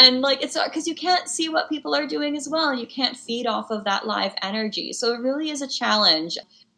and 0.00 0.20
like 0.20 0.42
it's 0.42 0.56
because 0.62 0.86
you 0.86 0.94
can't 0.94 1.28
see 1.28 1.48
what 1.48 1.68
people 1.68 1.94
are 1.94 2.06
doing 2.06 2.36
as 2.36 2.48
well. 2.48 2.74
You 2.74 2.86
can't 2.86 3.16
feed 3.16 3.46
off 3.46 3.70
of 3.70 3.84
that 3.84 4.06
live 4.06 4.34
energy. 4.42 4.92
So 4.92 5.14
it 5.14 5.20
really 5.20 5.50
is 5.50 5.62
a 5.62 5.66
challenge. 5.68 6.36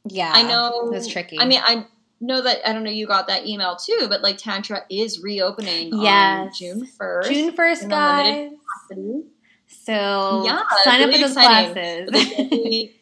Yeah. 0.08 0.32
I 0.34 0.42
know 0.44 0.90
it's 0.94 1.08
tricky. 1.08 1.38
I 1.38 1.44
mean, 1.44 1.60
I 1.64 1.86
know 2.20 2.40
that 2.42 2.66
I 2.68 2.72
don't 2.72 2.84
know 2.84 2.90
you 2.90 3.06
got 3.06 3.26
that 3.26 3.46
email 3.46 3.76
too, 3.76 4.06
but 4.08 4.22
like 4.22 4.38
Tantra 4.38 4.84
is 4.90 5.20
reopening 5.22 5.92
on 5.92 6.00
Yes. 6.02 6.58
June 6.58 6.86
first. 6.86 7.30
June 7.30 7.54
1st, 7.54 7.82
in 7.82 7.88
guys. 7.88 8.50
So 9.66 10.42
Yeah, 10.44 10.62
sign 10.84 11.02
up 11.02 11.10
for 11.12 11.18
those 11.18 11.30
exciting. 11.32 12.06
classes. 12.06 12.88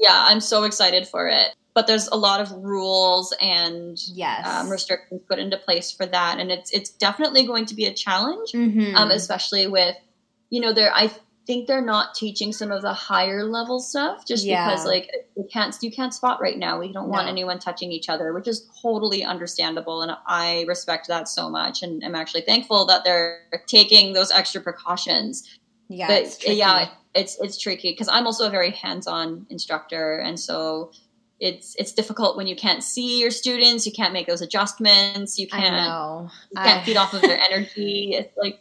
yeah, 0.00 0.24
I'm 0.28 0.40
so 0.40 0.64
excited 0.64 1.06
for 1.06 1.28
it. 1.28 1.54
But 1.74 1.86
there's 1.86 2.06
a 2.08 2.16
lot 2.16 2.40
of 2.40 2.52
rules 2.52 3.34
and 3.40 3.96
yes. 4.12 4.46
um, 4.46 4.68
restrictions 4.68 5.22
put 5.26 5.38
into 5.38 5.56
place 5.56 5.90
for 5.90 6.04
that, 6.04 6.38
and 6.38 6.50
it's 6.52 6.70
it's 6.70 6.90
definitely 6.90 7.46
going 7.46 7.64
to 7.66 7.74
be 7.74 7.86
a 7.86 7.94
challenge, 7.94 8.52
Mhm. 8.52 8.94
um, 8.94 9.10
especially 9.10 9.66
with 9.66 9.96
you 10.50 10.60
know 10.60 10.74
there 10.74 10.92
I 10.94 11.10
think 11.46 11.66
they're 11.66 11.84
not 11.84 12.14
teaching 12.14 12.52
some 12.52 12.70
of 12.70 12.82
the 12.82 12.92
higher 12.92 13.42
level 13.44 13.80
stuff 13.80 14.24
just 14.26 14.44
Yeah. 14.44 14.68
because 14.68 14.84
like 14.84 15.10
you 15.34 15.48
can't 15.50 15.74
you 15.80 15.90
can't 15.90 16.12
spot 16.12 16.42
right 16.42 16.58
now. 16.58 16.78
We 16.78 16.92
don't 16.92 17.08
want 17.08 17.24
No. 17.24 17.32
anyone 17.32 17.58
touching 17.58 17.90
each 17.90 18.10
other, 18.10 18.34
which 18.34 18.46
is 18.46 18.68
totally 18.82 19.24
understandable, 19.24 20.02
and 20.02 20.12
I 20.26 20.66
respect 20.68 21.08
that 21.08 21.26
so 21.26 21.48
much, 21.48 21.82
and 21.82 22.04
I'm 22.04 22.14
actually 22.14 22.42
thankful 22.42 22.84
that 22.86 23.02
they're 23.04 23.40
taking 23.66 24.12
those 24.12 24.30
extra 24.30 24.60
precautions 24.60 25.48
yeah, 25.88 26.06
but 26.06 26.22
it's 26.22 26.46
yeah, 26.46 26.88
it's 27.14 27.38
it's 27.40 27.58
tricky 27.58 27.92
because 27.92 28.08
I'm 28.08 28.26
also 28.26 28.46
a 28.46 28.50
very 28.50 28.70
hands-on 28.70 29.46
instructor, 29.50 30.18
and 30.18 30.38
so 30.38 30.92
it's 31.40 31.74
it's 31.78 31.92
difficult 31.92 32.36
when 32.36 32.46
you 32.46 32.56
can't 32.56 32.82
see 32.82 33.20
your 33.20 33.30
students, 33.30 33.84
you 33.86 33.92
can't 33.92 34.12
make 34.12 34.26
those 34.26 34.40
adjustments, 34.42 35.38
you 35.38 35.48
can't 35.48 35.74
know. 35.74 36.30
you 36.52 36.60
can't 36.62 36.82
I- 36.82 36.84
feed 36.84 36.96
off 36.96 37.14
of 37.14 37.22
their 37.22 37.38
energy. 37.38 38.14
It's 38.18 38.36
like, 38.36 38.60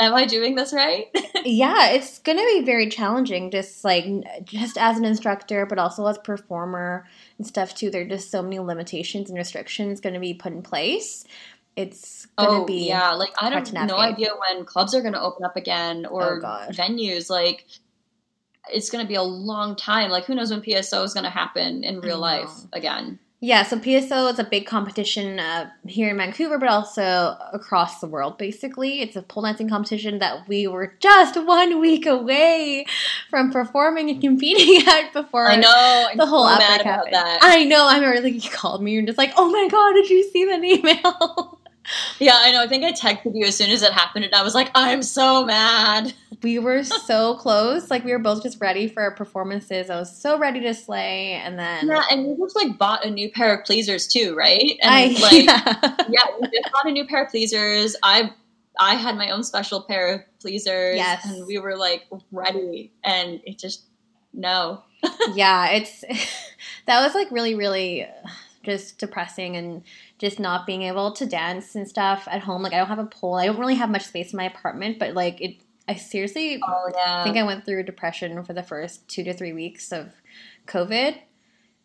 am 0.00 0.14
I 0.14 0.24
doing 0.24 0.54
this 0.54 0.72
right? 0.72 1.06
yeah, 1.44 1.90
it's 1.90 2.18
going 2.20 2.38
to 2.38 2.44
be 2.58 2.64
very 2.64 2.88
challenging 2.88 3.50
just 3.50 3.84
like 3.84 4.06
just 4.44 4.78
as 4.78 4.96
an 4.98 5.04
instructor 5.04 5.66
but 5.66 5.78
also 5.78 6.06
as 6.06 6.16
performer 6.18 7.06
and 7.38 7.46
stuff 7.46 7.74
too. 7.74 7.90
There're 7.90 8.06
just 8.08 8.30
so 8.30 8.42
many 8.42 8.58
limitations 8.58 9.28
and 9.28 9.36
restrictions 9.38 10.00
going 10.00 10.14
to 10.14 10.20
be 10.20 10.32
put 10.34 10.52
in 10.52 10.62
place. 10.62 11.24
It's 11.76 12.26
going 12.38 12.50
to 12.50 12.56
oh 12.62 12.64
be 12.66 12.86
yeah, 12.88 13.12
like 13.12 13.30
I 13.40 13.48
don't 13.50 13.72
know. 13.72 13.84
no 13.86 13.96
idea 13.98 14.30
when 14.38 14.64
clubs 14.64 14.94
are 14.94 15.00
going 15.02 15.14
to 15.14 15.20
open 15.22 15.44
up 15.44 15.56
again 15.56 16.04
or 16.06 16.40
Oh, 16.44 16.66
venues. 16.72 17.30
Like 17.30 17.66
it's 18.70 18.90
going 18.90 19.04
to 19.04 19.08
be 19.08 19.14
a 19.14 19.22
long 19.22 19.76
time. 19.76 20.10
Like 20.10 20.24
who 20.24 20.34
knows 20.34 20.50
when 20.50 20.62
PSO 20.62 21.04
is 21.04 21.14
going 21.14 21.24
to 21.24 21.30
happen 21.30 21.84
in 21.84 22.00
real 22.00 22.18
life 22.18 22.50
again? 22.72 23.18
Yeah, 23.44 23.64
so 23.64 23.76
PSO 23.76 24.32
is 24.32 24.38
a 24.38 24.44
big 24.44 24.66
competition 24.66 25.40
uh, 25.40 25.68
here 25.84 26.08
in 26.08 26.16
Vancouver, 26.16 26.58
but 26.58 26.68
also 26.68 27.36
across 27.52 27.98
the 27.98 28.06
world, 28.06 28.38
basically. 28.38 29.00
It's 29.00 29.16
a 29.16 29.22
pole 29.22 29.42
dancing 29.42 29.68
competition 29.68 30.20
that 30.20 30.46
we 30.46 30.68
were 30.68 30.94
just 31.00 31.34
one 31.44 31.80
week 31.80 32.06
away 32.06 32.86
from 33.30 33.50
performing 33.50 34.10
and 34.10 34.20
competing 34.20 34.86
at 34.86 35.12
before 35.12 35.48
I 35.48 35.56
know. 35.56 36.06
I'm 36.08 36.18
the 36.18 36.26
whole 36.26 36.46
so 36.46 36.52
outbreak 36.52 36.68
mad 36.68 36.80
about 36.82 36.94
happened. 36.94 37.14
that. 37.14 37.38
I 37.42 37.64
know. 37.64 37.84
I 37.88 37.96
remember 37.96 38.20
like, 38.20 38.44
you 38.44 38.48
called 38.48 38.80
me 38.80 38.96
and 38.96 39.08
just 39.08 39.18
like, 39.18 39.32
oh 39.36 39.50
my 39.50 39.66
god, 39.68 39.94
did 39.94 40.08
you 40.08 40.22
see 40.30 40.44
that 40.44 40.62
email? 40.62 41.58
Yeah, 42.20 42.36
I 42.36 42.52
know. 42.52 42.62
I 42.62 42.68
think 42.68 42.84
I 42.84 42.92
texted 42.92 43.32
you 43.34 43.44
as 43.44 43.56
soon 43.56 43.70
as 43.70 43.82
it 43.82 43.92
happened, 43.92 44.24
and 44.24 44.34
I 44.36 44.44
was 44.44 44.54
like, 44.54 44.70
I'm 44.72 45.02
so 45.02 45.44
mad. 45.44 46.14
We 46.42 46.58
were 46.58 46.82
so 46.84 47.34
close. 47.38 47.90
Like, 47.90 48.04
we 48.04 48.12
were 48.12 48.18
both 48.18 48.42
just 48.42 48.60
ready 48.60 48.88
for 48.88 49.02
our 49.02 49.14
performances. 49.14 49.90
I 49.90 49.96
was 49.98 50.16
so 50.16 50.38
ready 50.38 50.60
to 50.60 50.74
slay. 50.74 51.32
And 51.32 51.58
then 51.58 51.86
Yeah, 51.88 52.02
and 52.10 52.26
you 52.26 52.36
just 52.38 52.56
like 52.56 52.76
bought 52.78 53.04
a 53.04 53.10
new 53.10 53.30
pair 53.30 53.56
of 53.58 53.64
pleasers 53.64 54.06
too, 54.06 54.34
right? 54.36 54.78
And 54.82 54.94
I, 54.94 55.06
like, 55.20 55.44
yeah. 55.44 56.06
yeah, 56.08 56.26
we 56.40 56.48
just 56.48 56.72
bought 56.72 56.86
a 56.86 56.92
new 56.92 57.06
pair 57.06 57.24
of 57.24 57.30
pleasers. 57.30 57.96
I 58.02 58.32
I 58.80 58.94
had 58.94 59.16
my 59.16 59.30
own 59.30 59.44
special 59.44 59.82
pair 59.82 60.14
of 60.14 60.20
pleasers, 60.40 60.96
Yes. 60.96 61.24
and 61.26 61.46
we 61.46 61.58
were 61.58 61.76
like 61.76 62.06
ready, 62.30 62.90
and 63.04 63.40
it 63.44 63.58
just 63.58 63.84
no. 64.32 64.82
yeah, 65.34 65.68
it's 65.70 66.04
that 66.86 67.02
was 67.04 67.14
like 67.14 67.30
really, 67.30 67.54
really 67.54 68.06
just 68.64 68.98
depressing 68.98 69.56
and 69.56 69.82
just 70.18 70.38
not 70.38 70.66
being 70.66 70.82
able 70.82 71.12
to 71.12 71.26
dance 71.26 71.74
and 71.74 71.86
stuff 71.88 72.26
at 72.30 72.40
home. 72.42 72.62
Like 72.62 72.72
I 72.72 72.78
don't 72.78 72.88
have 72.88 72.98
a 72.98 73.04
pole. 73.06 73.34
I 73.34 73.46
don't 73.46 73.58
really 73.58 73.74
have 73.74 73.90
much 73.90 74.04
space 74.06 74.32
in 74.32 74.36
my 74.36 74.44
apartment, 74.44 74.98
but 74.98 75.14
like 75.14 75.40
it 75.40 75.56
I 75.88 75.94
seriously 75.94 76.60
Oh 76.62 76.90
yeah. 76.94 77.24
think 77.24 77.36
I 77.36 77.42
went 77.42 77.64
through 77.64 77.82
depression 77.84 78.42
for 78.44 78.52
the 78.52 78.62
first 78.62 79.08
two 79.08 79.24
to 79.24 79.32
three 79.34 79.52
weeks 79.52 79.92
of 79.92 80.12
COVID 80.66 81.16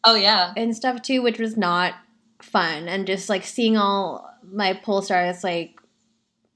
oh 0.04 0.16
yeah. 0.16 0.54
and 0.56 0.76
stuff 0.76 1.02
too, 1.02 1.22
which 1.22 1.40
was 1.40 1.58
not 1.58 1.94
fun. 2.42 2.88
And 2.88 3.08
just 3.08 3.30
like 3.30 3.44
seeing 3.44 3.78
all 3.78 4.30
my 4.44 4.74
pole 4.74 5.02
stars 5.02 5.44
like 5.44 5.80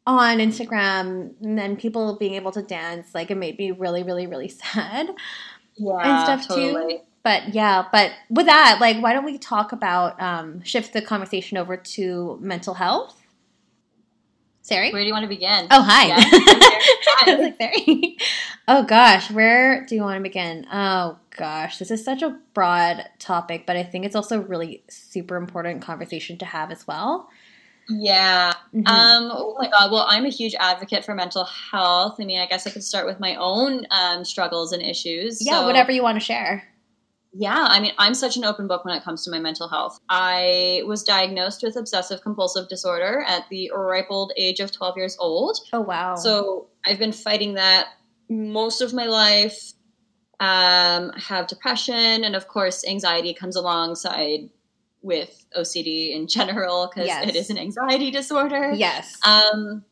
on 0.07 0.37
Instagram 0.37 1.33
and 1.41 1.57
then 1.57 1.75
people 1.75 2.17
being 2.17 2.33
able 2.35 2.51
to 2.51 2.61
dance, 2.61 3.13
like 3.13 3.31
it 3.31 3.35
made 3.35 3.57
me 3.57 3.71
really, 3.71 4.03
really, 4.03 4.27
really 4.27 4.47
sad. 4.73 5.09
Yeah, 5.75 6.27
And 6.27 6.41
stuff, 6.43 6.55
too. 6.55 6.99
But 7.23 7.53
yeah, 7.53 7.85
but 7.91 8.11
with 8.29 8.47
that, 8.47 8.79
like, 8.81 8.97
why 8.97 9.13
don't 9.13 9.25
we 9.25 9.37
talk 9.37 9.71
about 9.71 10.19
um, 10.19 10.63
shift 10.63 10.93
the 10.93 11.03
conversation 11.03 11.57
over 11.57 11.77
to 11.77 12.39
mental 12.41 12.73
health? 12.73 13.20
Sari? 14.71 14.91
Where 14.91 15.01
do 15.01 15.07
you 15.07 15.13
want 15.13 15.23
to 15.23 15.29
begin? 15.29 15.67
Oh, 15.71 15.81
hi. 15.81 16.07
Yeah. 16.07 16.17
Like, 17.37 17.57
Sari. 17.57 18.17
oh 18.67 18.83
gosh, 18.83 19.29
where 19.29 19.85
do 19.85 19.93
you 19.95 20.01
want 20.01 20.17
to 20.17 20.23
begin? 20.23 20.65
Oh 20.73 21.17
gosh, 21.37 21.77
this 21.77 21.91
is 21.91 22.03
such 22.03 22.21
a 22.23 22.35
broad 22.53 23.05
topic, 23.19 23.65
but 23.67 23.75
I 23.77 23.83
think 23.83 24.05
it's 24.05 24.15
also 24.15 24.41
really 24.41 24.83
super 24.89 25.35
important 25.35 25.81
conversation 25.83 26.37
to 26.39 26.45
have 26.45 26.71
as 26.71 26.87
well. 26.87 27.29
Yeah. 27.89 28.53
Mhm. 28.73 28.87
Um, 28.87 29.29
oh 29.33 29.55
my 29.59 29.69
God. 29.69 29.91
Well, 29.91 30.05
I'm 30.09 30.25
a 30.25 30.29
huge 30.29 30.55
advocate 30.59 31.05
for 31.05 31.13
mental 31.13 31.43
health. 31.45 32.15
I 32.19 32.25
mean, 32.25 32.39
I 32.39 32.45
guess 32.47 32.65
I 32.65 32.69
could 32.71 32.83
start 32.83 33.05
with 33.05 33.19
my 33.19 33.35
own 33.35 33.85
um, 33.91 34.25
struggles 34.25 34.71
and 34.71 34.81
issues. 34.81 35.45
yeah, 35.45 35.59
So- 35.59 35.65
whatever 35.67 35.91
you 35.91 36.01
want 36.03 36.15
to 36.15 36.25
share. 36.25 36.63
Yeah, 37.33 37.57
I 37.69 37.79
mean, 37.79 37.93
I'm 37.97 38.13
such 38.13 38.35
an 38.35 38.43
open 38.43 38.67
book 38.67 38.83
when 38.83 38.93
it 38.95 39.03
comes 39.03 39.23
to 39.23 39.31
my 39.31 39.39
mental 39.39 39.69
health. 39.69 39.99
I 40.09 40.81
was 40.85 41.03
diagnosed 41.03 41.63
with 41.63 41.77
obsessive 41.77 42.21
compulsive 42.21 42.67
disorder 42.67 43.23
at 43.25 43.45
the 43.49 43.71
ripe 43.73 44.07
old 44.09 44.33
age 44.35 44.59
of 44.59 44.71
12 44.71 44.97
years 44.97 45.15
old. 45.19 45.57
Oh 45.71 45.79
wow. 45.79 46.15
So 46.15 46.67
I've 46.85 46.99
been 46.99 47.13
fighting 47.13 47.53
that 47.53 47.87
most 48.29 48.81
of 48.81 48.93
my 48.93 49.05
life. 49.05 49.71
Um, 50.41 51.11
I 51.15 51.19
have 51.27 51.47
depression, 51.47 52.23
and 52.23 52.35
of 52.35 52.47
course, 52.47 52.83
anxiety 52.85 53.33
comes 53.33 53.55
alongside 53.55 54.49
with 55.03 55.45
OCD 55.57 56.13
in 56.15 56.27
general 56.27 56.89
because 56.93 57.07
Yes. 57.07 57.27
it 57.29 57.35
is 57.35 57.49
an 57.49 57.57
anxiety 57.57 58.11
disorder. 58.11 58.71
yes. 58.73 59.17
Um, 59.25 59.83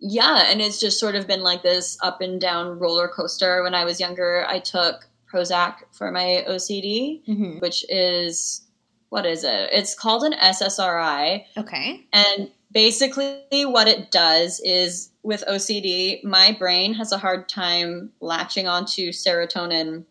yeah, 0.00 0.44
and 0.50 0.60
it's 0.60 0.80
just 0.80 0.98
sort 1.00 1.14
of 1.14 1.26
been 1.26 1.42
like 1.42 1.62
this 1.62 1.96
up 2.02 2.20
and 2.20 2.40
down 2.40 2.78
roller 2.78 3.06
coaster. 3.08 3.62
When 3.62 3.74
I 3.74 3.84
was 3.84 3.98
younger, 4.00 4.44
I 4.48 4.58
took 4.58 5.08
Prozac 5.36 5.76
for 5.92 6.10
my 6.10 6.44
OCD, 6.48 7.22
Mhm. 7.28 7.60
which 7.60 7.84
is 7.88 8.62
what 9.10 9.24
is 9.24 9.44
it? 9.44 9.70
It's 9.72 9.94
called 9.94 10.24
an 10.24 10.32
SSRI, 10.34 11.46
Okay. 11.56 12.04
and 12.12 12.50
basically 12.72 13.64
what 13.64 13.86
it 13.86 14.10
does 14.10 14.60
is 14.64 15.10
with 15.22 15.44
OCD, 15.46 16.20
my 16.24 16.52
brain 16.58 16.92
has 16.94 17.12
a 17.12 17.18
hard 17.18 17.48
time 17.48 18.12
latching 18.20 18.66
onto 18.66 19.10
serotonin 19.12 20.04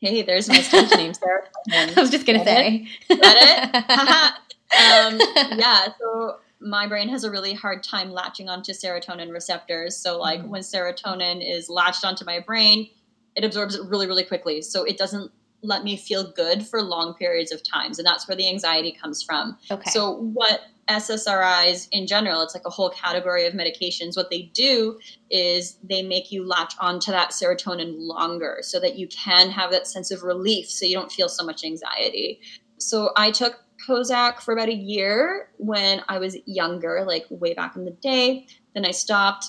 Hey, 0.00 0.22
there's 0.22 0.48
my 0.48 0.60
stage 0.60 0.92
name, 0.96 1.12
Sarah. 1.20 1.42
I 1.72 1.92
was 2.00 2.10
just 2.10 2.24
gonna 2.24 2.38
Get 2.44 2.46
say. 2.46 2.88
Got 3.08 4.34
um, 4.78 5.18
yeah, 5.58 5.88
so 5.98 6.36
my 6.60 6.86
brain 6.86 7.08
has 7.08 7.24
a 7.24 7.30
really 7.32 7.52
hard 7.52 7.82
time 7.82 8.12
latching 8.12 8.48
onto 8.48 8.72
serotonin 8.72 9.32
receptors. 9.32 9.96
So, 9.96 10.16
like 10.18 10.40
Mhm. 10.42 10.48
when 10.50 10.62
serotonin 10.62 11.42
is 11.44 11.68
latched 11.68 12.04
onto 12.04 12.24
my 12.24 12.38
brain, 12.38 12.88
it 13.36 13.44
absorbs 13.44 13.74
it 13.74 13.82
really, 13.88 14.06
really 14.06 14.24
quickly. 14.24 14.62
So 14.62 14.84
it 14.84 14.98
doesn't 14.98 15.30
let 15.62 15.84
me 15.84 15.96
feel 15.96 16.30
good 16.32 16.66
for 16.66 16.82
long 16.82 17.14
periods 17.14 17.52
of 17.52 17.62
times, 17.62 17.98
and 17.98 18.06
that's 18.06 18.28
where 18.28 18.36
the 18.36 18.48
anxiety 18.48 18.92
comes 18.92 19.22
from. 19.22 19.56
Okay. 19.70 19.90
So, 19.90 20.12
what 20.12 20.60
SSRIs 20.88 21.88
in 21.90 22.06
general, 22.06 22.42
it's 22.42 22.54
like 22.54 22.64
a 22.64 22.70
whole 22.70 22.90
category 22.90 23.46
of 23.46 23.54
medications. 23.54 24.16
What 24.16 24.30
they 24.30 24.50
do 24.54 24.98
is 25.30 25.78
they 25.82 26.02
make 26.02 26.30
you 26.30 26.46
latch 26.46 26.74
onto 26.80 27.10
that 27.10 27.30
serotonin 27.30 27.94
longer 27.98 28.58
so 28.62 28.80
that 28.80 28.96
you 28.96 29.08
can 29.08 29.50
have 29.50 29.70
that 29.72 29.86
sense 29.86 30.10
of 30.10 30.22
relief 30.22 30.70
so 30.70 30.86
you 30.86 30.94
don't 30.94 31.12
feel 31.12 31.28
so 31.28 31.44
much 31.44 31.64
anxiety. 31.64 32.40
So, 32.78 33.10
I 33.16 33.30
took 33.30 33.58
Prozac 33.86 34.40
for 34.40 34.52
about 34.52 34.68
a 34.68 34.74
year 34.74 35.50
when 35.58 36.02
I 36.08 36.18
was 36.18 36.36
younger, 36.46 37.04
like 37.06 37.26
way 37.30 37.54
back 37.54 37.76
in 37.76 37.84
the 37.84 37.90
day. 37.90 38.46
Then 38.74 38.84
I 38.84 38.92
stopped. 38.92 39.46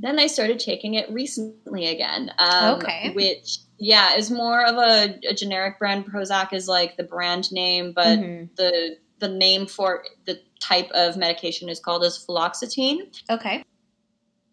Then 0.00 0.18
I 0.18 0.26
started 0.28 0.58
taking 0.60 0.94
it 0.94 1.10
recently 1.10 1.86
again. 1.86 2.30
Um, 2.38 2.76
Okay. 2.76 3.10
Which, 3.14 3.58
yeah, 3.78 4.14
is 4.16 4.30
more 4.30 4.64
of 4.64 4.76
a, 4.76 5.18
a 5.28 5.34
generic 5.34 5.78
brand. 5.78 6.06
Prozac 6.06 6.52
is 6.52 6.68
like 6.68 6.96
the 6.96 7.02
brand 7.04 7.50
name, 7.52 7.92
but 7.94 8.18
Mhm. 8.18 8.54
the 8.56 8.96
the 9.20 9.28
name 9.28 9.66
for 9.66 10.04
the 10.26 10.40
type 10.60 10.88
of 10.92 11.16
medication 11.16 11.68
is 11.68 11.80
called 11.80 12.04
as 12.04 12.24
fluoxetine. 12.24 12.98
Okay. 13.28 13.64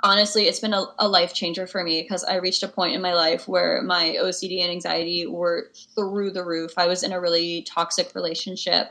Honestly, 0.03 0.47
it's 0.47 0.59
been 0.59 0.73
a, 0.73 0.85
a 0.97 1.07
life 1.07 1.35
changer 1.35 1.67
for 1.67 1.83
me 1.83 2.01
because 2.01 2.23
I 2.23 2.37
reached 2.37 2.63
a 2.63 2.67
point 2.67 2.95
in 2.95 3.01
my 3.01 3.13
life 3.13 3.47
where 3.47 3.83
my 3.83 4.17
OCD 4.19 4.61
and 4.61 4.71
anxiety 4.71 5.27
were 5.27 5.71
through 5.95 6.31
the 6.31 6.43
roof. 6.43 6.71
I 6.77 6.87
was 6.87 7.03
in 7.03 7.11
a 7.11 7.21
really 7.21 7.61
toxic 7.61 8.13
relationship 8.15 8.89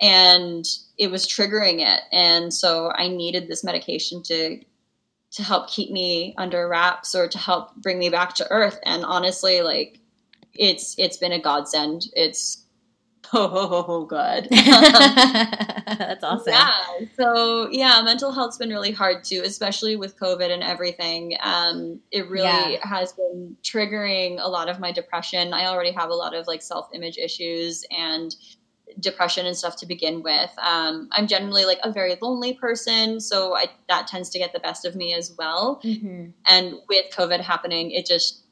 and 0.00 0.64
it 0.98 1.10
was 1.10 1.26
triggering 1.26 1.80
it. 1.80 2.00
And 2.12 2.52
so 2.52 2.90
I 2.94 3.08
needed 3.08 3.48
this 3.48 3.64
medication 3.64 4.22
to 4.24 4.60
to 5.34 5.42
help 5.42 5.68
keep 5.68 5.90
me 5.90 6.34
under 6.38 6.68
wraps 6.68 7.14
or 7.14 7.28
to 7.28 7.38
help 7.38 7.74
bring 7.76 7.98
me 7.98 8.08
back 8.08 8.34
to 8.34 8.46
earth. 8.50 8.78
And 8.84 9.04
honestly, 9.04 9.62
like 9.62 10.00
it's 10.54 10.94
it's 10.98 11.16
been 11.16 11.32
a 11.32 11.40
godsend. 11.40 12.06
It's 12.14 12.64
oh 13.32 14.04
good. 14.06 14.48
That's 14.50 16.22
awesome. 16.22 16.52
Yeah. 16.52 16.80
So 17.16 17.68
yeah, 17.72 18.00
mental 18.04 18.32
health's 18.32 18.58
been 18.58 18.68
really 18.70 18.92
hard 18.92 19.24
too, 19.24 19.42
especially 19.44 19.96
with 19.96 20.16
COVID 20.18 20.50
and 20.50 20.62
everything. 20.62 21.36
Um, 21.42 22.00
it 22.12 22.28
really 22.28 22.74
Yeah. 22.74 22.86
has 22.86 23.12
been 23.12 23.56
triggering 23.62 24.38
a 24.40 24.48
lot 24.48 24.68
of 24.68 24.78
my 24.78 24.92
depression. 24.92 25.52
I 25.52 25.66
already 25.66 25.92
have 25.92 26.10
a 26.10 26.14
lot 26.14 26.34
of 26.34 26.46
like 26.46 26.62
self-image 26.62 27.18
issues 27.18 27.84
and 27.90 28.34
depression 29.00 29.46
and 29.46 29.56
stuff 29.56 29.76
to 29.76 29.86
begin 29.86 30.22
with. 30.22 30.50
Um, 30.62 31.08
I'm 31.12 31.26
generally 31.26 31.64
like 31.64 31.78
a 31.82 31.92
very 31.92 32.16
lonely 32.20 32.54
person, 32.54 33.20
so 33.20 33.56
I, 33.56 33.66
that 33.88 34.06
tends 34.06 34.30
to 34.30 34.38
get 34.38 34.52
the 34.52 34.60
best 34.60 34.84
of 34.84 34.94
me 34.94 35.14
as 35.14 35.34
well. 35.38 35.80
hmm 35.82 36.26
And 36.46 36.74
with 36.88 37.06
COVID 37.12 37.40
happening, 37.40 37.90
it 37.90 38.06
just 38.06 38.44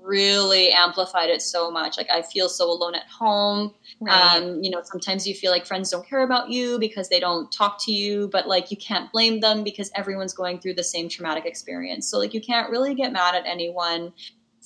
really 0.00 0.70
amplified 0.70 1.28
it 1.28 1.42
so 1.42 1.70
much. 1.70 1.96
Like 1.96 2.08
I 2.10 2.22
feel 2.22 2.48
so 2.48 2.70
alone 2.70 2.94
at 2.94 3.06
home. 3.08 3.74
Right. 4.00 4.36
Um, 4.36 4.62
you 4.62 4.70
know, 4.70 4.80
sometimes 4.84 5.26
you 5.26 5.34
feel 5.34 5.50
like 5.50 5.66
friends 5.66 5.90
don't 5.90 6.08
care 6.08 6.22
about 6.22 6.50
you 6.50 6.78
because 6.78 7.08
they 7.08 7.20
don't 7.20 7.50
talk 7.52 7.78
to 7.84 7.92
you, 7.92 8.28
but 8.28 8.46
like 8.46 8.70
you 8.70 8.76
can't 8.76 9.10
blame 9.12 9.40
them 9.40 9.64
because 9.64 9.90
everyone's 9.94 10.32
going 10.32 10.60
through 10.60 10.74
the 10.74 10.84
same 10.84 11.08
traumatic 11.08 11.44
experience. 11.44 12.08
So 12.08 12.18
like 12.18 12.32
you 12.32 12.40
can't 12.40 12.70
really 12.70 12.94
get 12.94 13.12
mad 13.12 13.34
at 13.34 13.44
anyone 13.46 14.12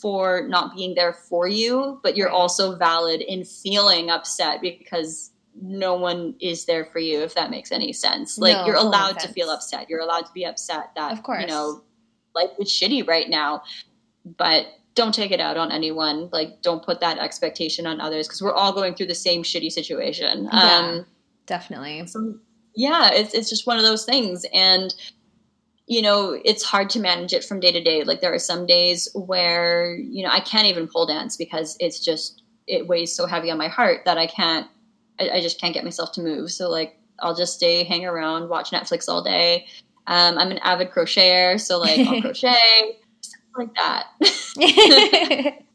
for 0.01 0.47
not 0.49 0.75
being 0.75 0.95
there 0.95 1.13
for 1.13 1.47
you, 1.49 2.01
but 2.03 2.17
you're 2.17 2.31
also 2.31 2.77
valid 2.77 3.21
in 3.21 3.45
feeling 3.45 4.11
upset 4.11 4.61
because 4.61 5.31
no 5.61 5.95
one 5.95 6.35
is 6.41 6.65
there 6.65 6.87
for 6.87 7.01
you 7.01 7.21
if 7.21 7.35
that 7.35 7.51
makes 7.51 7.73
any 7.73 7.93
sense. 7.93 8.39
Like 8.39 8.57
No, 8.57 8.67
you're 8.67 8.77
allowed 8.77 9.19
to 9.21 9.29
feel 9.29 9.51
upset. 9.51 9.89
You're 9.91 10.01
allowed 10.01 10.27
to 10.27 10.33
be 10.33 10.45
upset 10.45 10.91
that 10.97 11.13
Of 11.13 11.23
course. 11.23 11.43
you 11.43 11.49
know 11.49 11.83
life 12.35 12.51
is 12.59 12.69
shitty 12.69 13.07
right 13.07 13.29
now. 13.29 13.63
But 14.25 14.67
don't 14.95 15.15
take 15.15 15.31
it 15.31 15.41
out 15.41 15.57
on 15.57 15.73
anyone. 15.73 16.29
Like, 16.33 16.63
don't 16.63 16.85
put 16.85 17.01
that 17.01 17.19
expectation 17.19 17.87
on 17.87 18.01
others 18.01 18.27
because 18.27 18.43
we're 18.43 18.55
all 18.55 18.73
going 18.73 18.95
through 18.95 19.07
the 19.07 19.15
same 19.15 19.43
shitty 19.43 19.71
situation. 19.71 20.49
Yeah. 20.53 20.61
Um, 20.61 21.07
Definitely. 21.47 22.07
so, 22.07 22.35
yeah, 22.75 23.11
it's, 23.13 23.35
it's 23.35 23.49
just 23.49 23.67
one 23.67 23.77
of 23.79 23.83
those 23.83 24.05
things. 24.05 24.45
And, 24.53 24.95
you 25.91 26.01
know, 26.01 26.41
it's 26.45 26.63
hard 26.63 26.89
to 26.89 27.01
manage 27.01 27.33
it 27.33 27.43
from 27.43 27.59
day 27.59 27.73
to 27.73 27.83
day. 27.83 28.05
Like, 28.05 28.21
there 28.21 28.33
are 28.33 28.39
some 28.39 28.65
days 28.65 29.09
where, 29.13 29.97
you 29.97 30.23
know, 30.23 30.31
I 30.31 30.39
can't 30.39 30.69
even 30.69 30.87
pole 30.87 31.05
dance 31.05 31.37
because 31.37 31.77
it's 31.81 31.99
just, 31.99 32.45
it 32.69 32.87
weighs 32.87 33.13
so 33.13 33.27
heavy 33.27 33.51
on 33.51 33.59
my 33.59 33.67
heart 33.67 34.03
that 34.05 34.17
I 34.17 34.29
can't, 34.29 34.69
I, 35.19 35.31
I 35.31 35.41
just 35.41 35.61
can't 35.61 35.75
get 35.75 35.83
myself 35.83 36.13
to 36.13 36.23
move. 36.23 36.53
So, 36.53 36.71
like, 36.71 36.97
I'll 37.19 37.35
just 37.35 37.55
stay, 37.55 37.83
hang 37.83 38.07
around, 38.07 38.49
watch 38.49 38.71
Netflix 38.71 39.09
all 39.09 39.21
day. 39.21 39.67
Um, 40.07 40.39
I'm 40.39 40.53
an 40.53 40.59
avid 40.59 40.93
crocheter, 40.93 41.61
so 41.61 41.81
like 41.81 41.99
I'll 42.07 42.21
crochet, 42.23 42.99
stuff 43.21 43.43
like 43.57 43.75
that. 43.75 44.07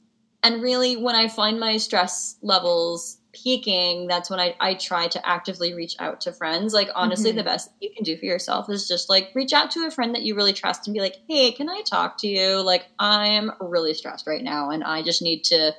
And 0.46 0.62
really, 0.62 0.96
when 0.96 1.16
I 1.16 1.28
find 1.28 1.60
my 1.60 1.78
stress 1.78 2.38
levels 2.42 3.18
peaking, 3.34 4.08
that's 4.08 4.30
when 4.30 4.40
I, 4.40 4.56
I 4.62 4.76
try 4.76 5.08
to 5.08 5.28
actively 5.28 5.74
reach 5.74 5.96
out 6.00 6.22
to 6.22 6.32
friends. 6.32 6.74
Like, 6.74 6.90
honestly, 6.96 7.34
Mhm. 7.34 7.36
the 7.38 7.44
best 7.44 7.70
you 7.82 7.90
can 7.94 8.04
do 8.04 8.16
for 8.16 8.26
yourself 8.26 8.70
is 8.70 8.88
just 8.88 9.10
like 9.10 9.32
reach 9.36 9.52
out 9.54 9.72
to 9.72 9.86
a 9.88 9.92
friend 9.92 10.14
that 10.16 10.22
you 10.22 10.36
really 10.36 10.54
trust 10.54 10.88
and 10.88 10.94
be 10.94 11.02
like, 11.02 11.18
hey, 11.28 11.52
can 11.52 11.68
I 11.70 11.82
talk 11.86 12.18
to 12.20 12.28
you? 12.28 12.62
Like, 12.62 12.86
I'm 13.00 13.52
really 13.60 13.94
stressed 13.94 14.26
right 14.28 14.44
now 14.44 14.70
and 14.70 14.84
I 14.84 15.02
just 15.02 15.22
need 15.22 15.44
to 15.46 15.74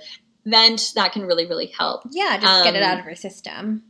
vent. 0.44 0.92
That 0.96 1.12
can 1.12 1.22
really, 1.22 1.46
really 1.46 1.68
help. 1.68 2.02
yeah, 2.10 2.36
just 2.38 2.64
get 2.64 2.74
it 2.74 2.82
Um, 2.82 2.90
out 2.90 2.98
of 2.98 3.06
your 3.06 3.14
system. 3.14 3.84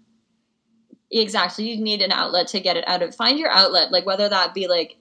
Exactly. 1.11 1.71
You 1.71 1.83
need 1.83 2.03
an 2.03 2.13
outlet 2.13 2.49
to 2.49 2.61
get 2.61 2.77
it 2.77 2.87
out 2.87 3.03
of. 3.03 3.15
Find 3.15 3.39
your 3.39 3.51
outlet, 3.51 3.91
like 3.93 4.05
whether 4.07 4.29
that 4.29 4.55
be 4.55 4.69
like 4.69 4.97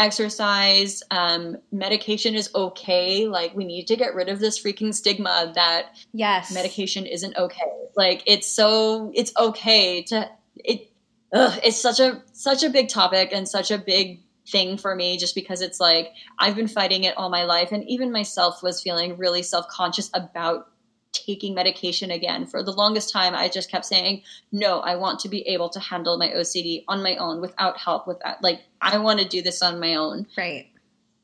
exercise, 0.00 1.02
um, 1.10 1.58
medication 1.70 2.34
is 2.34 2.50
okay. 2.54 3.28
Like, 3.28 3.54
we 3.54 3.64
need 3.64 3.86
to 3.88 3.96
get 3.96 4.14
rid 4.14 4.28
of 4.28 4.40
this 4.40 4.60
freaking 4.60 4.94
stigma 4.94 5.52
that 5.54 5.94
Yes. 6.12 6.52
medication 6.52 7.06
isn't 7.06 7.36
okay. 7.36 7.70
Like 7.96 8.22
it's 8.26 8.46
so 8.46 9.12
it's 9.14 9.32
okay 9.36 10.02
to 10.04 10.30
it. 10.56 10.90
Ugh, 11.32 11.60
it's 11.62 11.80
such 11.80 12.00
a 12.00 12.22
such 12.32 12.62
a 12.62 12.70
big 12.70 12.88
topic 12.88 13.30
and 13.32 13.48
such 13.48 13.70
a 13.70 13.78
big 13.78 14.22
thing 14.48 14.76
for 14.78 14.94
me 14.94 15.16
just 15.16 15.34
because 15.34 15.60
it's 15.60 15.78
like 15.80 16.12
I've 16.38 16.56
been 16.56 16.68
fighting 16.68 17.04
it 17.04 17.16
all 17.16 17.28
my 17.30 17.44
life 17.44 17.72
and 17.72 17.84
even 17.88 18.10
myself 18.12 18.62
was 18.62 18.82
feeling 18.82 19.16
really 19.16 19.42
self-conscious 19.42 20.10
about 20.14 20.68
taking 21.12 21.54
medication 21.54 22.10
again 22.10 22.46
for 22.46 22.62
the 22.62 22.72
longest 22.72 23.12
time 23.12 23.34
I 23.34 23.48
just 23.48 23.70
kept 23.70 23.84
saying 23.84 24.22
no 24.50 24.80
I 24.80 24.96
want 24.96 25.20
to 25.20 25.28
be 25.28 25.42
able 25.48 25.68
to 25.70 25.80
handle 25.80 26.16
my 26.18 26.28
OCD 26.28 26.84
on 26.88 27.02
my 27.02 27.16
own 27.16 27.40
without 27.40 27.76
help 27.78 28.06
without 28.08 28.42
like 28.42 28.60
I 28.80 28.98
want 28.98 29.20
to 29.20 29.28
do 29.28 29.42
this 29.42 29.62
on 29.62 29.80
my 29.80 29.94
own 29.94 30.26
Right. 30.36 30.68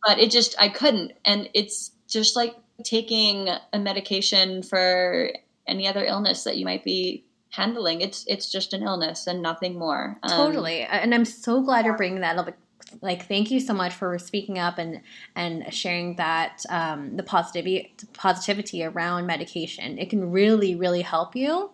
but 0.05 0.19
it 0.19 0.31
just 0.31 0.55
I 0.59 0.69
couldn't, 0.69 1.13
and 1.25 1.49
it's 1.55 1.93
just 2.09 2.37
like 2.37 2.55
taking 2.85 3.49
a 3.73 3.79
medication 3.79 4.63
for 4.63 5.31
any 5.67 5.89
other 5.89 6.05
illness 6.05 6.45
that 6.45 6.57
you 6.59 6.65
might 6.65 6.85
be 6.85 7.25
handling. 7.51 8.01
It's 8.03 8.25
it's 8.29 8.51
just 8.53 8.73
an 8.73 8.83
illness 8.83 9.27
and 9.27 9.41
nothing 9.43 9.79
more. 9.79 10.19
Um, 10.23 10.31
Totally. 10.31 10.83
And 10.83 11.15
I'm 11.15 11.25
so 11.25 11.63
glad 11.63 11.85
you're 11.87 11.97
bringing 11.97 12.21
that 12.21 12.37
up. 12.37 12.55
Like, 13.01 13.27
thank 13.27 13.51
you 13.51 13.59
so 13.59 13.75
much 13.75 13.95
for 13.95 14.19
speaking 14.19 14.59
up 14.59 14.79
and 14.79 15.01
and 15.35 15.73
sharing 15.73 16.17
that 16.17 16.63
um, 16.69 17.17
the 17.17 17.23
positivity 17.23 17.95
positivity 18.13 18.85
around 18.85 19.27
medication. 19.27 19.99
It 19.99 20.11
can 20.11 20.31
really 20.31 20.77
really 20.77 21.03
help 21.03 21.35
you. 21.35 21.71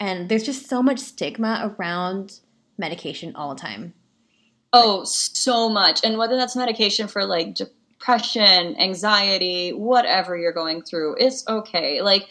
And 0.00 0.28
there's 0.28 0.42
just 0.44 0.68
so 0.68 0.82
much 0.82 0.98
stigma 0.98 1.74
around 1.78 2.40
medication 2.78 3.34
all 3.36 3.54
the 3.54 3.60
time. 3.60 3.94
Oh, 4.72 5.04
so 5.04 5.68
much, 5.68 6.00
and 6.04 6.18
whether 6.18 6.36
that's 6.36 6.56
medication 6.56 7.08
for 7.08 7.24
like 7.24 7.54
depression, 7.54 8.76
anxiety, 8.78 9.70
whatever 9.70 10.36
you're 10.36 10.52
going 10.52 10.82
through, 10.82 11.16
it's 11.18 11.46
okay. 11.48 12.02
Like. 12.02 12.28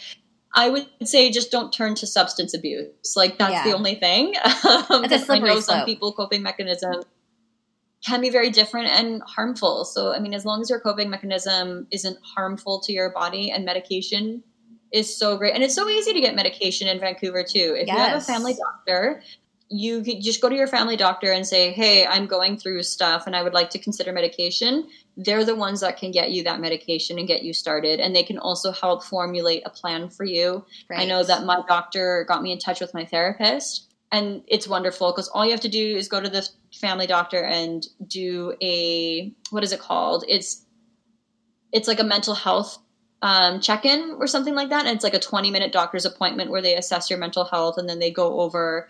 I 0.58 0.70
would 0.70 0.88
say 1.04 1.32
just 1.32 1.52
don't 1.52 1.74
turn 1.74 1.96
to 1.96 2.08
substance 2.08 2.54
abuse. 2.54 2.88
Like 3.18 3.38
that's 3.38 3.52
Yeah. 3.52 3.64
the 3.66 3.74
only 3.74 3.96
thing. 3.96 4.36
Um, 4.64 5.04
It's 5.04 5.12
a 5.14 5.18
'cause 5.20 5.30
I 5.30 5.40
know 5.40 5.60
some 5.60 5.84
people 5.84 6.14
coping 6.14 6.44
mechanism 6.44 7.04
can 8.08 8.22
be 8.22 8.30
very 8.30 8.50
different 8.52 8.88
and 8.88 9.22
harmful. 9.24 9.84
So, 9.84 10.14
I 10.14 10.20
mean, 10.20 10.34
as 10.34 10.46
long 10.46 10.62
as 10.62 10.70
your 10.70 10.80
coping 10.80 11.10
mechanism 11.10 11.88
isn't 11.92 12.18
harmful 12.24 12.80
to 12.86 12.94
your 12.94 13.10
body 13.10 13.52
and 13.52 13.66
medication 13.66 14.44
is 14.94 15.14
so 15.18 15.36
great. 15.36 15.54
And 15.56 15.62
it's 15.62 15.76
so 15.76 15.90
easy 15.90 16.14
to 16.14 16.22
get 16.22 16.36
medication 16.36 16.88
in 16.88 17.02
Vancouver 17.02 17.44
too. 17.44 17.76
If 17.78 17.88
you 17.88 17.94
have 17.94 18.16
a 18.16 18.22
family 18.22 18.54
doctor, 18.54 19.22
you 19.70 20.04
just 20.04 20.42
go 20.42 20.50
to 20.50 20.56
your 20.56 20.68
family 20.68 20.96
doctor 20.96 21.32
and 21.32 21.46
say, 21.46 21.72
Hey, 21.72 22.06
I'm 22.06 22.28
going 22.28 22.58
through 22.58 22.84
stuff 22.84 23.26
and 23.26 23.36
I 23.36 23.42
would 23.42 23.54
like 23.54 23.72
to 23.72 23.80
consider 23.80 24.12
medication. 24.14 24.88
They're 25.18 25.44
the 25.44 25.56
ones 25.56 25.82
that 25.82 25.98
can 25.98 26.12
get 26.12 26.32
you 26.32 26.44
that 26.44 26.60
medication 26.60 27.18
and 27.18 27.28
get 27.28 27.44
you 27.44 27.54
started. 27.54 28.00
And 28.00 28.16
they 28.16 28.24
can 28.24 28.38
also 28.38 28.72
help 28.72 29.04
formulate 29.04 29.64
a 29.66 29.70
plan 29.70 30.10
for 30.10 30.24
you. 30.24 30.64
Right. 30.90 31.02
I 31.02 31.06
know 31.06 31.24
that 31.24 31.46
my 31.46 31.62
doctor 31.68 32.26
got 32.28 32.44
me 32.44 32.52
in 32.52 32.60
touch 32.60 32.80
with 32.80 32.94
my 32.94 33.06
therapist, 33.06 33.92
and 34.12 34.44
it's 34.48 34.68
wonderful 34.68 35.12
because 35.12 35.28
all 35.30 35.44
you 35.46 35.52
have 35.52 35.62
to 35.62 35.70
do 35.70 35.98
is 35.98 36.08
go 36.08 36.22
to 36.22 36.30
the 36.30 36.48
family 36.74 37.08
doctor 37.08 37.44
and 37.44 37.88
do 38.06 38.54
a 38.62 39.34
what 39.50 39.64
is 39.64 39.72
it 39.72 39.80
called? 39.80 40.26
It's 40.28 40.64
it's 41.72 41.88
like 41.88 42.00
a 42.00 42.04
mental 42.04 42.36
health 42.36 42.78
um, 43.22 43.60
check-in 43.60 44.16
or 44.20 44.28
something 44.28 44.54
like 44.54 44.70
that 44.70 44.86
and 44.86 44.96
it's 44.96 45.04
like 45.04 45.16
a 45.16 45.20
20 45.20 45.50
minute 45.50 45.72
doctor's 45.72 46.06
appointment 46.06 46.52
where 46.52 46.62
they 46.62 46.76
assess 46.76 47.10
your 47.10 47.18
mental 47.18 47.44
health 47.44 47.78
and 47.78 47.90
then 47.90 47.98
they 47.98 48.12
go 48.12 48.40
over 48.40 48.88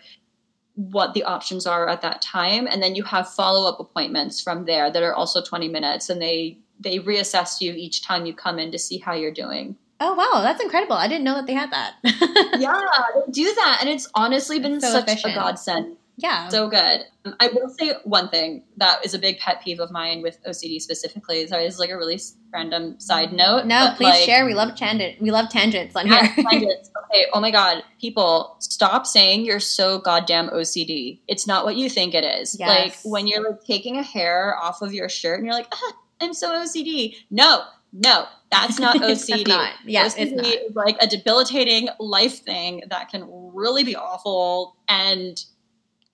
what 0.76 1.14
the 1.14 1.24
options 1.24 1.66
are 1.66 1.88
at 1.88 2.02
that 2.02 2.22
time 2.22 2.66
and 2.66 2.82
then 2.82 2.94
you 2.94 3.02
have 3.02 3.28
follow-up 3.28 3.80
appointments 3.80 4.40
from 4.42 4.64
there 4.66 4.90
that 4.90 5.02
are 5.02 5.14
also 5.14 5.42
20 5.42 5.68
minutes 5.68 6.08
and 6.10 6.20
they 6.22 6.58
they 6.78 6.98
reassess 6.98 7.60
you 7.60 7.72
each 7.72 8.02
time 8.02 8.26
you 8.26 8.34
come 8.34 8.58
in 8.58 8.70
to 8.70 8.78
see 8.78 8.98
how 8.98 9.12
you're 9.14 9.32
doing 9.32 9.74
Oh 9.98 10.12
wow, 10.12 10.42
that's 10.42 10.62
incredible! 10.62 10.94
I 10.96 11.08
didn't 11.08 11.24
know 11.24 11.36
that 11.36 11.46
they 11.46 11.54
had 11.54 11.70
that. 11.70 11.94
yeah, 12.04 12.82
they 13.14 13.32
do 13.32 13.44
that, 13.54 13.78
and 13.80 13.88
it's 13.88 14.06
honestly 14.14 14.58
been 14.58 14.78
So 14.78 14.90
such 14.90 15.04
efficient. 15.08 15.32
a 15.32 15.36
godsend. 15.36 15.96
Yeah. 16.16 16.48
So 16.48 16.68
good. 16.68 17.02
Um, 17.24 17.34
I 17.40 17.48
will 17.48 17.68
say 17.68 17.92
one 18.04 18.28
thing 18.28 18.64
that 18.78 19.04
is 19.04 19.12
a 19.12 19.18
big 19.18 19.38
pet 19.38 19.62
peeve 19.62 19.80
of 19.80 19.90
mine 19.90 20.22
with 20.22 20.42
OCD 20.44 20.80
specifically. 20.80 21.46
Sorry, 21.46 21.64
this 21.64 21.74
is 21.74 21.80
like 21.80 21.90
a 21.90 21.96
really 21.96 22.18
random 22.52 22.98
side 22.98 23.32
note. 23.32 23.66
no, 23.66 23.92
please 23.96 24.06
like, 24.06 24.22
share. 24.22 24.46
We 24.46 24.54
love 24.54 24.76
tangent. 24.76 25.20
We 25.20 25.30
love 25.30 25.50
tangents 25.50 25.94
on 25.94 26.06
here. 26.06 26.22
tangents. 26.50 26.90
okay. 27.04 27.26
Oh 27.34 27.40
my 27.40 27.50
god, 27.50 27.82
people, 28.00 28.56
stop 28.60 29.06
saying 29.06 29.44
you're 29.44 29.60
so 29.60 29.98
goddamn 29.98 30.48
OCD. 30.48 31.20
It's 31.28 31.46
not 31.46 31.64
what 31.64 31.76
you 31.76 31.90
think 31.90 32.14
it 32.14 32.24
is. 32.24 32.56
Yes. 32.58 32.68
Like 32.68 33.12
when 33.12 33.26
you're 33.26 33.46
like 33.46 33.62
taking 33.64 33.98
a 33.98 34.02
hair 34.02 34.56
off 34.58 34.80
of 34.80 34.94
your 34.94 35.10
shirt 35.10 35.38
and 35.38 35.46
you're 35.46 35.54
like, 35.54 35.68
ah, 35.72 35.92
I'm 36.22 36.32
so 36.32 36.50
OCD. 36.50 37.14
No, 37.30 37.64
no, 37.92 38.26
that's 38.50 38.78
not 38.78 38.96
OCD. 39.02 39.48
not. 39.48 39.72
Yes, 39.84 40.14
OCD 40.14 40.20
it's 40.20 40.32
not. 40.32 40.46
is 40.46 40.76
like 40.76 40.96
a 41.00 41.06
debilitating 41.06 41.88
life 41.98 42.38
thing 42.38 42.82
that 42.88 43.10
can 43.10 43.26
really 43.54 43.84
be 43.84 43.96
awful, 43.96 44.76
and 44.88 45.42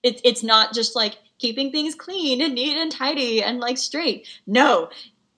it, 0.03 0.21
it's 0.23 0.43
not 0.43 0.73
just 0.73 0.95
like 0.95 1.17
keeping 1.39 1.71
things 1.71 1.95
clean 1.95 2.41
and 2.41 2.55
neat 2.55 2.77
and 2.77 2.91
tidy 2.91 3.41
and 3.41 3.59
like 3.59 3.77
straight. 3.77 4.27
No, 4.45 4.89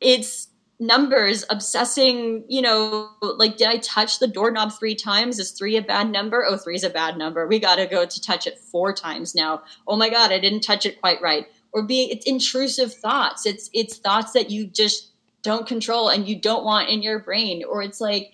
it's 0.02 0.50
numbers 0.78 1.46
obsessing 1.50 2.44
you 2.50 2.62
know 2.62 3.10
like 3.22 3.56
did 3.56 3.66
i 3.66 3.78
touch 3.78 4.20
the 4.20 4.28
doorknob 4.28 4.72
three 4.74 4.96
times? 4.96 5.40
Is 5.40 5.52
three 5.52 5.78
a 5.78 5.82
bad 5.82 6.10
number? 6.10 6.46
Oh 6.46 6.58
three 6.58 6.76
is 6.76 6.84
a 6.84 6.90
bad 6.90 7.18
number. 7.18 7.48
We 7.48 7.60
gotta 7.60 7.86
go 7.86 8.06
to 8.06 8.22
touch 8.22 8.46
it 8.46 8.60
four 8.60 8.94
times 8.94 9.34
now. 9.36 9.64
Oh 9.88 9.96
my 9.96 10.10
god 10.10 10.32
i 10.32 10.40
didn't 10.40 10.62
touch 10.62 10.86
it 10.86 11.00
quite 11.00 11.22
right. 11.22 11.46
Or 11.72 11.84
being 11.84 12.10
it's 12.10 12.26
intrusive 12.26 12.94
thoughts. 12.94 13.46
It's 13.46 13.70
it's 13.74 13.98
thoughts 13.98 14.34
that 14.34 14.50
you 14.50 14.68
just 14.68 15.12
don't 15.44 15.68
control 15.68 16.10
and 16.10 16.28
you 16.28 16.36
don't 16.36 16.66
want 16.66 16.90
in 16.90 17.02
your 17.02 17.20
brain. 17.20 17.64
Or 17.64 17.82
it's 17.82 18.02
like 18.02 18.32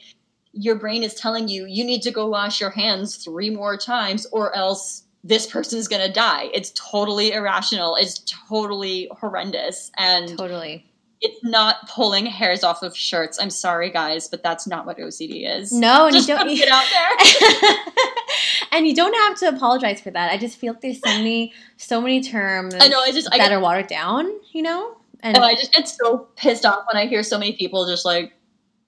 your 0.53 0.75
brain 0.75 1.03
is 1.03 1.13
telling 1.13 1.47
you 1.47 1.65
you 1.65 1.83
need 1.83 2.01
to 2.01 2.11
go 2.11 2.27
wash 2.27 2.59
your 2.59 2.69
hands 2.71 3.17
three 3.17 3.49
more 3.49 3.77
times 3.77 4.25
or 4.31 4.55
else 4.55 5.03
this 5.23 5.45
person's 5.45 5.87
gonna 5.87 6.11
die 6.11 6.49
it's 6.53 6.71
totally 6.75 7.31
irrational 7.31 7.95
it's 7.95 8.23
totally 8.49 9.09
horrendous 9.19 9.91
and 9.97 10.37
totally. 10.37 10.85
it's 11.21 11.43
not 11.43 11.87
pulling 11.87 12.25
hairs 12.25 12.63
off 12.63 12.81
of 12.81 12.97
shirts. 12.97 13.39
I'm 13.39 13.51
sorry, 13.51 13.91
guys, 13.91 14.27
but 14.27 14.41
that's 14.41 14.65
not 14.65 14.87
what 14.87 14.97
OCD 14.97 15.47
is. 15.47 15.71
No, 15.71 16.07
and 16.07 16.15
Just 16.15 16.27
you 16.27 16.35
don't. 16.35 16.49
it 16.49 16.67
out 16.67 16.85
there. 16.91 17.77
and 18.71 18.87
you 18.87 18.95
don't 18.95 19.13
have 19.13 19.37
to 19.39 19.55
apologize 19.55 20.01
for 20.01 20.09
that. 20.11 20.31
I 20.31 20.37
just 20.37 20.57
feel 20.57 20.73
like 20.73 20.81
there's 20.81 20.99
so 20.99 21.09
many, 21.09 21.53
so 21.77 22.01
many 22.01 22.21
terms 22.21 22.73
I 22.79 22.87
know. 22.87 22.99
I 22.99 23.11
just, 23.11 23.29
I, 23.31 23.37
get, 23.37 23.51
are 23.51 23.59
watered 23.59 23.87
down. 23.87 24.31
You 24.51 24.63
know, 24.63 24.97
and 25.21 25.37
oh, 25.37 25.41
I 25.41 25.53
just 25.53 25.73
get 25.73 25.87
so 25.87 26.27
pissed 26.35 26.65
off 26.65 26.85
when 26.91 27.01
I 27.01 27.05
hear 27.07 27.23
so 27.23 27.37
many 27.37 27.53
people 27.53 27.87
just 27.87 28.05
like 28.05 28.33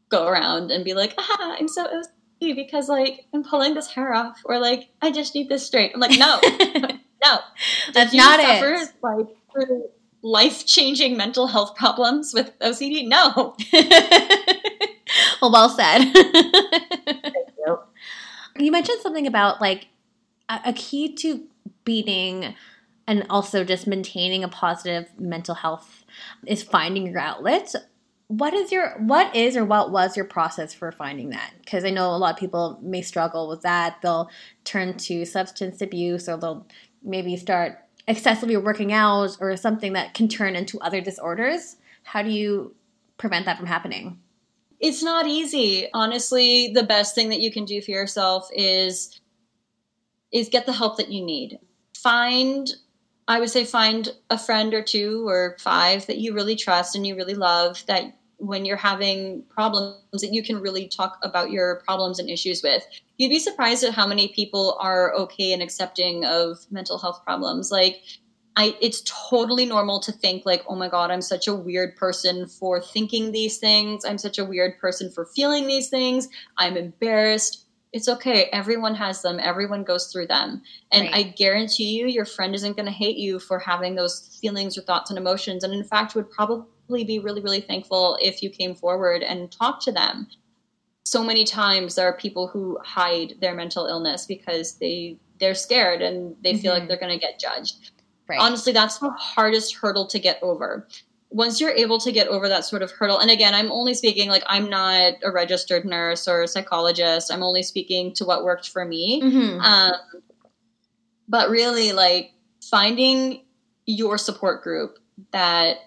go 0.09 0.27
around 0.27 0.71
and 0.71 0.83
be 0.83 0.93
like, 0.93 1.13
ah, 1.17 1.55
"I'm 1.59 1.67
so 1.67 2.03
Because 2.51 2.89
like 2.89 3.27
I'm 3.33 3.43
pulling 3.43 3.75
this 3.75 3.87
hair 3.87 4.13
off," 4.13 4.41
or 4.43 4.59
like, 4.59 4.89
"I 5.01 5.11
just 5.11 5.33
need 5.33 5.47
this 5.47 5.65
straight." 5.65 5.91
I'm 5.93 6.01
like, 6.01 6.19
no, 6.19 6.41
no, 7.23 7.39
Did 7.85 7.93
That's 7.93 8.13
not 8.13 8.41
suffer, 8.41 8.73
it. 8.73 8.89
Like 9.01 9.27
through 9.53 9.85
life-changing 10.21 11.15
mental 11.15 11.47
health 11.47 11.75
problems 11.75 12.33
with 12.33 12.57
OCD? 12.59 13.07
No. 13.07 13.55
well, 15.41 15.51
well 15.51 15.69
said. 15.69 15.99
you. 17.65 17.79
you 18.57 18.71
mentioned 18.71 19.01
something 19.01 19.27
about 19.27 19.61
like 19.61 19.87
a, 20.49 20.59
a 20.67 20.73
key 20.73 21.13
to 21.15 21.43
beating 21.85 22.55
and 23.05 23.25
also 23.29 23.63
just 23.63 23.85
maintaining 23.85 24.43
a 24.43 24.47
positive 24.47 25.07
mental 25.19 25.55
health 25.55 26.05
is 26.47 26.63
finding 26.63 27.07
your 27.07 27.19
outlet. 27.19 27.75
What 28.37 28.53
is 28.53 28.71
your 28.71 28.91
what 28.99 29.35
is 29.35 29.55
or 29.57 29.65
what 29.65 29.91
was 29.91 30.15
your 30.15 30.25
process 30.25 30.73
for 30.73 30.91
finding 30.91 31.29
that? 31.29 31.53
Because 31.59 31.83
I 31.83 31.89
know 31.89 32.15
a 32.15 32.17
lot 32.17 32.33
of 32.33 32.39
people 32.39 32.79
may 32.81 33.01
struggle 33.01 33.47
with 33.47 33.61
that. 33.61 34.01
They'll 34.01 34.29
turn 34.63 34.97
to 34.97 35.25
substance 35.25 35.81
abuse 35.81 36.27
or 36.27 36.37
they'll 36.37 36.65
maybe 37.03 37.35
start 37.37 37.79
excessively 38.07 38.57
working 38.57 38.91
out 38.91 39.37
or 39.39 39.55
something 39.57 39.93
that 39.93 40.13
can 40.13 40.27
turn 40.27 40.55
into 40.55 40.79
other 40.79 41.01
disorders. 41.01 41.77
How 42.03 42.21
do 42.23 42.29
you 42.29 42.75
prevent 43.17 43.45
that 43.45 43.57
from 43.57 43.67
happening? 43.67 44.19
it's 44.83 45.01
not 45.01 45.25
easy 45.25 45.87
honestly 45.93 46.71
the 46.73 46.83
best 46.83 47.15
thing 47.15 47.29
that 47.29 47.39
you 47.39 47.49
can 47.49 47.63
do 47.63 47.81
for 47.81 47.91
yourself 47.91 48.49
is 48.53 49.19
is 50.31 50.49
get 50.49 50.65
the 50.65 50.73
help 50.73 50.97
that 50.97 51.09
you 51.09 51.23
need 51.23 51.57
find 51.95 52.69
i 53.27 53.39
would 53.39 53.49
say 53.49 53.63
find 53.63 54.09
a 54.29 54.37
friend 54.37 54.73
or 54.73 54.83
two 54.83 55.25
or 55.27 55.55
five 55.59 56.05
that 56.07 56.17
you 56.17 56.33
really 56.33 56.57
trust 56.57 56.95
and 56.95 57.07
you 57.07 57.15
really 57.15 57.33
love 57.33 57.81
that 57.87 58.13
when 58.37 58.65
you're 58.65 58.77
having 58.77 59.43
problems 59.49 60.21
that 60.21 60.33
you 60.33 60.43
can 60.43 60.59
really 60.59 60.87
talk 60.87 61.17
about 61.23 61.51
your 61.51 61.81
problems 61.85 62.19
and 62.19 62.29
issues 62.29 62.61
with 62.61 62.83
you'd 63.17 63.29
be 63.29 63.39
surprised 63.39 63.83
at 63.83 63.93
how 63.93 64.07
many 64.07 64.27
people 64.29 64.77
are 64.79 65.13
okay 65.13 65.53
and 65.53 65.61
accepting 65.61 66.25
of 66.25 66.59
mental 66.71 66.97
health 66.97 67.21
problems 67.23 67.71
like 67.71 68.01
I, 68.55 68.75
it's 68.81 69.01
totally 69.05 69.65
normal 69.65 69.99
to 70.01 70.11
think 70.11 70.45
like, 70.45 70.63
oh 70.67 70.75
my 70.75 70.87
god, 70.87 71.09
I'm 71.09 71.21
such 71.21 71.47
a 71.47 71.55
weird 71.55 71.95
person 71.95 72.47
for 72.47 72.81
thinking 72.81 73.31
these 73.31 73.57
things. 73.57 74.05
I'm 74.05 74.17
such 74.17 74.37
a 74.37 74.45
weird 74.45 74.77
person 74.79 75.09
for 75.11 75.25
feeling 75.25 75.67
these 75.67 75.89
things. 75.89 76.27
I'm 76.57 76.77
embarrassed. 76.77 77.65
It's 77.93 78.07
okay. 78.07 78.45
Everyone 78.53 78.95
has 78.95 79.21
them. 79.21 79.39
Everyone 79.39 79.83
goes 79.83 80.11
through 80.11 80.27
them. 80.27 80.61
And 80.91 81.03
Right. 81.05 81.15
I 81.15 81.23
guarantee 81.23 81.97
you, 81.97 82.07
your 82.07 82.25
friend 82.25 82.53
isn't 82.55 82.75
going 82.75 82.85
to 82.85 82.91
hate 82.91 83.17
you 83.17 83.39
for 83.39 83.59
having 83.59 83.95
those 83.95 84.37
feelings 84.41 84.77
or 84.77 84.81
thoughts 84.81 85.09
and 85.09 85.17
emotions. 85.17 85.63
And 85.63 85.73
in 85.73 85.83
fact, 85.83 86.15
would 86.15 86.29
probably 86.29 86.65
be 87.03 87.17
really, 87.17 87.41
really 87.41 87.61
thankful 87.61 88.17
if 88.21 88.43
you 88.43 88.49
came 88.51 88.75
forward 88.75 89.23
and 89.23 89.51
talked 89.51 89.81
to 89.85 89.91
them. 89.91 90.27
So 91.05 91.23
many 91.23 91.43
times 91.45 91.95
there 91.95 92.07
are 92.07 92.13
people 92.17 92.47
who 92.47 92.77
hide 92.83 93.33
their 93.41 93.55
mental 93.55 93.87
illness 93.87 94.25
because 94.27 94.75
they 94.77 95.17
they're 95.39 95.55
scared 95.55 96.01
and 96.01 96.35
they 96.43 96.55
feel 96.55 96.71
Mhm. 96.73 96.79
like 96.79 96.87
they're 96.87 96.99
going 96.99 97.19
to 97.19 97.25
get 97.27 97.39
judged 97.39 97.89
Right. 98.29 98.39
honestly 98.39 98.71
that's 98.71 98.99
the 98.99 99.09
hardest 99.09 99.75
hurdle 99.75 100.05
to 100.07 100.19
get 100.19 100.37
over 100.41 100.87
once 101.31 101.59
you're 101.59 101.71
able 101.71 101.99
to 101.99 102.11
get 102.11 102.27
over 102.27 102.47
that 102.47 102.63
sort 102.63 102.81
of 102.83 102.91
hurdle 102.91 103.17
and 103.19 103.29
again 103.29 103.53
i'm 103.53 103.69
only 103.71 103.93
speaking 103.93 104.29
like 104.29 104.43
i'm 104.47 104.69
not 104.69 105.13
a 105.23 105.31
registered 105.31 105.83
nurse 105.85 106.27
or 106.29 106.43
a 106.43 106.47
psychologist 106.47 107.29
i'm 107.33 107.43
only 107.43 107.63
speaking 107.63 108.13
to 108.13 108.23
what 108.23 108.45
worked 108.45 108.69
for 108.69 108.85
me 108.85 109.21
Mhm. 109.21 109.59
um, 109.61 109.91
but 111.27 111.49
really 111.49 111.91
like 111.91 112.31
finding 112.69 113.43
your 113.85 114.17
support 114.17 114.63
group 114.63 114.99
that, 115.31 115.77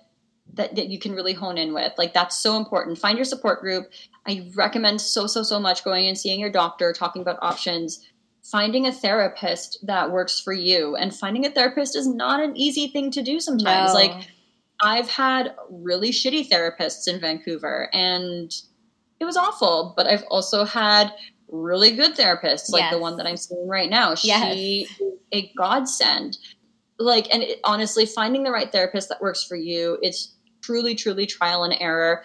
that 0.56 0.74
that 0.76 0.88
you 0.88 0.98
can 0.98 1.12
really 1.12 1.32
hone 1.32 1.56
in 1.56 1.72
with 1.72 1.92
like 1.96 2.12
that's 2.12 2.38
so 2.38 2.56
important 2.56 2.98
find 2.98 3.16
your 3.16 3.24
support 3.24 3.60
group 3.60 3.90
i 4.26 4.50
recommend 4.54 5.00
so 5.00 5.26
so 5.26 5.42
so 5.42 5.60
much 5.60 5.84
going 5.84 6.06
and 6.06 6.18
seeing 6.18 6.40
your 6.40 6.50
doctor 6.50 6.92
talking 6.92 7.22
about 7.22 7.38
options 7.42 8.06
finding 8.42 8.86
a 8.86 8.92
therapist 8.92 9.78
that 9.82 10.10
works 10.10 10.40
for 10.40 10.52
you 10.52 10.96
and 10.96 11.14
finding 11.14 11.46
a 11.46 11.50
therapist 11.50 11.96
is 11.96 12.06
not 12.06 12.42
an 12.42 12.56
easy 12.56 12.88
thing 12.88 13.10
to 13.10 13.22
do 13.22 13.40
sometimes 13.40 13.92
No. 13.92 13.94
like 13.94 14.28
I've 14.80 15.08
had 15.08 15.54
really 15.70 16.10
shitty 16.10 16.48
therapists 16.48 17.08
in 17.08 17.20
Vancouver 17.20 17.88
and 17.94 18.52
it 19.18 19.24
was 19.24 19.36
awful, 19.36 19.94
but 19.96 20.06
I've 20.06 20.24
also 20.24 20.64
had 20.64 21.12
really 21.48 21.96
good 21.96 22.14
therapists 22.16 22.70
like 22.70 22.90
the 22.90 22.98
one 22.98 23.16
that 23.16 23.26
I'm 23.26 23.36
seeing 23.36 23.66
right 23.66 23.88
now. 23.88 24.14
Yes. 24.22 24.54
She 24.54 24.86
is 25.00 25.12
a 25.32 25.52
godsend. 25.56 26.38
Like 26.98 27.32
and 27.32 27.42
it, 27.42 27.60
honestly 27.64 28.04
finding 28.04 28.42
the 28.42 28.50
right 28.50 28.70
therapist 28.70 29.08
that 29.08 29.20
works 29.20 29.44
for 29.44 29.56
you, 29.56 29.98
it's 30.02 30.34
truly 30.66 30.94
truly 30.94 31.26
trial 31.26 31.64
and 31.64 31.76
error. 31.80 32.24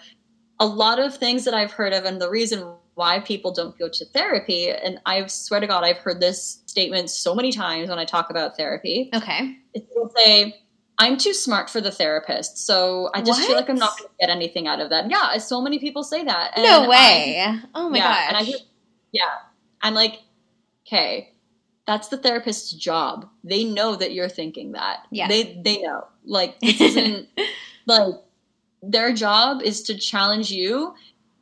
A 0.60 0.66
lot 0.66 1.00
of 1.00 1.16
things 1.16 1.46
that 1.46 1.54
I've 1.54 1.72
heard 1.72 1.94
of 1.94 2.06
and 2.06 2.22
the 2.22 2.30
reason 2.30 2.74
why 2.96 3.20
people 3.20 3.52
don't 3.52 3.78
go 3.80 3.88
to 3.88 4.06
therapy 4.06 4.70
and 4.70 5.00
I 5.06 5.26
swear 5.28 5.60
to 5.60 5.68
god 5.68 5.84
I've 5.84 5.98
heard 5.98 6.20
this 6.20 6.62
statement 6.66 7.10
so 7.10 7.34
many 7.34 7.52
times 7.52 7.89
when 7.89 7.98
I 7.98 8.06
talk 8.06 8.30
about 8.30 8.58
therapy 8.58 9.10
okay. 9.14 9.58
they'll 9.74 10.12
say, 10.16 10.62
I'm 10.98 11.18
too 11.18 11.34
smart 11.34 11.70
for 11.70 11.82
the 11.82 11.89
therapist, 11.89 12.60
so 12.60 13.10
I 13.16 13.22
just 13.24 13.42
feel 13.42 13.56
like 13.56 13.70
I'm 13.70 13.78
not 13.78 13.98
going 13.98 14.10
to 14.10 14.16
get 14.20 14.30
anything 14.30 14.68
out 14.68 14.80
of 14.80 14.92
that. 14.92 15.10
Yeah, 15.10 15.38
so 15.38 15.60
many 15.60 15.80
people 15.80 16.04
say 16.04 16.24
that. 16.24 16.52
And 16.56 16.64
no 16.64 16.84
I- 16.84 16.88
way. 16.88 17.60
oh 17.74 17.89
my 17.89 17.98
yeah, 17.98 18.04
gosh. 18.04 18.26
and 18.28 18.38
I 18.38 18.44
hear, 18.44 18.58
yeah, 19.12 19.34
I'm 19.82 19.96
like, 19.96 20.20
okay, 20.86 21.32
that's 21.88 22.10
the 22.10 22.18
therapist's 22.18 22.72
job. 22.72 23.28
They 23.44 23.64
know 23.64 23.96
that 23.96 24.14
you're 24.14 24.30
thinking 24.30 24.74
that. 24.74 25.08
Yeah. 25.12 25.28
they 25.28 25.60
they 25.64 25.82
know. 25.82 26.08
Like 26.24 26.60
this 26.60 26.80
isn't 26.82 27.28
like 27.88 28.14
their 28.82 29.14
job 29.14 29.62
is 29.62 29.82
to 29.84 29.98
challenge 29.98 30.52
you. 30.52 30.94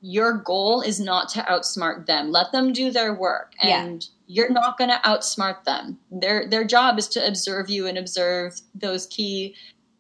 Your 0.02 0.34
goal 0.34 0.82
is 0.82 1.00
not 1.00 1.30
to 1.30 1.42
outsmart 1.42 2.06
them. 2.06 2.32
Let 2.32 2.52
them 2.52 2.72
do 2.72 2.90
their 2.92 3.14
work, 3.14 3.54
Yeah. 3.62 3.84
and 3.84 4.08
you're 4.28 4.50
not 4.52 4.78
going 4.78 4.90
to 4.90 5.02
outsmart 5.04 5.64
them. 5.66 6.00
Their 6.12 6.48
their 6.48 6.64
job 6.64 6.98
is 6.98 7.08
to 7.10 7.28
observe 7.28 7.70
you 7.70 7.88
and 7.88 7.98
observe 7.98 8.62
those 8.74 9.08
key 9.08 9.56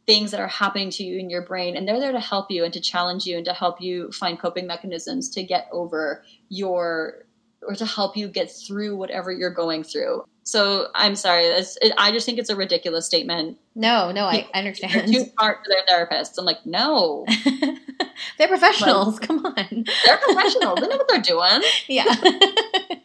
things 0.06 0.32
that 0.32 0.40
are 0.40 0.48
happening 0.48 0.90
to 0.90 1.04
you 1.04 1.20
in 1.20 1.30
your 1.30 1.44
brain 1.44 1.78
and 1.78 1.88
they're 1.88 2.00
there 2.00 2.12
to 2.12 2.20
help 2.20 2.50
you 2.50 2.64
and 2.64 2.74
to 2.74 2.80
challenge 2.80 3.28
you 3.28 3.38
and 3.38 3.46
to 3.46 3.54
help 3.54 3.80
you 3.80 4.12
find 4.12 4.40
coping 4.40 4.66
mechanisms 4.66 5.30
to 5.30 5.44
get 5.44 5.68
over 5.72 6.24
your 6.50 7.26
or 7.62 7.76
to 7.76 7.86
help 7.86 8.18
you 8.18 8.28
get 8.28 8.50
through 8.50 8.96
whatever 8.98 9.32
you're 9.32 9.54
going 9.54 9.84
through 9.84 10.24
so 10.50 10.88
i'm 10.96 11.16
sorry 11.16 11.46
it, 11.46 11.94
i 11.98 12.12
just 12.12 12.26
think 12.26 12.40
it's 12.40 12.50
a 12.50 12.56
ridiculous 12.56 13.06
statement. 13.06 13.58
No 13.76 14.12
no 14.12 14.26
i 14.26 14.48
understand. 14.54 15.12
too 15.12 15.26
smart 15.26 15.60
for 15.64 15.70
their 15.70 15.86
therapists. 15.86 16.38
I'm 16.38 16.46
like 16.46 16.66
no. 16.66 17.26
They're 18.38 18.48
professionals 18.48 19.20
like, 19.20 19.28
come 19.28 19.46
on. 19.46 19.86
they're 20.06 20.18
professionals. 20.18 20.80
They 20.80 20.88
know 20.88 20.98
what 20.98 21.08
they're 21.08 21.22
doing. 21.22 21.62
Yeah. 21.88 22.06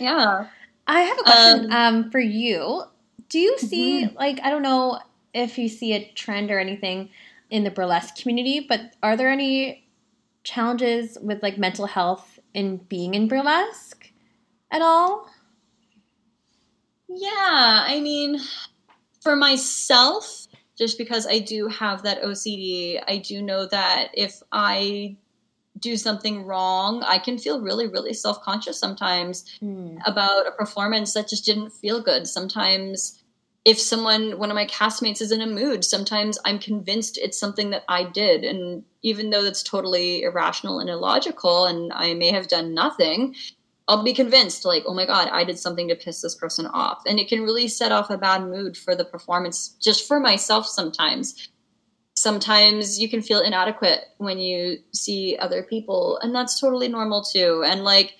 Yeah. 0.00 0.48
I 0.88 1.00
have 1.02 1.18
a 1.18 1.22
question 1.22 1.72
um, 1.72 1.72
um, 1.72 2.10
for 2.10 2.18
you. 2.18 2.82
Do 3.28 3.38
you 3.38 3.56
see 3.58 4.04
mm-hmm. 4.04 4.16
like 4.16 4.40
i 4.42 4.50
don't 4.50 4.62
know 4.62 4.98
if 5.32 5.58
you 5.58 5.68
see 5.68 5.92
a 5.92 6.12
trend 6.14 6.50
or 6.50 6.58
anything 6.58 7.10
in 7.50 7.64
the 7.64 7.70
burlesque 7.70 8.16
community, 8.16 8.64
but 8.68 8.94
are 9.02 9.16
there 9.16 9.30
any 9.30 9.86
challenges 10.42 11.18
with 11.20 11.42
like 11.42 11.58
mental 11.58 11.86
health 11.86 12.38
in 12.52 12.78
being 12.78 13.14
in 13.14 13.28
burlesque 13.28 14.10
at 14.70 14.82
all? 14.82 15.28
Yeah, 17.08 17.84
I 17.86 18.00
mean, 18.00 18.40
for 19.22 19.36
myself, 19.36 20.46
just 20.76 20.98
because 20.98 21.26
I 21.26 21.38
do 21.38 21.68
have 21.68 22.02
that 22.02 22.22
OCD, 22.22 23.02
I 23.06 23.18
do 23.18 23.42
know 23.42 23.66
that 23.66 24.08
if 24.14 24.42
I 24.50 25.16
do 25.78 25.96
something 25.96 26.44
wrong, 26.44 27.02
I 27.02 27.18
can 27.18 27.38
feel 27.38 27.60
really, 27.60 27.88
really 27.88 28.14
self 28.14 28.42
conscious 28.42 28.78
sometimes 28.78 29.44
mm. 29.62 29.98
about 30.06 30.46
a 30.46 30.52
performance 30.52 31.14
that 31.14 31.28
just 31.28 31.44
didn't 31.44 31.70
feel 31.70 32.00
good. 32.00 32.26
Sometimes 32.26 33.22
if 33.64 33.80
someone 33.80 34.38
one 34.38 34.50
of 34.50 34.54
my 34.54 34.66
castmates 34.66 35.22
is 35.22 35.32
in 35.32 35.40
a 35.40 35.46
mood 35.46 35.84
sometimes 35.84 36.38
i'm 36.44 36.58
convinced 36.58 37.18
it's 37.18 37.38
something 37.38 37.70
that 37.70 37.84
i 37.88 38.04
did 38.04 38.44
and 38.44 38.84
even 39.02 39.30
though 39.30 39.42
that's 39.42 39.62
totally 39.62 40.22
irrational 40.22 40.80
and 40.80 40.90
illogical 40.90 41.64
and 41.64 41.92
i 41.94 42.14
may 42.14 42.30
have 42.30 42.48
done 42.48 42.74
nothing 42.74 43.34
i'll 43.88 44.02
be 44.02 44.12
convinced 44.12 44.64
like 44.64 44.82
oh 44.86 44.94
my 44.94 45.06
god 45.06 45.28
i 45.32 45.44
did 45.44 45.58
something 45.58 45.88
to 45.88 45.94
piss 45.94 46.20
this 46.20 46.34
person 46.34 46.66
off 46.66 47.02
and 47.06 47.18
it 47.18 47.28
can 47.28 47.42
really 47.42 47.68
set 47.68 47.92
off 47.92 48.10
a 48.10 48.18
bad 48.18 48.42
mood 48.42 48.76
for 48.76 48.94
the 48.94 49.04
performance 49.04 49.76
just 49.80 50.06
for 50.06 50.20
myself 50.20 50.66
sometimes 50.66 51.48
sometimes 52.14 52.98
you 52.98 53.08
can 53.08 53.20
feel 53.20 53.40
inadequate 53.40 54.00
when 54.18 54.38
you 54.38 54.78
see 54.92 55.36
other 55.40 55.62
people 55.62 56.18
and 56.22 56.34
that's 56.34 56.60
totally 56.60 56.88
normal 56.88 57.22
too 57.22 57.62
and 57.66 57.84
like 57.84 58.14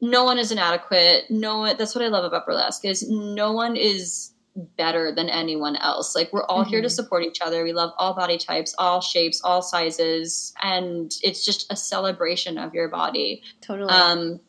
no 0.00 0.24
one 0.24 0.38
is 0.38 0.52
inadequate 0.52 1.24
no 1.30 1.58
one 1.58 1.76
that's 1.76 1.94
what 1.94 2.04
i 2.04 2.08
love 2.08 2.24
about 2.24 2.46
burlesque 2.46 2.84
is 2.84 3.08
no 3.08 3.52
one 3.52 3.76
is 3.76 4.32
better 4.76 5.12
than 5.14 5.28
anyone 5.28 5.76
else. 5.76 6.14
Like 6.14 6.32
we're 6.32 6.44
all 6.44 6.62
mm-hmm. 6.62 6.70
here 6.70 6.80
to 6.80 6.88
mm-hmm. 6.88 6.94
support 6.94 7.24
each 7.24 7.40
other. 7.40 7.64
We 7.64 7.72
love 7.72 7.92
all 7.98 8.14
body 8.14 8.38
types, 8.38 8.74
all 8.78 9.00
shapes, 9.00 9.40
all 9.42 9.62
sizes, 9.62 10.52
and 10.62 11.12
it's 11.22 11.44
just 11.44 11.70
a 11.72 11.76
celebration 11.76 12.58
of 12.58 12.74
your 12.74 12.88
body. 12.88 13.42
Totally. 13.60 13.90
Um, 13.90 14.40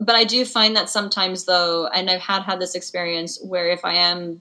but 0.00 0.14
I 0.14 0.24
do 0.24 0.44
find 0.44 0.76
that 0.76 0.88
sometimes 0.88 1.44
though, 1.44 1.86
and 1.88 2.10
I've 2.10 2.20
had 2.20 2.42
had 2.42 2.60
this 2.60 2.74
experience 2.74 3.42
where 3.42 3.68
if 3.68 3.84
I 3.84 3.94
am 3.94 4.40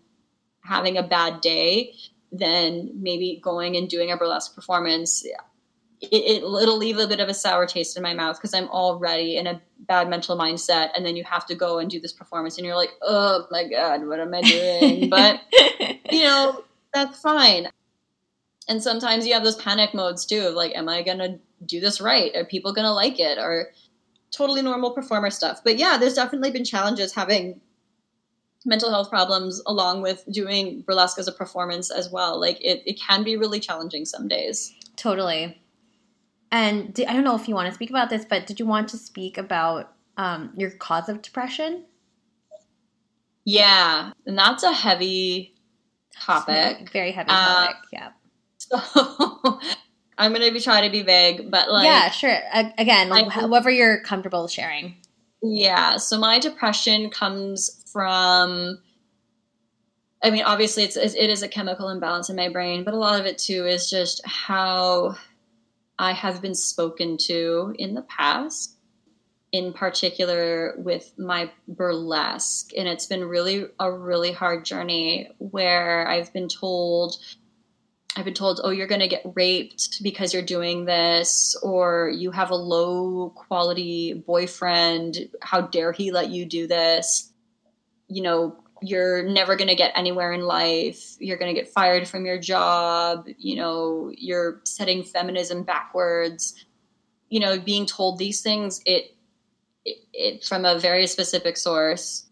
having 0.64 0.98
a 0.98 1.04
bad 1.04 1.42
day, 1.42 1.94
then 2.32 2.92
maybe 2.96 3.40
going 3.42 3.78
and 3.78 3.90
doing 3.90 4.12
a 4.12 4.18
burlesque 4.18 4.54
performance 4.54 5.26
it, 6.02 6.08
it 6.12 6.44
will 6.44 6.78
leave 6.78 6.98
a 7.00 7.08
bit 7.08 7.20
of 7.20 7.30
a 7.30 7.34
sour 7.34 7.66
taste 7.66 7.98
in 7.98 8.04
my 8.04 8.14
mouth 8.14 8.38
because 8.38 8.54
I'm 8.54 8.70
already 8.70 9.38
in 9.38 9.48
a 9.48 9.62
bad 9.80 10.10
mental 10.10 10.38
mindset, 10.38 10.90
and 10.96 11.06
then 11.06 11.16
you 11.16 11.24
have 11.24 11.46
to 11.48 11.56
go 11.56 11.80
and 11.80 11.90
do 11.90 12.00
this 12.00 12.14
performance, 12.14 12.58
and 12.58 12.66
you're 12.66 12.76
like, 12.76 12.94
oh 13.02 13.48
my 13.50 13.68
god, 13.68 14.06
what 14.06 14.20
am 14.20 14.34
I 14.34 14.42
doing? 14.42 15.10
but 15.10 15.42
you 16.12 16.24
know 16.24 16.64
that's 16.94 17.20
fine. 17.20 17.70
And 18.70 18.84
sometimes 18.84 19.26
you 19.26 19.34
have 19.34 19.44
those 19.44 19.56
panic 19.56 19.94
modes 19.94 20.26
too 20.26 20.42
of 20.42 20.54
like, 20.54 20.76
am 20.76 20.90
I 20.90 21.02
gonna 21.02 21.40
do 21.66 21.80
this 21.80 22.00
right? 22.00 22.36
Are 22.36 22.46
people 22.46 22.74
gonna 22.74 22.94
like 22.94 23.20
it? 23.20 23.38
Or 23.38 23.72
totally 24.32 24.62
normal 24.62 24.92
performer 24.92 25.30
stuff. 25.30 25.62
But 25.64 25.78
yeah, 25.78 25.98
there's 25.98 26.14
definitely 26.14 26.52
been 26.52 26.66
challenges 26.66 27.14
having 27.14 27.62
mental 28.66 28.90
health 28.90 29.10
problems 29.10 29.62
along 29.66 30.02
with 30.02 30.24
doing 30.30 30.82
burlesque 30.82 31.18
as 31.20 31.28
a 31.28 31.32
performance 31.32 31.90
as 31.90 32.12
well. 32.12 32.40
Like 32.40 32.58
it, 32.62 32.84
it 32.86 33.00
can 33.00 33.24
be 33.24 33.38
really 33.38 33.60
challenging 33.60 34.06
some 34.06 34.28
days. 34.28 34.74
Totally. 34.96 35.62
And 36.52 36.94
did, 36.94 37.08
I 37.08 37.14
don't 37.14 37.24
know 37.24 37.36
if 37.36 37.48
you 37.48 37.56
want 37.56 37.68
to 37.70 37.74
speak 37.74 37.90
about 37.90 38.10
this, 38.10 38.26
but 38.26 38.48
did 38.48 38.60
you 38.60 38.66
want 38.66 38.90
to 38.90 38.98
speak 38.98 39.38
about 39.38 39.94
um, 40.18 40.52
your 40.56 40.72
cause 40.72 41.10
of 41.10 41.22
depression? 41.22 41.86
Yeah, 43.46 44.12
and 44.26 44.38
that's 44.38 44.64
a 44.64 44.74
heavy 44.74 45.56
topic. 46.14 46.90
Very 46.92 47.12
heavy 47.12 47.30
topic. 47.30 47.76
Uh, 47.76 47.80
yeah. 47.94 48.10
So 48.60 49.60
I'm 50.18 50.34
to 50.34 50.52
be 50.52 50.60
trying 50.60 50.84
to 50.84 50.92
be 50.92 51.04
vague, 51.04 51.52
but 51.52 51.72
like 51.72 51.86
yeah, 51.86 52.10
sure. 52.10 52.38
Again, 52.78 53.12
I, 53.12 53.30
however 53.30 53.70
you're 53.70 54.02
comfortable 54.02 54.48
sharing. 54.48 54.96
Yeah. 55.42 55.98
So 55.98 56.18
my 56.18 56.40
depression 56.40 57.10
comes 57.10 57.84
from. 57.92 58.80
I 60.24 60.32
mean, 60.32 60.44
obviously, 60.44 60.84
it's 60.84 60.98
it 60.98 61.30
is 61.30 61.44
a 61.44 61.48
chemical 61.48 61.90
imbalance 61.90 62.30
in 62.30 62.36
my 62.36 62.50
brain, 62.50 62.84
but 62.84 62.96
a 62.96 62.98
lot 62.98 63.20
of 63.20 63.28
it 63.28 63.38
too 63.38 63.68
is 63.68 63.90
just 63.90 64.22
how 64.26 65.16
I 66.00 66.14
have 66.14 66.42
been 66.42 66.56
spoken 66.56 67.18
to 67.28 67.76
in 67.78 67.94
the 67.94 68.02
past, 68.02 68.78
in 69.52 69.74
particular 69.74 70.74
with 70.78 71.14
my 71.20 71.52
burlesque. 71.68 72.72
And 72.76 72.88
it's 72.88 73.06
been 73.06 73.26
really 73.26 73.66
a 73.80 73.92
really 73.92 74.32
hard 74.32 74.66
journey 74.66 75.30
where 75.38 76.08
I've 76.08 76.34
been 76.34 76.48
told, 76.48 77.18
I've 78.18 78.26
been 78.26 78.34
told, 78.34 78.60
oh, 78.64 78.72
you're 78.72 78.88
going 78.88 79.02
to 79.02 79.08
get 79.08 79.22
raped 79.36 80.02
because 80.02 80.34
you're 80.34 80.42
doing 80.42 80.86
this, 80.86 81.56
or 81.62 82.10
you 82.10 82.32
have 82.32 82.50
a 82.50 82.56
low 82.56 83.30
quality 83.30 84.14
boyfriend. 84.14 85.30
How 85.44 85.62
dare 85.62 85.92
he 85.92 86.12
let 86.12 86.32
you 86.32 86.46
do 86.48 86.66
this? 86.66 87.32
You 88.08 88.24
know, 88.24 88.64
you're 88.82 89.22
never 89.22 89.56
going 89.56 89.68
to 89.68 89.76
get 89.76 89.92
anywhere 89.96 90.34
in 90.34 90.42
life. 90.42 91.16
You're 91.20 91.38
going 91.38 91.54
to 91.54 91.62
get 91.62 91.72
fired 91.72 92.08
from 92.08 92.26
your 92.26 92.40
job. 92.40 93.28
You 93.38 93.58
know, 93.58 94.12
you're 94.18 94.62
setting 94.64 95.04
feminism 95.04 95.62
backwards. 95.62 96.66
You 97.30 97.40
know, 97.40 97.60
being 97.60 97.86
told 97.86 98.18
these 98.18 98.42
things, 98.42 98.82
it, 98.88 99.16
it, 99.86 99.98
it 100.12 100.44
from 100.44 100.66
a 100.66 100.80
very 100.80 101.06
specific 101.06 101.56
source, 101.56 102.26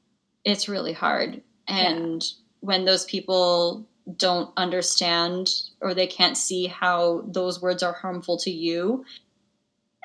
it's 0.44 0.68
really 0.68 0.94
hard. 0.94 1.44
And 1.68 2.24
yeah. 2.24 2.30
when 2.62 2.86
those 2.86 3.06
people 3.06 3.88
don't 4.18 4.51
understand 4.56 5.49
or 5.82 5.93
they 5.93 6.08
can't 6.08 6.38
see 6.38 6.68
how 6.68 7.24
those 7.28 7.62
words 7.62 7.82
are 7.84 7.93
harmful 7.93 8.38
to 8.38 8.51
you, 8.51 9.06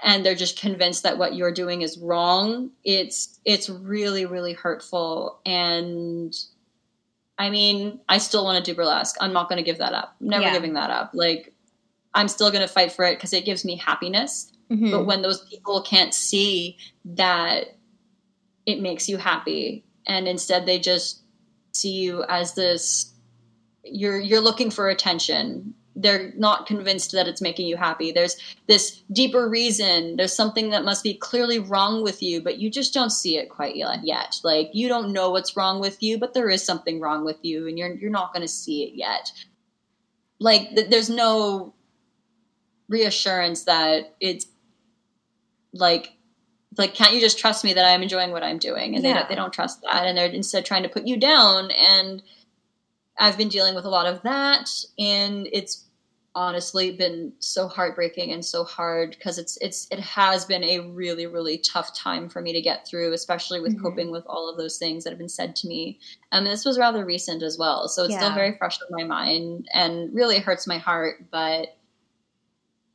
and 0.03 0.25
they're 0.25 0.35
just 0.35 0.59
convinced 0.59 1.03
that 1.03 1.19
what 1.19 1.35
you're 1.35 1.53
doing 1.53 1.83
is 1.83 1.99
wrong 1.99 2.71
it's 2.85 3.39
it's 3.45 3.69
really 3.69 4.27
really 4.27 4.53
hurtful. 4.53 5.41
And 5.45 6.35
i 7.39 7.49
mean 7.51 8.01
i 8.09 8.19
still 8.19 8.45
want 8.45 8.63
to 8.65 8.71
do 8.71 8.77
burlesque. 8.77 9.17
I'm 9.21 9.33
not 9.33 9.49
going 9.49 9.59
to 9.59 9.69
give 9.69 9.79
that 9.79 9.93
up. 9.93 10.17
I'm 10.21 10.29
never 10.29 10.45
yeah. 10.45 10.53
giving 10.53 10.75
that 10.75 10.91
up. 10.91 11.11
Like 11.15 11.53
i'm 12.15 12.29
still 12.29 12.51
going 12.51 12.67
to 12.67 12.73
fight 12.73 12.93
for 12.93 13.05
it 13.05 13.17
because 13.17 13.33
it 13.33 13.45
gives 13.45 13.65
me 13.65 13.77
happiness. 13.77 14.53
Mm-hmm. 14.71 14.93
but 14.93 15.05
when 15.05 15.23
those 15.23 15.45
people 15.47 15.83
can't 15.83 16.15
see 16.15 16.77
that 17.05 17.77
it 18.67 18.81
makes 18.81 19.09
you 19.09 19.17
happy 19.17 19.85
and 20.07 20.29
instead 20.29 20.65
they 20.65 20.79
just 20.79 21.23
see 21.73 21.91
you 21.91 22.25
as 22.29 22.55
this 22.55 23.10
you're 23.85 24.21
you're 24.21 24.41
looking 24.41 24.71
for 24.71 24.89
attention 24.89 25.75
they're 25.97 26.33
not 26.37 26.67
convinced 26.67 27.13
that 27.13 27.27
it's 27.27 27.41
making 27.41 27.67
you 27.67 27.77
happy. 27.77 28.13
There's 28.13 28.37
this 28.67 29.03
deeper 29.13 29.49
reason. 29.49 30.17
There's 30.17 30.35
something 30.35 30.71
that 30.71 30.85
must 30.85 31.03
be 31.03 31.15
clearly 31.15 31.59
wrong 31.59 32.03
with 32.03 32.23
you, 32.23 32.41
but 32.41 32.59
you 32.59 32.71
just 32.71 32.95
don't 32.95 33.11
see 33.11 33.37
it 33.37 33.51
quite 33.51 33.77
yet. 33.77 34.37
Like 34.45 34.71
you 34.73 34.89
don't 34.89 35.13
know 35.13 35.31
what's 35.31 35.57
wrong 35.57 35.81
with 35.81 36.03
you, 36.03 36.19
but 36.19 36.35
there 36.35 36.49
is 36.49 36.65
something 36.65 37.01
wrong 37.01 37.25
with 37.25 37.39
you, 37.43 37.67
and 37.67 37.79
you're 37.79 37.95
you're 37.95 38.11
not 38.11 38.33
going 38.33 38.43
to 38.43 38.49
see 38.49 38.85
it 38.85 38.95
yet. 38.95 39.33
Like 40.39 40.71
th- 40.71 40.91
there's 40.91 41.11
no 41.11 41.75
reassurance 42.89 43.65
that 43.65 44.15
it's 44.21 44.47
like 45.73 46.13
like 46.77 46.95
can't 46.95 47.15
you 47.15 47.21
just 47.21 47.39
trust 47.39 47.65
me 47.65 47.75
that 47.75 47.85
I'm 47.85 48.03
enjoying 48.03 48.31
what 48.31 48.43
I'm 48.45 48.59
doing? 48.59 48.95
And 48.95 49.05
yeah. 49.05 49.13
they 49.13 49.19
don't, 49.19 49.29
they 49.31 49.35
don't 49.35 49.53
trust 49.53 49.83
that, 49.83 50.07
and 50.07 50.17
they're 50.17 50.27
instead 50.27 50.65
trying 50.65 50.85
to 50.85 50.89
put 50.89 51.07
you 51.07 51.17
down 51.17 51.71
and 51.73 52.23
I've 53.21 53.39
been 53.39 53.49
dealing 53.49 53.75
with 53.75 53.85
a 53.85 53.91
lot 53.91 54.07
of 54.07 54.23
that, 54.23 54.69
and 54.99 55.47
it's 55.53 55.85
honestly 56.35 56.93
been 56.93 57.33
so 57.41 57.67
heartbreaking 57.67 58.31
and 58.33 58.45
so 58.45 58.63
hard 58.63 59.11
because 59.11 59.37
it's 59.37 59.59
it's 59.61 59.89
it 59.91 59.99
has 59.99 60.45
been 60.45 60.63
a 60.63 60.79
really 60.79 61.27
really 61.27 61.59
tough 61.59 61.93
time 61.93 62.29
for 62.29 62.41
me 62.41 62.53
to 62.53 62.61
get 62.61 62.87
through 62.87 63.13
especially 63.13 63.59
with 63.61 63.73
mm-hmm. 63.73 63.83
coping 63.83 64.11
with 64.13 64.25
all 64.29 64.49
of 64.49 64.57
those 64.57 64.79
things 64.79 65.03
that 65.03 65.11
have 65.11 65.19
been 65.19 65.29
said 65.29 65.57
to 65.57 65.67
me 65.67 65.99
um 66.31 66.45
this 66.45 66.65
was 66.65 66.79
rather 66.79 67.05
recent 67.05 67.43
as 67.43 67.59
well 67.59 67.89
so 67.89 68.05
it's 68.05 68.13
yeah. 68.13 68.19
still 68.19 68.33
very 68.33 68.57
fresh 68.59 68.79
in 68.79 68.97
my 68.97 69.03
mind 69.03 69.69
and 69.75 70.15
really 70.15 70.39
hurts 70.39 70.69
my 70.69 70.79
heart 70.79 71.17
but 71.33 71.77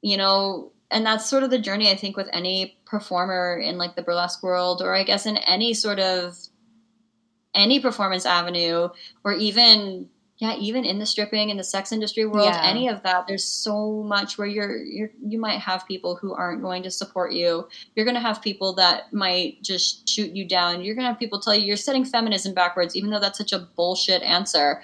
you 0.02 0.16
know 0.16 0.72
and 0.90 1.06
that's 1.06 1.30
sort 1.30 1.44
of 1.44 1.50
the 1.50 1.60
journey 1.60 1.92
i 1.92 1.96
think 1.96 2.16
with 2.16 2.30
any 2.32 2.78
performer 2.86 3.58
in 3.58 3.78
like 3.78 3.98
the 3.98 4.02
burlesque 4.02 4.42
world 4.42 4.82
or 4.82 4.96
i 4.96 5.04
guess 5.04 5.26
in 5.26 5.36
any 5.38 5.74
sort 5.74 6.00
of 6.00 6.38
any 7.54 7.82
performance 7.82 8.26
avenue 8.26 8.88
or 9.26 9.34
even 9.34 10.10
yeah, 10.38 10.56
even 10.58 10.84
in 10.84 11.00
the 11.00 11.06
stripping 11.06 11.50
in 11.50 11.56
the 11.58 11.64
sex 11.64 11.92
industry 11.94 12.26
world, 12.26 12.48
Yeah. 12.48 12.62
any 12.64 12.90
of 12.90 13.02
that, 13.04 13.26
there's 13.28 13.46
so 13.46 14.04
much 14.04 14.38
where 14.38 14.48
you're 14.48 14.78
you're 14.84 15.12
you 15.26 15.40
might 15.40 15.60
have 15.62 15.88
people 15.88 16.16
who 16.16 16.34
aren't 16.34 16.62
going 16.62 16.84
to 16.84 16.92
support 16.92 17.32
you. 17.32 17.68
You're 17.96 18.06
going 18.06 18.16
to 18.16 18.22
have 18.22 18.42
people 18.42 18.74
that 18.74 19.14
might 19.14 19.62
just 19.64 20.08
shoot 20.10 20.32
you 20.36 20.46
down. 20.48 20.84
You're 20.84 20.96
going 20.96 21.06
to 21.06 21.10
have 21.12 21.20
people 21.20 21.40
tell 21.40 21.56
you 21.56 21.66
you're 21.66 21.78
setting 21.78 22.04
feminism 22.04 22.54
backwards, 22.54 22.96
even 22.98 23.12
though 23.12 23.20
that's 23.20 23.38
such 23.38 23.54
a 23.54 23.60
bullshit 23.60 24.22
answer. 24.24 24.82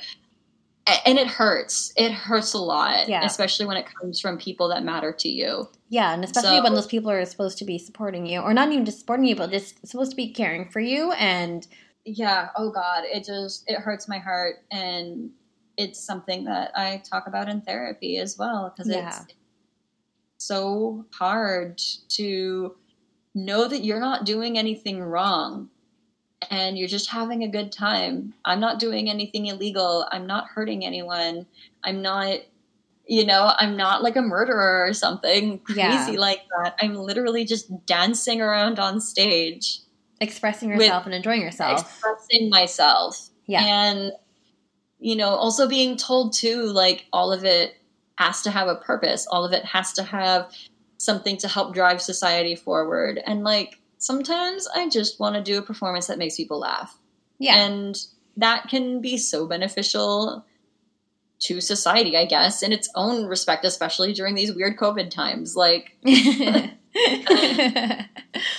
A- 0.88 1.08
And 1.08 1.20
it 1.20 1.28
hurts. 1.28 1.92
It 1.98 2.12
hurts 2.14 2.54
a 2.54 2.58
lot, 2.58 3.08
Yeah. 3.10 3.24
especially 3.26 3.66
when 3.66 3.78
it 3.78 3.86
comes 4.00 4.20
from 4.22 4.38
people 4.38 4.70
that 4.70 4.84
matter 4.84 5.12
to 5.12 5.30
you. 5.30 5.68
Yeah, 5.90 6.14
and 6.14 6.24
especially 6.24 6.58
So- 6.58 6.64
when 6.64 6.74
those 6.74 6.88
people 6.88 7.12
are 7.12 7.24
supposed 7.26 7.58
to 7.60 7.66
be 7.66 7.78
supporting 7.78 8.26
you, 8.26 8.40
or 8.40 8.54
not 8.54 8.72
even 8.72 8.86
just 8.86 9.00
supporting 9.00 9.26
you, 9.26 9.36
but 9.36 9.52
just 9.52 9.86
supposed 9.86 10.12
to 10.12 10.16
be 10.16 10.30
caring 10.32 10.70
for 10.70 10.80
you. 10.80 11.12
And 11.12 11.68
yeah 12.04 12.50
oh 12.56 12.72
god 12.72 13.04
it 13.06 13.24
just 13.24 13.64
it 13.68 13.78
hurts 13.78 14.08
my 14.08 14.18
heart 14.18 14.56
and 14.72 15.30
it's 15.78 16.00
something 16.00 16.44
that 16.46 16.72
i 16.76 17.02
talk 17.10 17.28
about 17.28 17.48
in 17.50 17.62
therapy 17.62 18.18
as 18.18 18.38
well 18.38 18.72
because 18.76 18.92
Yeah. 18.92 19.08
it's 19.24 19.34
so 20.38 21.06
hard 21.14 21.78
to 22.10 22.76
know 23.36 23.68
that 23.68 23.84
you're 23.84 24.00
not 24.00 24.26
doing 24.26 24.58
anything 24.58 25.02
wrong 25.02 25.70
and 26.50 26.78
you're 26.78 26.88
just 26.88 27.10
having 27.10 27.44
a 27.44 27.48
good 27.48 27.72
time 27.72 28.34
i'm 28.46 28.60
not 28.60 28.80
doing 28.80 29.10
anything 29.10 29.46
illegal 29.46 30.06
i'm 30.12 30.26
not 30.28 30.48
hurting 30.48 30.84
anyone 30.86 31.46
i'm 31.84 32.02
not 32.02 32.40
you 33.06 33.26
know 33.26 33.54
i'm 33.58 33.78
not 33.78 34.02
like 34.04 34.16
a 34.16 34.22
murderer 34.22 34.86
or 34.88 34.94
something 34.94 35.62
Yeah. 35.76 36.04
crazy 36.06 36.18
like 36.18 36.42
that 36.58 36.76
i'm 36.82 36.96
literally 36.96 37.46
just 37.46 37.86
dancing 37.86 38.42
around 38.42 38.80
on 38.80 39.00
stage 39.00 39.80
expressing 40.20 40.70
yourself 40.70 41.06
and 41.06 41.16
enjoying 41.16 41.42
yourself. 41.42 41.82
expressing 41.82 42.50
myself 42.50 43.30
Yeah. 43.46 43.64
and 43.64 44.12
you 45.02 45.16
know 45.16 45.30
also 45.30 45.68
being 45.68 45.98
told 45.98 46.34
too 46.34 46.64
like 46.68 47.06
all 47.12 47.34
of 47.34 47.44
it 47.44 47.76
has 48.18 48.42
to 48.44 48.52
have 48.52 48.68
a 48.68 48.76
purpose. 48.76 49.28
All 49.28 49.44
of 49.44 49.52
it 49.52 49.66
has 49.66 49.94
to 49.94 50.04
have 50.04 50.54
something 50.98 51.38
to 51.38 51.48
help 51.48 51.74
drive 51.74 52.02
society 52.02 52.56
forward. 52.56 53.20
And 53.26 53.44
like 53.44 53.80
sometimes 53.98 54.68
i 54.76 54.90
just 54.90 55.20
want 55.20 55.36
to 55.36 55.44
do 55.44 55.60
a 55.60 55.62
performance 55.62 56.08
that 56.08 56.18
makes 56.18 56.36
people 56.36 56.60
laugh. 56.60 56.98
Yeah. 57.40 57.56
and 57.66 57.98
that 58.38 58.70
can 58.70 59.02
be 59.02 59.18
so 59.18 59.48
beneficial 59.48 60.46
to 61.40 61.60
society 61.60 62.16
i 62.16 62.26
guess 62.26 62.62
in 62.62 62.72
its 62.72 62.88
own 62.94 63.26
respect 63.26 63.66
especially 63.66 64.14
during 64.14 64.36
these 64.36 64.54
weird 64.54 64.78
covid 64.78 65.10
times. 65.10 65.56
Like 65.56 65.98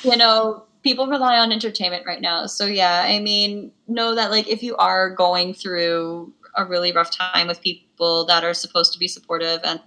you 0.04 0.16
know, 0.16 0.64
people 0.82 1.06
rely 1.06 1.38
on 1.38 1.52
entertainment 1.52 2.06
right 2.06 2.20
now. 2.20 2.46
So 2.46 2.66
yeah, 2.66 3.04
I 3.06 3.20
mean, 3.20 3.72
know 3.88 4.14
that 4.14 4.30
like 4.30 4.48
if 4.48 4.62
you 4.62 4.76
are 4.76 5.10
going 5.10 5.54
through 5.54 6.32
a 6.56 6.64
really 6.64 6.92
rough 6.92 7.16
time 7.16 7.46
with 7.46 7.62
people 7.62 8.26
that 8.26 8.44
are 8.44 8.54
supposed 8.54 8.92
to 8.92 8.98
be 8.98 9.08
supportive 9.08 9.60
and 9.64 9.80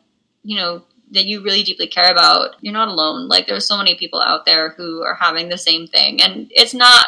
you 0.43 0.57
know 0.57 0.83
that 1.11 1.25
you 1.25 1.43
really 1.43 1.63
deeply 1.63 1.87
care 1.87 2.11
about, 2.11 2.55
you're 2.61 2.73
not 2.73 2.87
alone. 2.87 3.27
Like 3.27 3.47
there's 3.47 3.67
so 3.67 3.77
many 3.77 3.95
people 3.95 4.21
out 4.21 4.45
there 4.45 4.69
who 4.71 5.03
are 5.03 5.15
having 5.15 5.49
the 5.49 5.57
same 5.57 5.87
thing 5.87 6.21
and 6.21 6.47
it's 6.49 6.73
not 6.73 7.07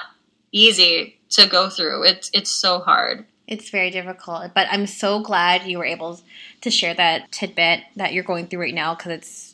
easy 0.52 1.20
to 1.30 1.48
go 1.48 1.70
through. 1.70 2.04
It's 2.04 2.30
it's 2.34 2.52
so 2.52 2.80
hard. 2.80 3.26
It's 3.48 3.70
very 3.70 3.90
difficult, 3.90 4.54
but 4.54 4.68
I'm 4.70 4.88
so 4.88 5.22
glad 5.22 5.66
you 5.66 5.78
were 5.78 5.86
able 5.86 6.20
to 6.62 6.70
share 6.70 6.94
that 6.96 7.32
tidbit 7.32 7.82
that 7.96 8.12
you're 8.12 8.24
going 8.24 8.48
through 8.48 8.60
right 8.60 8.74
now 8.74 8.94
because 8.94 9.14
it's 9.14 9.47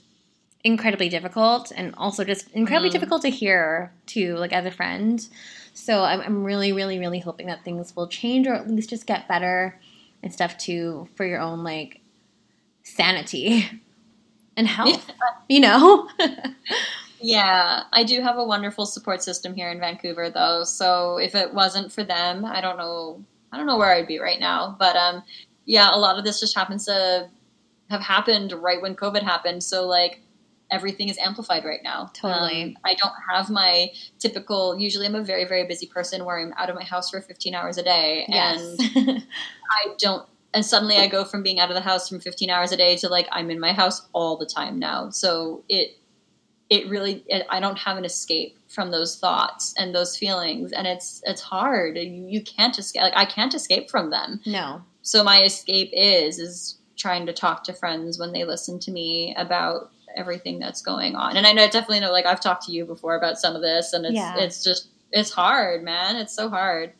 incredibly 0.63 1.09
difficult 1.09 1.71
and 1.75 1.93
also 1.97 2.23
just 2.23 2.49
incredibly 2.51 2.89
Mm. 2.89 2.93
difficult 2.93 3.21
to 3.23 3.29
hear 3.29 3.91
too, 4.05 4.35
like 4.37 4.53
as 4.53 4.65
a 4.65 4.71
friend. 4.71 5.27
So 5.73 6.03
I'm, 6.03 6.21
I'm 6.21 6.43
really, 6.43 6.71
really, 6.71 6.99
really 6.99 7.19
hoping 7.19 7.47
that 7.47 7.63
things 7.65 7.95
will 7.95 8.07
change 8.07 8.47
or 8.47 8.53
at 8.53 8.69
least 8.69 8.89
just 8.89 9.05
get 9.07 9.27
better 9.27 9.79
and 10.21 10.31
stuff 10.33 10.57
too 10.57 11.07
for 11.15 11.25
your 11.25 11.39
own 11.41 11.63
like 11.63 11.99
sanity 12.83 13.69
and 14.57 14.67
health, 14.67 15.09
you 15.49 15.59
know? 15.59 16.07
Yeah, 17.19 17.83
I 17.93 18.03
do 18.03 18.21
have 18.21 18.37
a 18.37 18.43
wonderful 18.43 18.85
support 18.85 19.23
system 19.23 19.53
here 19.55 19.69
in 19.71 19.79
Vancouver 19.79 20.29
though. 20.29 20.63
So 20.63 21.17
if 21.17 21.35
it 21.35 21.53
wasn't 21.53 21.91
for 21.91 22.03
them, 22.03 22.45
I 22.45 22.61
don't 22.61 22.77
know 22.77 23.23
I 23.51 23.57
don't 23.57 23.67
know 23.67 23.77
where 23.77 23.93
I'd 23.93 24.07
be 24.07 24.19
right 24.19 24.39
now. 24.39 24.75
But 24.79 24.95
um 24.95 25.23
yeah, 25.65 25.89
a 25.93 25.97
lot 25.97 26.17
of 26.17 26.25
this 26.25 26.39
just 26.39 26.55
happens 26.55 26.85
to 26.85 27.29
have 27.89 28.01
happened 28.01 28.51
right 28.53 28.81
when 28.81 28.95
COVID 28.95 29.23
happened. 29.23 29.63
So 29.63 29.87
like 29.87 30.21
everything 30.73 31.09
is 31.09 31.17
amplified 31.17 31.63
right 31.63 31.81
now. 31.83 32.09
Totally. 32.13 32.63
Um, 32.63 32.77
I 32.83 32.95
don't 32.95 33.13
have 33.29 33.49
my 33.49 33.87
typical 34.19 34.77
usually 34.79 35.05
I'm 35.05 35.15
a 35.15 35.23
very 35.23 35.45
very 35.45 35.65
busy 35.65 35.87
person 35.87 36.25
where 36.25 36.39
I'm 36.39 36.53
out 36.57 36.69
of 36.69 36.75
my 36.75 36.83
house 36.83 37.09
for 37.09 37.21
15 37.21 37.55
hours 37.55 37.77
a 37.77 37.83
day 37.83 38.25
and. 38.27 38.79
I 39.73 39.95
don't 39.97 40.27
and 40.53 40.65
suddenly 40.65 40.97
I 40.97 41.07
go 41.07 41.25
from 41.25 41.43
being 41.43 41.59
out 41.59 41.69
of 41.69 41.75
the 41.75 41.81
house 41.81 42.07
from 42.07 42.19
15 42.19 42.49
hours 42.49 42.71
a 42.71 42.77
day 42.77 42.95
to 42.97 43.09
like 43.09 43.27
I'm 43.31 43.49
in 43.49 43.59
my 43.59 43.73
house 43.73 44.07
all 44.13 44.37
the 44.37 44.45
time 44.45 44.79
now. 44.79 45.09
So 45.09 45.63
it 45.67 45.97
it 46.69 46.87
really 46.87 47.23
it, 47.27 47.45
I 47.49 47.59
don't 47.59 47.77
have 47.79 47.97
an 47.97 48.05
escape 48.05 48.57
from 48.67 48.91
those 48.91 49.17
thoughts 49.17 49.73
and 49.77 49.93
those 49.93 50.17
feelings 50.17 50.71
and 50.71 50.87
it's 50.87 51.21
it's 51.25 51.41
hard. 51.41 51.97
You, 51.97 52.27
you 52.27 52.41
can't 52.41 52.77
escape 52.77 53.01
like 53.01 53.13
I 53.15 53.25
can't 53.25 53.53
escape 53.53 53.89
from 53.89 54.09
them. 54.09 54.41
no. 54.45 54.83
So 55.01 55.23
my 55.23 55.41
escape 55.41 55.89
is 55.91 56.39
is 56.39 56.77
trying 56.97 57.25
to 57.25 57.33
talk 57.33 57.63
to 57.65 57.73
friends 57.73 58.19
when 58.19 58.31
they 58.31 58.45
listen 58.45 58.79
to 58.79 58.91
me 58.91 59.33
about 59.37 59.91
everything 60.15 60.59
that's 60.59 60.81
going 60.81 61.15
on. 61.15 61.37
And 61.37 61.45
I 61.47 61.51
know 61.53 61.65
definitely 61.65 61.99
know 62.01 62.11
like 62.11 62.25
I've 62.25 62.39
talked 62.41 62.65
to 62.65 62.71
you 62.71 62.85
before 62.85 63.15
about 63.15 63.37
some 63.39 63.55
of 63.55 63.61
this 63.61 63.93
and 63.93 64.05
it's 64.05 64.15
Yeah. 64.15 64.35
it's 64.37 64.63
just 64.63 64.87
it's 65.11 65.31
hard, 65.31 65.83
man. 65.83 66.15
It's 66.15 66.33
so 66.35 66.49
hard. 66.49 66.93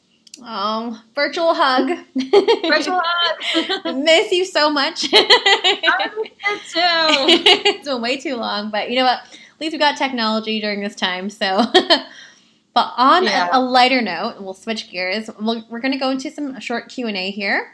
Oh, 0.44 1.00
virtual 1.14 1.54
hug. 1.54 1.90
Virtual 2.16 3.00
hug. 3.04 3.96
Miss 4.04 4.32
you 4.32 4.46
so 4.46 4.70
much. 4.72 5.08
I 5.14 6.10
miss 6.18 6.76
you 6.76 6.82
too. 6.82 7.44
it's 7.70 7.88
been 7.88 8.02
way 8.02 8.18
too 8.18 8.36
long, 8.36 8.72
but 8.72 8.90
you 8.90 8.96
know 8.98 9.06
what? 9.06 9.20
At 9.20 9.62
least 9.62 9.74
we 9.74 9.78
got 9.80 9.96
technology 9.98 10.60
during 10.60 10.82
this 10.82 10.96
time. 10.96 11.30
So, 11.30 11.62
but 12.74 12.94
on 12.98 13.26
Yeah. 13.26 13.50
a, 13.54 13.60
a 13.60 13.62
lighter 13.62 14.02
note, 14.02 14.38
we'll 14.42 14.56
switch 14.56 14.90
gears. 14.90 15.30
We'll, 15.40 15.64
we're 15.70 15.80
going 15.80 15.92
to 15.94 16.00
go 16.00 16.10
into 16.10 16.32
some 16.32 16.60
short 16.60 16.90
Q 16.90 17.08
and 17.08 17.16
A 17.18 17.30
here. 17.30 17.70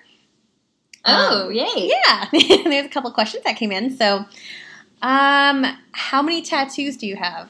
Oh, 1.05 1.45
Um, 1.47 1.53
yay. 1.53 1.65
Yeah, 2.05 2.25
there's 2.65 2.85
a 2.85 2.89
couple 2.89 3.09
questions 3.11 3.43
that 3.45 3.55
came 3.55 3.71
in. 3.71 3.95
So, 3.95 4.25
um, 5.01 5.65
how 5.91 6.21
many 6.21 6.41
tattoos 6.41 6.97
do 6.97 7.07
you 7.07 7.15
have? 7.15 7.49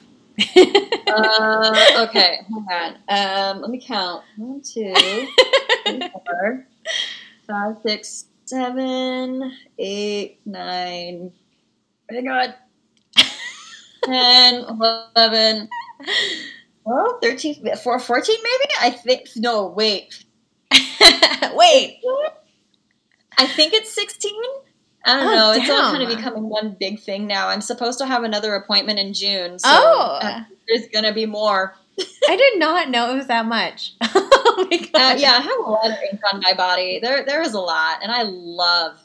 Uh, 1.07 2.05
okay, 2.07 2.39
hold 2.51 2.65
on. 2.71 2.95
Um, 3.09 3.61
let 3.61 3.69
me 3.69 3.81
count. 3.85 4.23
One, 4.37 4.61
two, 4.61 4.93
three, 5.85 6.09
four, 6.11 6.65
five, 7.47 7.75
six, 7.85 8.25
seven, 8.45 9.51
eight, 9.77 10.39
nine. 10.45 11.31
Oh 12.11 12.15
my 12.15 12.21
god. 12.21 12.55
10, 14.05 14.55
11, 15.15 15.69
well, 16.85 17.19
13, 17.21 17.75
four- 17.83 17.99
14 17.99 18.37
maybe? 18.41 18.71
I 18.81 18.89
think, 18.91 19.27
no, 19.35 19.67
wait. 19.67 20.23
Wait, 21.53 21.99
I 23.37 23.47
think 23.47 23.73
it's 23.73 23.93
16. 23.93 24.31
I 25.09 25.19
don't 25.19 25.27
Oh, 25.27 25.35
know. 25.35 25.51
It's 25.53 25.69
all 25.69 25.91
kind 25.91 26.03
of 26.03 26.09
becoming 26.15 26.49
one 26.49 26.75
big 26.79 26.99
thing 26.99 27.27
now. 27.27 27.47
I'm 27.49 27.61
supposed 27.61 27.99
to 27.99 28.05
have 28.05 28.23
another 28.23 28.55
appointment 28.55 28.99
in 28.99 29.13
June. 29.13 29.59
So 29.59 29.67
Oh. 29.71 30.19
uh, 30.21 30.43
there's 30.67 30.87
going 30.89 31.05
to 31.05 31.13
be 31.13 31.25
more. 31.25 31.75
I 32.29 32.35
did 32.37 32.59
not 32.59 32.89
know 32.89 33.11
it 33.11 33.15
was 33.17 33.27
that 33.27 33.45
much. 33.45 33.93
oh 34.01 34.67
my 34.71 34.77
god! 34.77 35.15
Uh, 35.15 35.19
yeah, 35.19 35.31
I 35.33 35.41
have 35.41 35.59
a 35.59 35.69
lot 35.69 35.85
of 35.91 35.97
ink 36.11 36.21
on 36.33 36.39
my 36.41 36.53
body. 36.53 36.99
There, 37.01 37.25
there 37.25 37.41
is 37.41 37.53
a 37.53 37.59
lot, 37.59 37.99
and 38.01 38.09
I 38.11 38.23
love. 38.23 38.99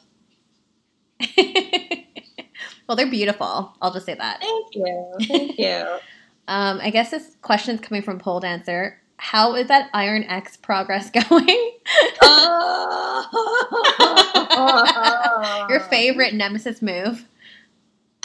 well, 2.89 2.97
they're 2.97 3.11
beautiful. 3.11 3.73
I'll 3.81 3.93
just 3.93 4.07
say 4.07 4.15
that. 4.15 4.41
Thank 4.41 4.75
you, 4.75 5.13
thank 5.29 5.59
you. 5.59 5.99
Um, 6.47 6.79
I 6.83 6.91
guess 6.91 7.11
this 7.11 7.37
question 7.41 7.75
is 7.75 7.81
coming 7.81 8.03
from 8.03 8.19
Pole 8.19 8.39
Dancer. 8.39 9.01
How 9.17 9.55
is 9.55 9.69
that 9.69 9.89
Iron 9.95 10.25
X 10.25 10.57
progress 10.57 11.11
going? 11.31 11.71
oh. 14.67 15.67
Your 15.69 15.81
favorite 15.81 16.35
Nemesis 16.35 16.83
move? 16.83 17.25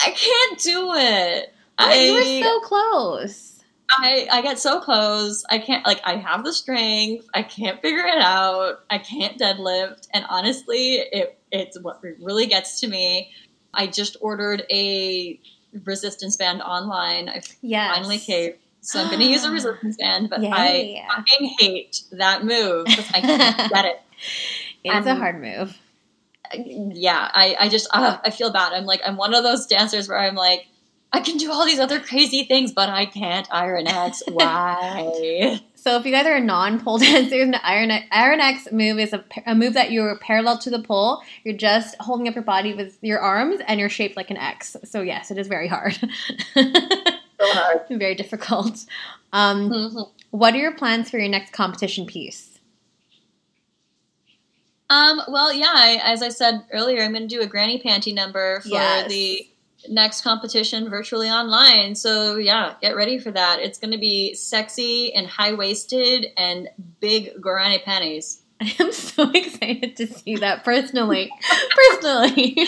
I 0.00 0.10
can't 0.10 0.58
do 0.60 0.92
it. 0.94 1.52
Oh, 1.78 1.92
you 1.92 2.14
were 2.14 2.22
so 2.44 2.60
close. 2.60 3.62
I, 3.90 4.28
I 4.30 4.42
get 4.42 4.58
so 4.58 4.80
close. 4.80 5.44
I 5.50 5.58
can't 5.58 5.84
like. 5.86 6.00
I 6.04 6.16
have 6.16 6.44
the 6.44 6.52
strength. 6.52 7.28
I 7.34 7.42
can't 7.42 7.80
figure 7.82 8.04
it 8.06 8.20
out. 8.22 8.80
I 8.88 8.98
can't 8.98 9.36
deadlift. 9.38 10.06
And 10.12 10.24
honestly, 10.28 10.94
it 10.96 11.38
it's 11.50 11.78
what 11.80 12.00
really 12.02 12.46
gets 12.46 12.80
to 12.80 12.86
me. 12.88 13.32
I 13.74 13.86
just 13.88 14.16
ordered 14.20 14.62
a 14.70 15.40
resistance 15.84 16.36
band 16.36 16.62
online. 16.62 17.28
I 17.28 17.40
Yes. 17.62 17.94
finally 17.96 18.18
caved. 18.18 18.58
So 18.82 19.00
I'm 19.00 19.08
going 19.08 19.20
to 19.20 19.26
use 19.26 19.44
a 19.44 19.50
resistance 19.50 19.96
band, 19.96 20.30
but 20.30 20.42
Yay. 20.42 20.50
I 20.50 21.14
fucking 21.16 21.54
hate 21.58 22.02
that 22.12 22.44
move 22.44 22.86
because 22.86 23.10
I 23.12 23.20
can't 23.20 23.70
get 23.72 23.84
it. 23.84 24.02
It's 24.84 25.06
a 25.06 25.10
Um, 25.12 25.18
hard 25.18 25.40
move. 25.40 25.78
Yeah, 26.54 27.30
I, 27.32 27.56
I 27.60 27.68
just, 27.68 27.88
uh, 27.92 28.18
I 28.24 28.30
feel 28.30 28.50
bad. 28.52 28.72
I'm 28.72 28.84
like, 28.86 29.00
I'm 29.04 29.16
one 29.16 29.34
of 29.34 29.44
those 29.44 29.66
dancers 29.66 30.08
where 30.08 30.18
I'm 30.18 30.34
like, 30.34 30.66
I 31.12 31.20
can 31.20 31.36
do 31.36 31.50
all 31.50 31.64
these 31.66 31.80
other 31.80 32.00
crazy 32.00 32.44
things, 32.44 32.72
but 32.72 32.88
I 32.88 33.04
can't 33.06 33.46
Iron 33.50 33.86
X. 33.86 34.22
Why? 34.28 35.60
So 35.80 35.96
if 35.96 36.04
you 36.04 36.12
guys 36.12 36.26
are 36.26 36.34
a 36.34 36.40
non 36.42 36.78
pole 36.78 36.98
dancers, 36.98 37.32
an 37.32 37.54
Iron, 37.62 37.90
Iron 38.10 38.38
X 38.38 38.68
move 38.70 38.98
is 38.98 39.14
a, 39.14 39.24
a 39.46 39.54
move 39.54 39.72
that 39.72 39.90
you're 39.90 40.14
parallel 40.18 40.58
to 40.58 40.68
the 40.68 40.82
pole. 40.82 41.22
You're 41.42 41.56
just 41.56 41.96
holding 42.00 42.28
up 42.28 42.34
your 42.34 42.44
body 42.44 42.74
with 42.74 42.98
your 43.00 43.18
arms 43.18 43.62
and 43.66 43.80
you're 43.80 43.88
shaped 43.88 44.14
like 44.14 44.30
an 44.30 44.36
X. 44.36 44.76
So 44.84 45.00
yes, 45.00 45.30
it 45.30 45.38
is 45.38 45.48
very 45.48 45.68
hard. 45.68 45.98
Hard. 47.50 47.80
very 47.90 48.14
difficult. 48.14 48.84
Um, 49.32 49.70
Mhm. 49.70 50.10
what 50.30 50.54
are 50.54 50.58
your 50.58 50.72
plans 50.74 51.10
for 51.10 51.18
your 51.18 51.28
next 51.28 51.52
competition 51.52 52.06
piece? 52.06 52.58
Um, 54.88 55.20
well, 55.28 55.52
yeah, 55.52 55.70
I, 55.72 56.00
as 56.02 56.22
I 56.22 56.30
said 56.30 56.64
earlier, 56.72 57.02
I'm 57.02 57.12
going 57.12 57.28
to 57.28 57.34
do 57.34 57.40
a 57.42 57.46
granny 57.46 57.80
panty 57.80 58.12
number 58.12 58.60
for 58.62 58.68
Yes. 58.70 59.08
the 59.08 59.46
next 59.88 60.22
competition 60.22 60.90
virtually 60.90 61.30
online. 61.30 61.94
So, 61.94 62.36
yeah, 62.36 62.74
get 62.82 62.96
ready 62.96 63.18
for 63.18 63.30
that. 63.30 63.60
It's 63.60 63.78
going 63.78 63.92
to 63.92 63.98
be 63.98 64.34
sexy 64.34 65.12
and 65.14 65.26
high 65.28 65.52
waisted 65.52 66.26
and 66.36 66.68
big 67.00 67.40
granny 67.40 67.78
panties. 67.78 68.39
I 68.62 68.74
am 68.78 68.92
so 68.92 69.30
excited 69.30 69.96
to 69.96 70.06
see 70.06 70.36
that 70.36 70.64
personally. 70.64 71.30
personally. 71.74 72.56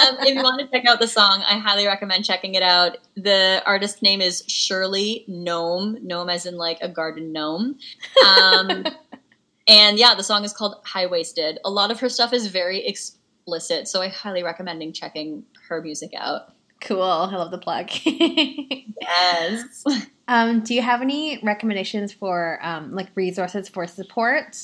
Um, 0.00 0.16
if 0.20 0.34
you 0.36 0.42
want 0.42 0.60
to 0.60 0.68
check 0.68 0.86
out 0.86 1.00
the 1.00 1.08
song, 1.08 1.42
I 1.46 1.58
highly 1.58 1.84
recommend 1.86 2.24
checking 2.24 2.54
it 2.54 2.62
out. 2.62 2.96
The 3.16 3.60
artist 3.66 4.02
name 4.02 4.20
is 4.20 4.44
Shirley 4.46 5.24
Gnome, 5.26 5.98
gnome 6.02 6.30
as 6.30 6.46
in 6.46 6.56
like 6.56 6.78
a 6.80 6.88
garden 6.88 7.32
gnome. 7.32 7.76
Um, 8.24 8.84
and 9.68 9.98
yeah, 9.98 10.14
the 10.14 10.22
song 10.22 10.44
is 10.44 10.52
called 10.52 10.76
High 10.84 11.06
Waisted. 11.06 11.58
A 11.64 11.70
lot 11.70 11.90
of 11.90 11.98
her 12.00 12.08
stuff 12.08 12.32
is 12.32 12.46
very 12.46 12.86
explicit, 12.86 13.88
so 13.88 14.00
I 14.00 14.08
highly 14.08 14.44
recommend 14.44 14.94
checking 14.94 15.44
her 15.68 15.82
music 15.82 16.12
out. 16.16 16.54
cool. 16.80 17.02
I 17.02 17.34
love 17.36 17.50
the 17.50 17.58
plug. 17.58 17.90
Yes. 18.04 19.84
um, 20.28 20.60
do 20.60 20.72
you 20.72 20.82
have 20.82 21.02
any 21.02 21.40
recommendations 21.42 22.12
for 22.12 22.58
um, 22.62 22.92
like 22.92 23.08
resources 23.16 23.68
for 23.68 23.86
support 23.88 24.56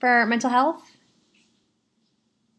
for 0.00 0.26
mental 0.26 0.50
health? 0.50 0.82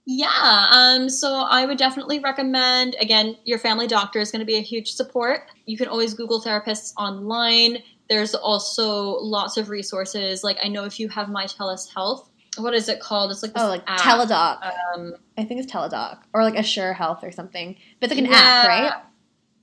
Yeah, 0.08 0.70
um, 0.72 1.10
so 1.10 1.34
I 1.50 1.66
would 1.66 1.80
definitely 1.80 2.20
recommend, 2.20 2.96
again, 3.00 3.38
your 3.44 3.58
family 3.58 3.88
doctor 3.88 4.20
is 4.20 4.32
going 4.32 4.42
to 4.42 4.46
be 4.46 4.58
a 4.58 4.62
huge 4.62 4.92
support. 4.92 5.50
You 5.66 5.78
can 5.78 5.88
always 5.88 6.14
Google 6.14 6.40
therapists 6.42 6.94
online. 6.96 7.80
There's 8.08 8.36
also 8.36 9.18
lots 9.20 9.58
of 9.58 9.70
resources. 9.70 10.44
Like, 10.44 10.58
I 10.64 10.68
know 10.68 10.84
if 10.84 11.00
you 11.00 11.10
have 11.10 11.30
My 11.30 11.46
TELUS 11.46 11.92
Health, 11.92 12.30
what 12.58 12.76
is 12.76 12.88
it 12.88 13.00
called? 13.00 13.32
It's 13.32 13.42
like 13.42 13.54
this 13.54 13.64
Oh, 13.64 13.68
like 13.68 13.84
app. 13.88 14.00
Teladoc. 14.00 14.72
Um, 14.94 15.16
I 15.38 15.44
think 15.44 15.60
it's 15.60 15.72
Teladoc 15.72 16.20
or 16.34 16.44
like 16.44 16.56
Assure 16.56 16.94
Health 16.94 17.24
or 17.24 17.32
something. 17.32 17.76
But 18.00 18.12
it's 18.12 18.18
like 18.18 18.26
an 18.26 18.32
yeah, 18.32 18.40
app, 18.40 18.68
right? 18.68 18.94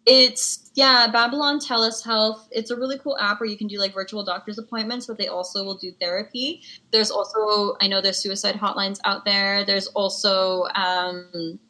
It's, 0.04 0.70
yeah, 0.74 1.08
Babylon 1.12 1.60
Telehealth. 1.60 2.48
It's 2.50 2.70
a 2.70 2.76
really 2.76 2.98
cool 2.98 3.16
app 3.18 3.40
where 3.40 3.48
you 3.48 3.56
can 3.56 3.68
do 3.68 3.78
like 3.78 3.94
virtual 3.94 4.24
doctor's 4.24 4.58
appointments, 4.58 5.06
but 5.06 5.16
they 5.16 5.28
also 5.28 5.64
will 5.64 5.76
do 5.76 5.92
therapy. 6.00 6.62
There's 6.90 7.10
also, 7.10 7.76
I 7.80 7.86
know 7.86 8.00
there's 8.00 8.18
suicide 8.18 8.56
hotlines 8.56 8.98
out 9.04 9.24
there. 9.24 9.64
There's 9.64 9.86
also, 9.88 10.64
um, 10.74 11.60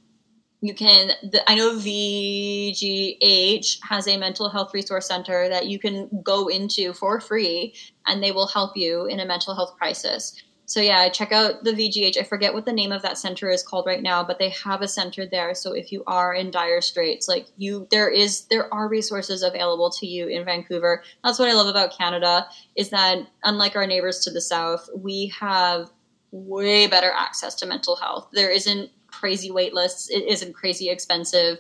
you 0.63 0.75
can, 0.75 1.11
the, 1.31 1.43
I 1.51 1.57
know 1.57 1.77
VGH 1.77 3.79
has 3.83 4.09
a 4.09 4.17
mental 4.17 4.49
health 4.49 4.73
resource 4.73 5.07
center 5.07 5.51
that 5.51 5.67
you 5.67 5.79
can 5.79 6.09
go 6.23 6.49
into 6.49 6.95
for 6.95 7.21
free 7.21 7.75
and 8.07 8.23
they 8.23 8.33
will 8.33 8.47
help 8.47 8.77
you 8.77 9.07
in 9.07 9.21
a 9.21 9.27
mental 9.27 9.55
health 9.55 9.75
crisis. 9.77 10.43
So 10.73 10.81
yeah, 10.81 11.07
check 11.11 11.33
out 11.33 11.65
the 11.65 11.73
VGH. 11.73 12.17
I 12.19 12.23
forget 12.23 12.55
what 12.55 12.65
the 12.65 12.73
name 12.73 12.93
of 12.93 13.03
that 13.03 13.19
center 13.19 13.51
is 13.51 13.63
called 13.63 13.85
right 13.85 14.01
now, 14.01 14.25
but 14.25 14.39
they 14.39 14.49
have 14.65 14.81
a 14.81 14.89
center 14.89 15.27
there. 15.27 15.55
So 15.55 15.75
if 15.75 15.93
you 15.93 16.03
are 16.07 16.33
in 16.33 16.51
dire 16.51 16.81
straits, 16.81 17.29
like 17.29 17.49
you, 17.59 17.87
there 17.91 18.09
is, 18.09 18.47
there 18.47 18.73
are 18.73 18.89
resources 18.89 19.43
available 19.43 19.91
to 19.91 20.07
you 20.07 20.29
in 20.29 20.47
Vancouver. 20.47 21.03
That's 21.23 21.39
what 21.39 21.51
I 21.51 21.53
love 21.53 21.67
about 21.67 21.95
Canada 21.95 22.47
is 22.75 22.89
that 22.89 23.19
unlike 23.45 23.77
our 23.77 23.87
neighbors 23.87 24.21
to 24.21 24.31
the 24.31 24.41
south, 24.41 24.89
we 24.97 25.31
have 25.39 25.91
way 26.31 26.87
better 26.87 27.13
access 27.15 27.55
to 27.57 27.67
mental 27.67 27.97
health. 27.97 28.31
There 28.33 28.51
isn't 28.51 28.89
crazy 29.09 29.51
wait 29.51 29.75
lists. 29.75 30.09
It 30.09 30.27
isn't 30.27 30.55
crazy 30.55 30.89
expensive. 30.89 31.59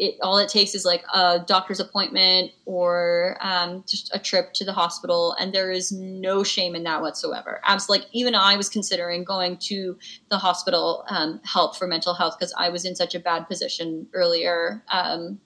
It 0.00 0.14
all 0.22 0.38
it 0.38 0.48
takes 0.48 0.74
is 0.76 0.84
like 0.84 1.04
a 1.12 1.40
doctor's 1.44 1.80
appointment 1.80 2.52
or 2.64 3.36
um, 3.40 3.82
just 3.86 4.14
a 4.14 4.18
trip 4.18 4.52
to 4.54 4.64
the 4.64 4.72
hospital, 4.72 5.34
and 5.40 5.52
there 5.52 5.72
is 5.72 5.90
no 5.92 6.44
shame 6.44 6.76
in 6.76 6.84
that 6.84 7.02
whatsoever. 7.02 7.60
Abs 7.64 7.88
like 7.88 8.06
even 8.12 8.34
I 8.36 8.56
was 8.56 8.68
considering 8.68 9.24
going 9.24 9.56
to 9.68 9.98
the 10.30 10.38
hospital 10.38 11.04
um, 11.08 11.40
help 11.44 11.76
for 11.76 11.86
mental 11.88 12.14
health 12.14 12.36
because 12.38 12.54
I 12.56 12.68
was 12.68 12.84
in 12.84 12.94
such 12.94 13.14
a 13.16 13.18
bad 13.20 13.48
position 13.48 14.06
earlier, 14.14 14.84
um, 14.92 15.40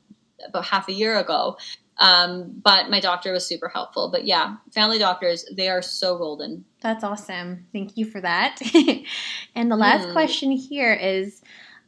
about 0.46 0.66
half 0.66 0.88
a 0.88 0.92
year 0.92 1.18
ago. 1.18 1.57
Um, 1.98 2.61
but 2.62 2.90
my 2.90 3.00
doctor 3.00 3.32
was 3.32 3.46
super 3.46 3.68
helpful. 3.68 4.11
But 4.11 4.24
yeah, 4.26 4.57
family 4.72 4.98
doctors 4.98 5.44
they 5.55 5.68
are 5.68 5.82
so 5.82 6.18
golden. 6.18 6.64
That's 6.80 7.05
awesome. 7.05 7.66
Thank 7.72 7.96
you 7.96 8.05
for 8.07 8.20
that. 8.20 8.61
and 9.55 9.70
the 9.70 9.76
last 9.76 10.07
Hmm. 10.07 10.12
question 10.12 10.50
here 10.50 10.92
is 10.92 11.42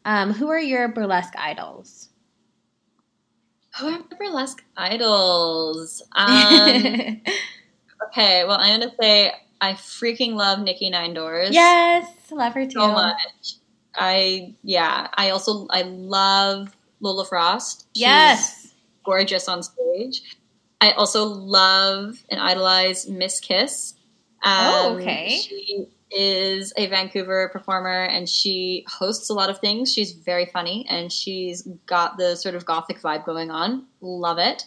um, 0.04 0.32
who 0.32 0.48
are 0.50 0.60
your 0.60 0.88
burlesque 0.88 1.34
idols? 1.36 2.10
Who 3.78 3.86
are 3.88 3.90
my 3.90 4.16
burlesque 4.18 4.62
idols? 4.76 6.02
Um, 6.14 6.28
okay, 8.08 8.44
well, 8.44 8.58
I'm 8.60 8.80
gonna 8.80 8.92
say 9.00 9.32
I 9.60 9.72
freaking 9.72 10.34
love 10.34 10.60
Nikki 10.60 10.90
Nine 10.90 11.14
Doors. 11.14 11.50
yes, 11.52 12.06
love 12.30 12.54
her 12.54 12.64
too. 12.66 12.72
so 12.72 12.92
much. 12.92 13.54
I 13.94 14.54
yeah. 14.62 15.08
I 15.14 15.30
also 15.30 15.66
I 15.70 15.82
love 15.82 16.76
Lola 17.00 17.24
Frost. 17.24 17.86
She's 17.94 18.02
Yes. 18.02 18.74
gorgeous 19.04 19.48
on 19.48 19.62
stage. 19.62 20.22
I 20.80 20.92
also 20.92 21.24
love 21.24 22.22
and 22.28 22.40
idolize 22.40 23.08
Miss 23.08 23.40
Kiss. 23.40 23.94
Oh, 24.44 24.90
Um, 24.90 24.96
okay. 25.00 25.40
She 25.42 25.86
is 26.14 26.72
a 26.76 26.86
Vancouver 26.86 27.50
performer 27.52 28.04
and 28.04 28.28
she 28.28 28.84
hosts 28.88 29.28
a 29.30 29.34
lot 29.34 29.50
of 29.50 29.58
things. 29.58 29.92
She's 29.92 30.12
very 30.12 30.46
funny 30.46 30.86
and 30.88 31.12
she's 31.12 31.62
got 31.86 32.16
the 32.16 32.36
sort 32.36 32.54
of 32.54 32.64
gothic 32.64 33.00
vibe 33.00 33.26
going 33.26 33.50
on. 33.50 33.86
Love 34.00 34.38
it. 34.38 34.64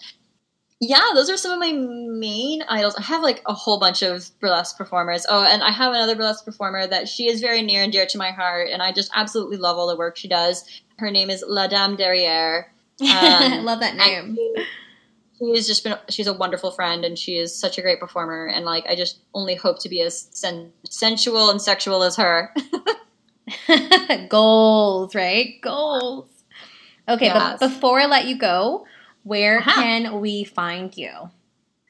Yeah, 0.80 1.10
those 1.16 1.30
are 1.30 1.38
some 1.38 1.52
of 1.54 1.60
my 1.60 1.72
main 1.74 2.62
idols. 2.70 2.96
I 2.98 3.02
have 3.02 3.24
like 3.24 3.42
a 3.48 3.54
whole 3.54 3.80
bunch 3.80 4.04
of 4.04 4.30
burlesque 4.40 4.78
performers. 4.78 5.26
Oh, 5.28 5.44
and 5.44 5.64
I 5.64 5.72
have 5.72 5.92
another 5.92 6.16
burlesque 6.16 6.46
performer 6.46 6.86
that 6.86 7.08
she 7.10 7.28
is 7.28 7.42
very 7.42 7.64
near 7.64 7.82
and 7.82 7.92
dear 7.92 8.06
to 8.06 8.18
my 8.20 8.30
heart, 8.30 8.70
and 8.72 8.80
I 8.84 8.92
just 8.92 9.10
absolutely 9.16 9.58
love 9.58 9.78
all 9.78 9.88
the 9.88 9.96
work 9.98 10.18
she 10.18 10.28
does. 10.28 10.64
Her 11.00 11.10
name 11.10 11.32
is 11.32 11.44
La 11.48 11.68
Dame 11.68 11.96
Derriere. 11.96 12.72
Um, 13.02 13.64
love 13.64 13.80
that 13.82 13.96
name. 13.96 14.36
she- 14.36 14.66
She 15.40 15.56
has 15.56 15.68
just 15.68 15.84
been, 15.84 15.96
she's 16.10 16.28
a 16.28 16.34
wonderful 16.34 16.72
friend 16.72 17.06
and 17.06 17.18
she 17.18 17.38
is 17.38 17.58
such 17.58 17.78
a 17.78 17.82
great 17.82 18.00
performer. 18.00 18.48
And 18.48 18.66
like, 18.66 18.86
I 18.88 18.96
just 18.96 19.20
only 19.34 19.56
hope 19.56 19.80
to 19.82 19.90
be 19.90 20.02
as 20.02 20.28
sen- 20.32 20.72
sensual 20.90 21.50
and 21.52 21.62
sexual 21.62 22.02
as 22.04 22.16
her. 22.16 22.54
Goals, 24.30 25.16
right? 25.16 25.56
Goals. 25.62 26.30
Okay, 27.08 27.26
Yes. 27.28 27.58
but 27.60 27.70
before 27.70 28.00
I 28.02 28.06
let 28.06 28.26
you 28.28 28.38
go, 28.38 28.86
where 29.24 29.60
Uh-huh. 29.60 29.72
can 29.82 30.20
we 30.20 30.44
find 30.44 30.96
you? 30.98 31.12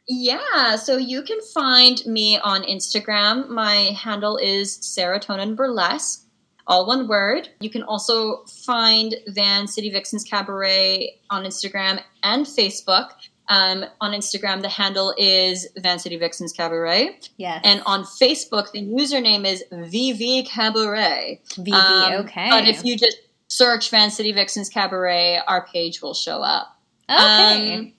Yeah, 0.07 0.75
so 0.75 0.97
you 0.97 1.21
can 1.23 1.39
find 1.53 2.05
me 2.05 2.37
on 2.39 2.63
Instagram. 2.63 3.49
My 3.49 3.95
handle 4.03 4.37
is 4.37 4.77
Serotonin 4.77 5.55
Burlesque, 5.55 6.25
all 6.65 6.85
one 6.87 7.07
word. 7.07 7.49
You 7.59 7.69
can 7.69 7.83
also 7.83 8.43
find 8.45 9.15
Van 9.27 9.67
City 9.67 9.89
Vixens 9.89 10.23
Cabaret 10.23 11.19
on 11.29 11.43
Instagram 11.43 11.99
and 12.23 12.45
Facebook. 12.45 13.09
Um, 13.49 13.85
on 14.01 14.11
Instagram, 14.11 14.61
the 14.61 14.69
handle 14.69 15.13
is 15.17 15.67
Van 15.77 15.99
City 15.99 16.17
Vixens 16.17 16.51
Cabaret. 16.51 17.17
Yes. 17.37 17.61
And 17.63 17.81
on 17.85 18.03
Facebook, 18.03 18.71
the 18.71 18.81
username 18.81 19.45
is 19.45 19.63
VV 19.71 20.45
Cabaret. 20.47 21.41
VV, 21.51 21.71
Um, 21.73 22.25
okay. 22.25 22.49
But 22.49 22.67
if 22.67 22.83
you 22.83 22.97
just 22.97 23.17
search 23.47 23.89
Van 23.89 24.11
City 24.11 24.33
Vixens 24.33 24.67
Cabaret, 24.69 25.39
our 25.47 25.65
page 25.65 26.01
will 26.01 26.13
show 26.13 26.41
up. 26.41 26.77
okay. 27.09 27.75
Um, 27.75 27.93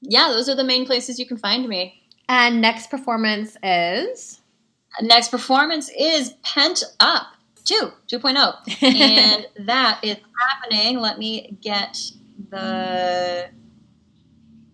yeah, 0.00 0.28
those 0.28 0.48
are 0.48 0.54
the 0.54 0.64
main 0.64 0.86
places 0.86 1.18
you 1.18 1.26
can 1.26 1.36
find 1.36 1.68
me. 1.68 2.02
and 2.28 2.60
next 2.60 2.88
performance 2.90 3.56
is 3.62 4.40
Next 5.02 5.28
performance 5.28 5.90
is 5.96 6.34
Pent 6.42 6.82
Up 6.98 7.26
2, 7.64 7.92
2.0. 8.10 8.82
and 9.00 9.46
that 9.66 10.00
is 10.02 10.16
happening. 10.48 10.98
Let 10.98 11.18
me 11.18 11.56
get 11.60 11.96
the 12.50 13.48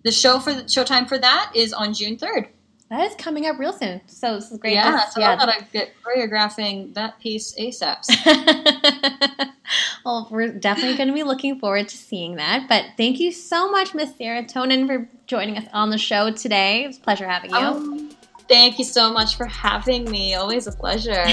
the 0.05 0.13
show 0.13 0.39
for 0.39 0.53
the 0.55 0.63
showtime 0.63 1.09
for 1.09 1.19
that 1.19 1.51
is 1.55 1.73
on 1.73 1.93
June 1.95 2.17
3rd. 2.17 2.47
that 2.91 3.01
is 3.11 3.15
coming 3.17 3.47
up 3.47 3.59
real 3.59 3.73
soon. 3.73 4.01
So 4.07 4.37
this 4.37 4.51
is 4.53 4.59
great. 4.59 4.75
Yeah, 4.75 4.93
This- 4.93 5.15
so 5.15 5.23
I 5.23 5.37
gotta 5.37 5.65
get 5.73 5.93
choreographing 6.05 6.95
that 6.95 7.19
piece 7.21 7.55
ASAP. 7.59 8.05
well, 10.05 10.29
we're 10.31 10.53
definitely 10.53 10.97
going 10.97 11.09
to 11.09 11.15
be 11.15 11.23
looking 11.23 11.59
forward 11.59 11.89
to 11.89 11.97
seeing 11.97 12.37
that. 12.37 12.69
But 12.69 12.85
thank 12.97 13.19
you 13.19 13.33
so 13.33 13.71
much, 13.71 13.95
Miss 13.95 14.13
Serotonin, 14.13 14.87
for 14.87 15.09
joining 15.27 15.57
us 15.57 15.65
on 15.73 15.91
the 15.91 15.99
show 15.99 16.31
today. 16.31 16.85
It 16.85 16.89
was 16.89 16.99
a 16.99 17.01
pleasure 17.01 17.27
having 17.29 17.51
you. 17.51 17.57
Um, 17.57 18.11
thank 18.49 18.79
you 18.79 18.85
so 18.85 19.11
much 19.13 19.37
for 19.37 19.47
having 19.47 20.09
me. 20.11 20.35
Always 20.35 20.67
a 20.67 20.73
pleasure. 20.73 21.25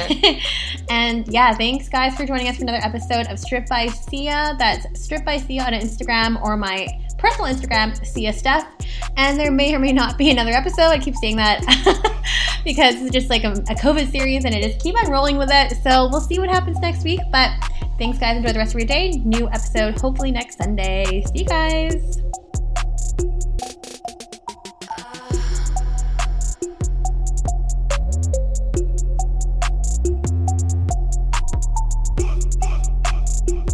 and 0.89 1.27
yeah, 1.27 1.53
thanks 1.55 1.89
guys 1.89 2.15
for 2.15 2.25
joining 2.25 2.47
us 2.47 2.55
for 2.57 2.63
another 2.63 2.83
episode 2.83 3.27
of 3.27 3.37
Strip 3.37 3.67
by 3.67 3.87
Sia. 3.87 4.55
That's 4.57 5.03
Strip 5.03 5.25
by 5.25 5.37
Sia 5.37 5.63
on 5.63 5.73
Instagram 5.73 6.41
or 6.41 6.55
my 6.57 6.87
personal 7.21 7.53
Instagram, 7.53 8.05
Sia 8.05 8.33
Stuff. 8.33 8.67
And 9.15 9.39
there 9.39 9.51
may 9.51 9.73
or 9.73 9.79
may 9.79 9.91
not 9.91 10.17
be 10.17 10.31
another 10.31 10.51
episode. 10.51 10.87
I 10.87 10.99
keep 10.99 11.15
saying 11.15 11.37
that 11.37 11.61
because 12.65 12.95
it's 13.01 13.11
just 13.11 13.29
like 13.29 13.43
a, 13.43 13.51
a 13.51 13.75
COVID 13.75 14.11
series 14.11 14.43
and 14.45 14.53
I 14.53 14.61
just 14.61 14.79
keep 14.79 14.95
on 14.97 15.09
rolling 15.09 15.37
with 15.37 15.49
it. 15.51 15.77
So 15.83 16.09
we'll 16.09 16.21
see 16.21 16.39
what 16.39 16.49
happens 16.49 16.79
next 16.79 17.03
week. 17.03 17.21
But 17.31 17.51
thanks, 17.97 18.17
guys. 18.17 18.37
Enjoy 18.37 18.51
the 18.51 18.59
rest 18.59 18.73
of 18.73 18.79
your 18.79 18.87
day. 18.87 19.11
New 19.23 19.47
episode 19.49 19.99
hopefully 19.99 20.31
next 20.31 20.57
Sunday. 20.57 21.23
See 21.27 21.39
you 21.39 21.45
guys. 21.45 22.21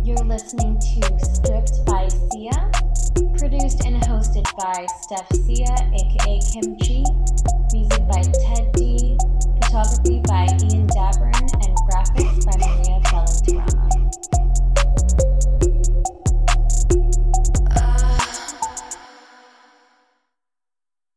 You're 0.03 0.17
listening 0.25 0.79
to 0.79 1.19
Stripped 1.19 1.85
by 1.85 2.07
Sia, 2.07 2.71
produced 3.57 3.85
and 3.85 4.01
hosted 4.03 4.45
by 4.55 4.85
Steph 5.01 5.27
Sia, 5.33 5.73
aka 5.93 6.39
Kimchi, 6.51 7.03
music 7.73 8.07
by 8.07 8.21
Ted 8.21 8.71
D, 8.73 9.17
photography 9.61 10.21
by 10.27 10.45
Ian 10.45 10.87
Dabern, 10.87 11.49
and 11.65 11.75
graphics 11.89 12.45
by 12.45 12.57
Maria 12.57 13.01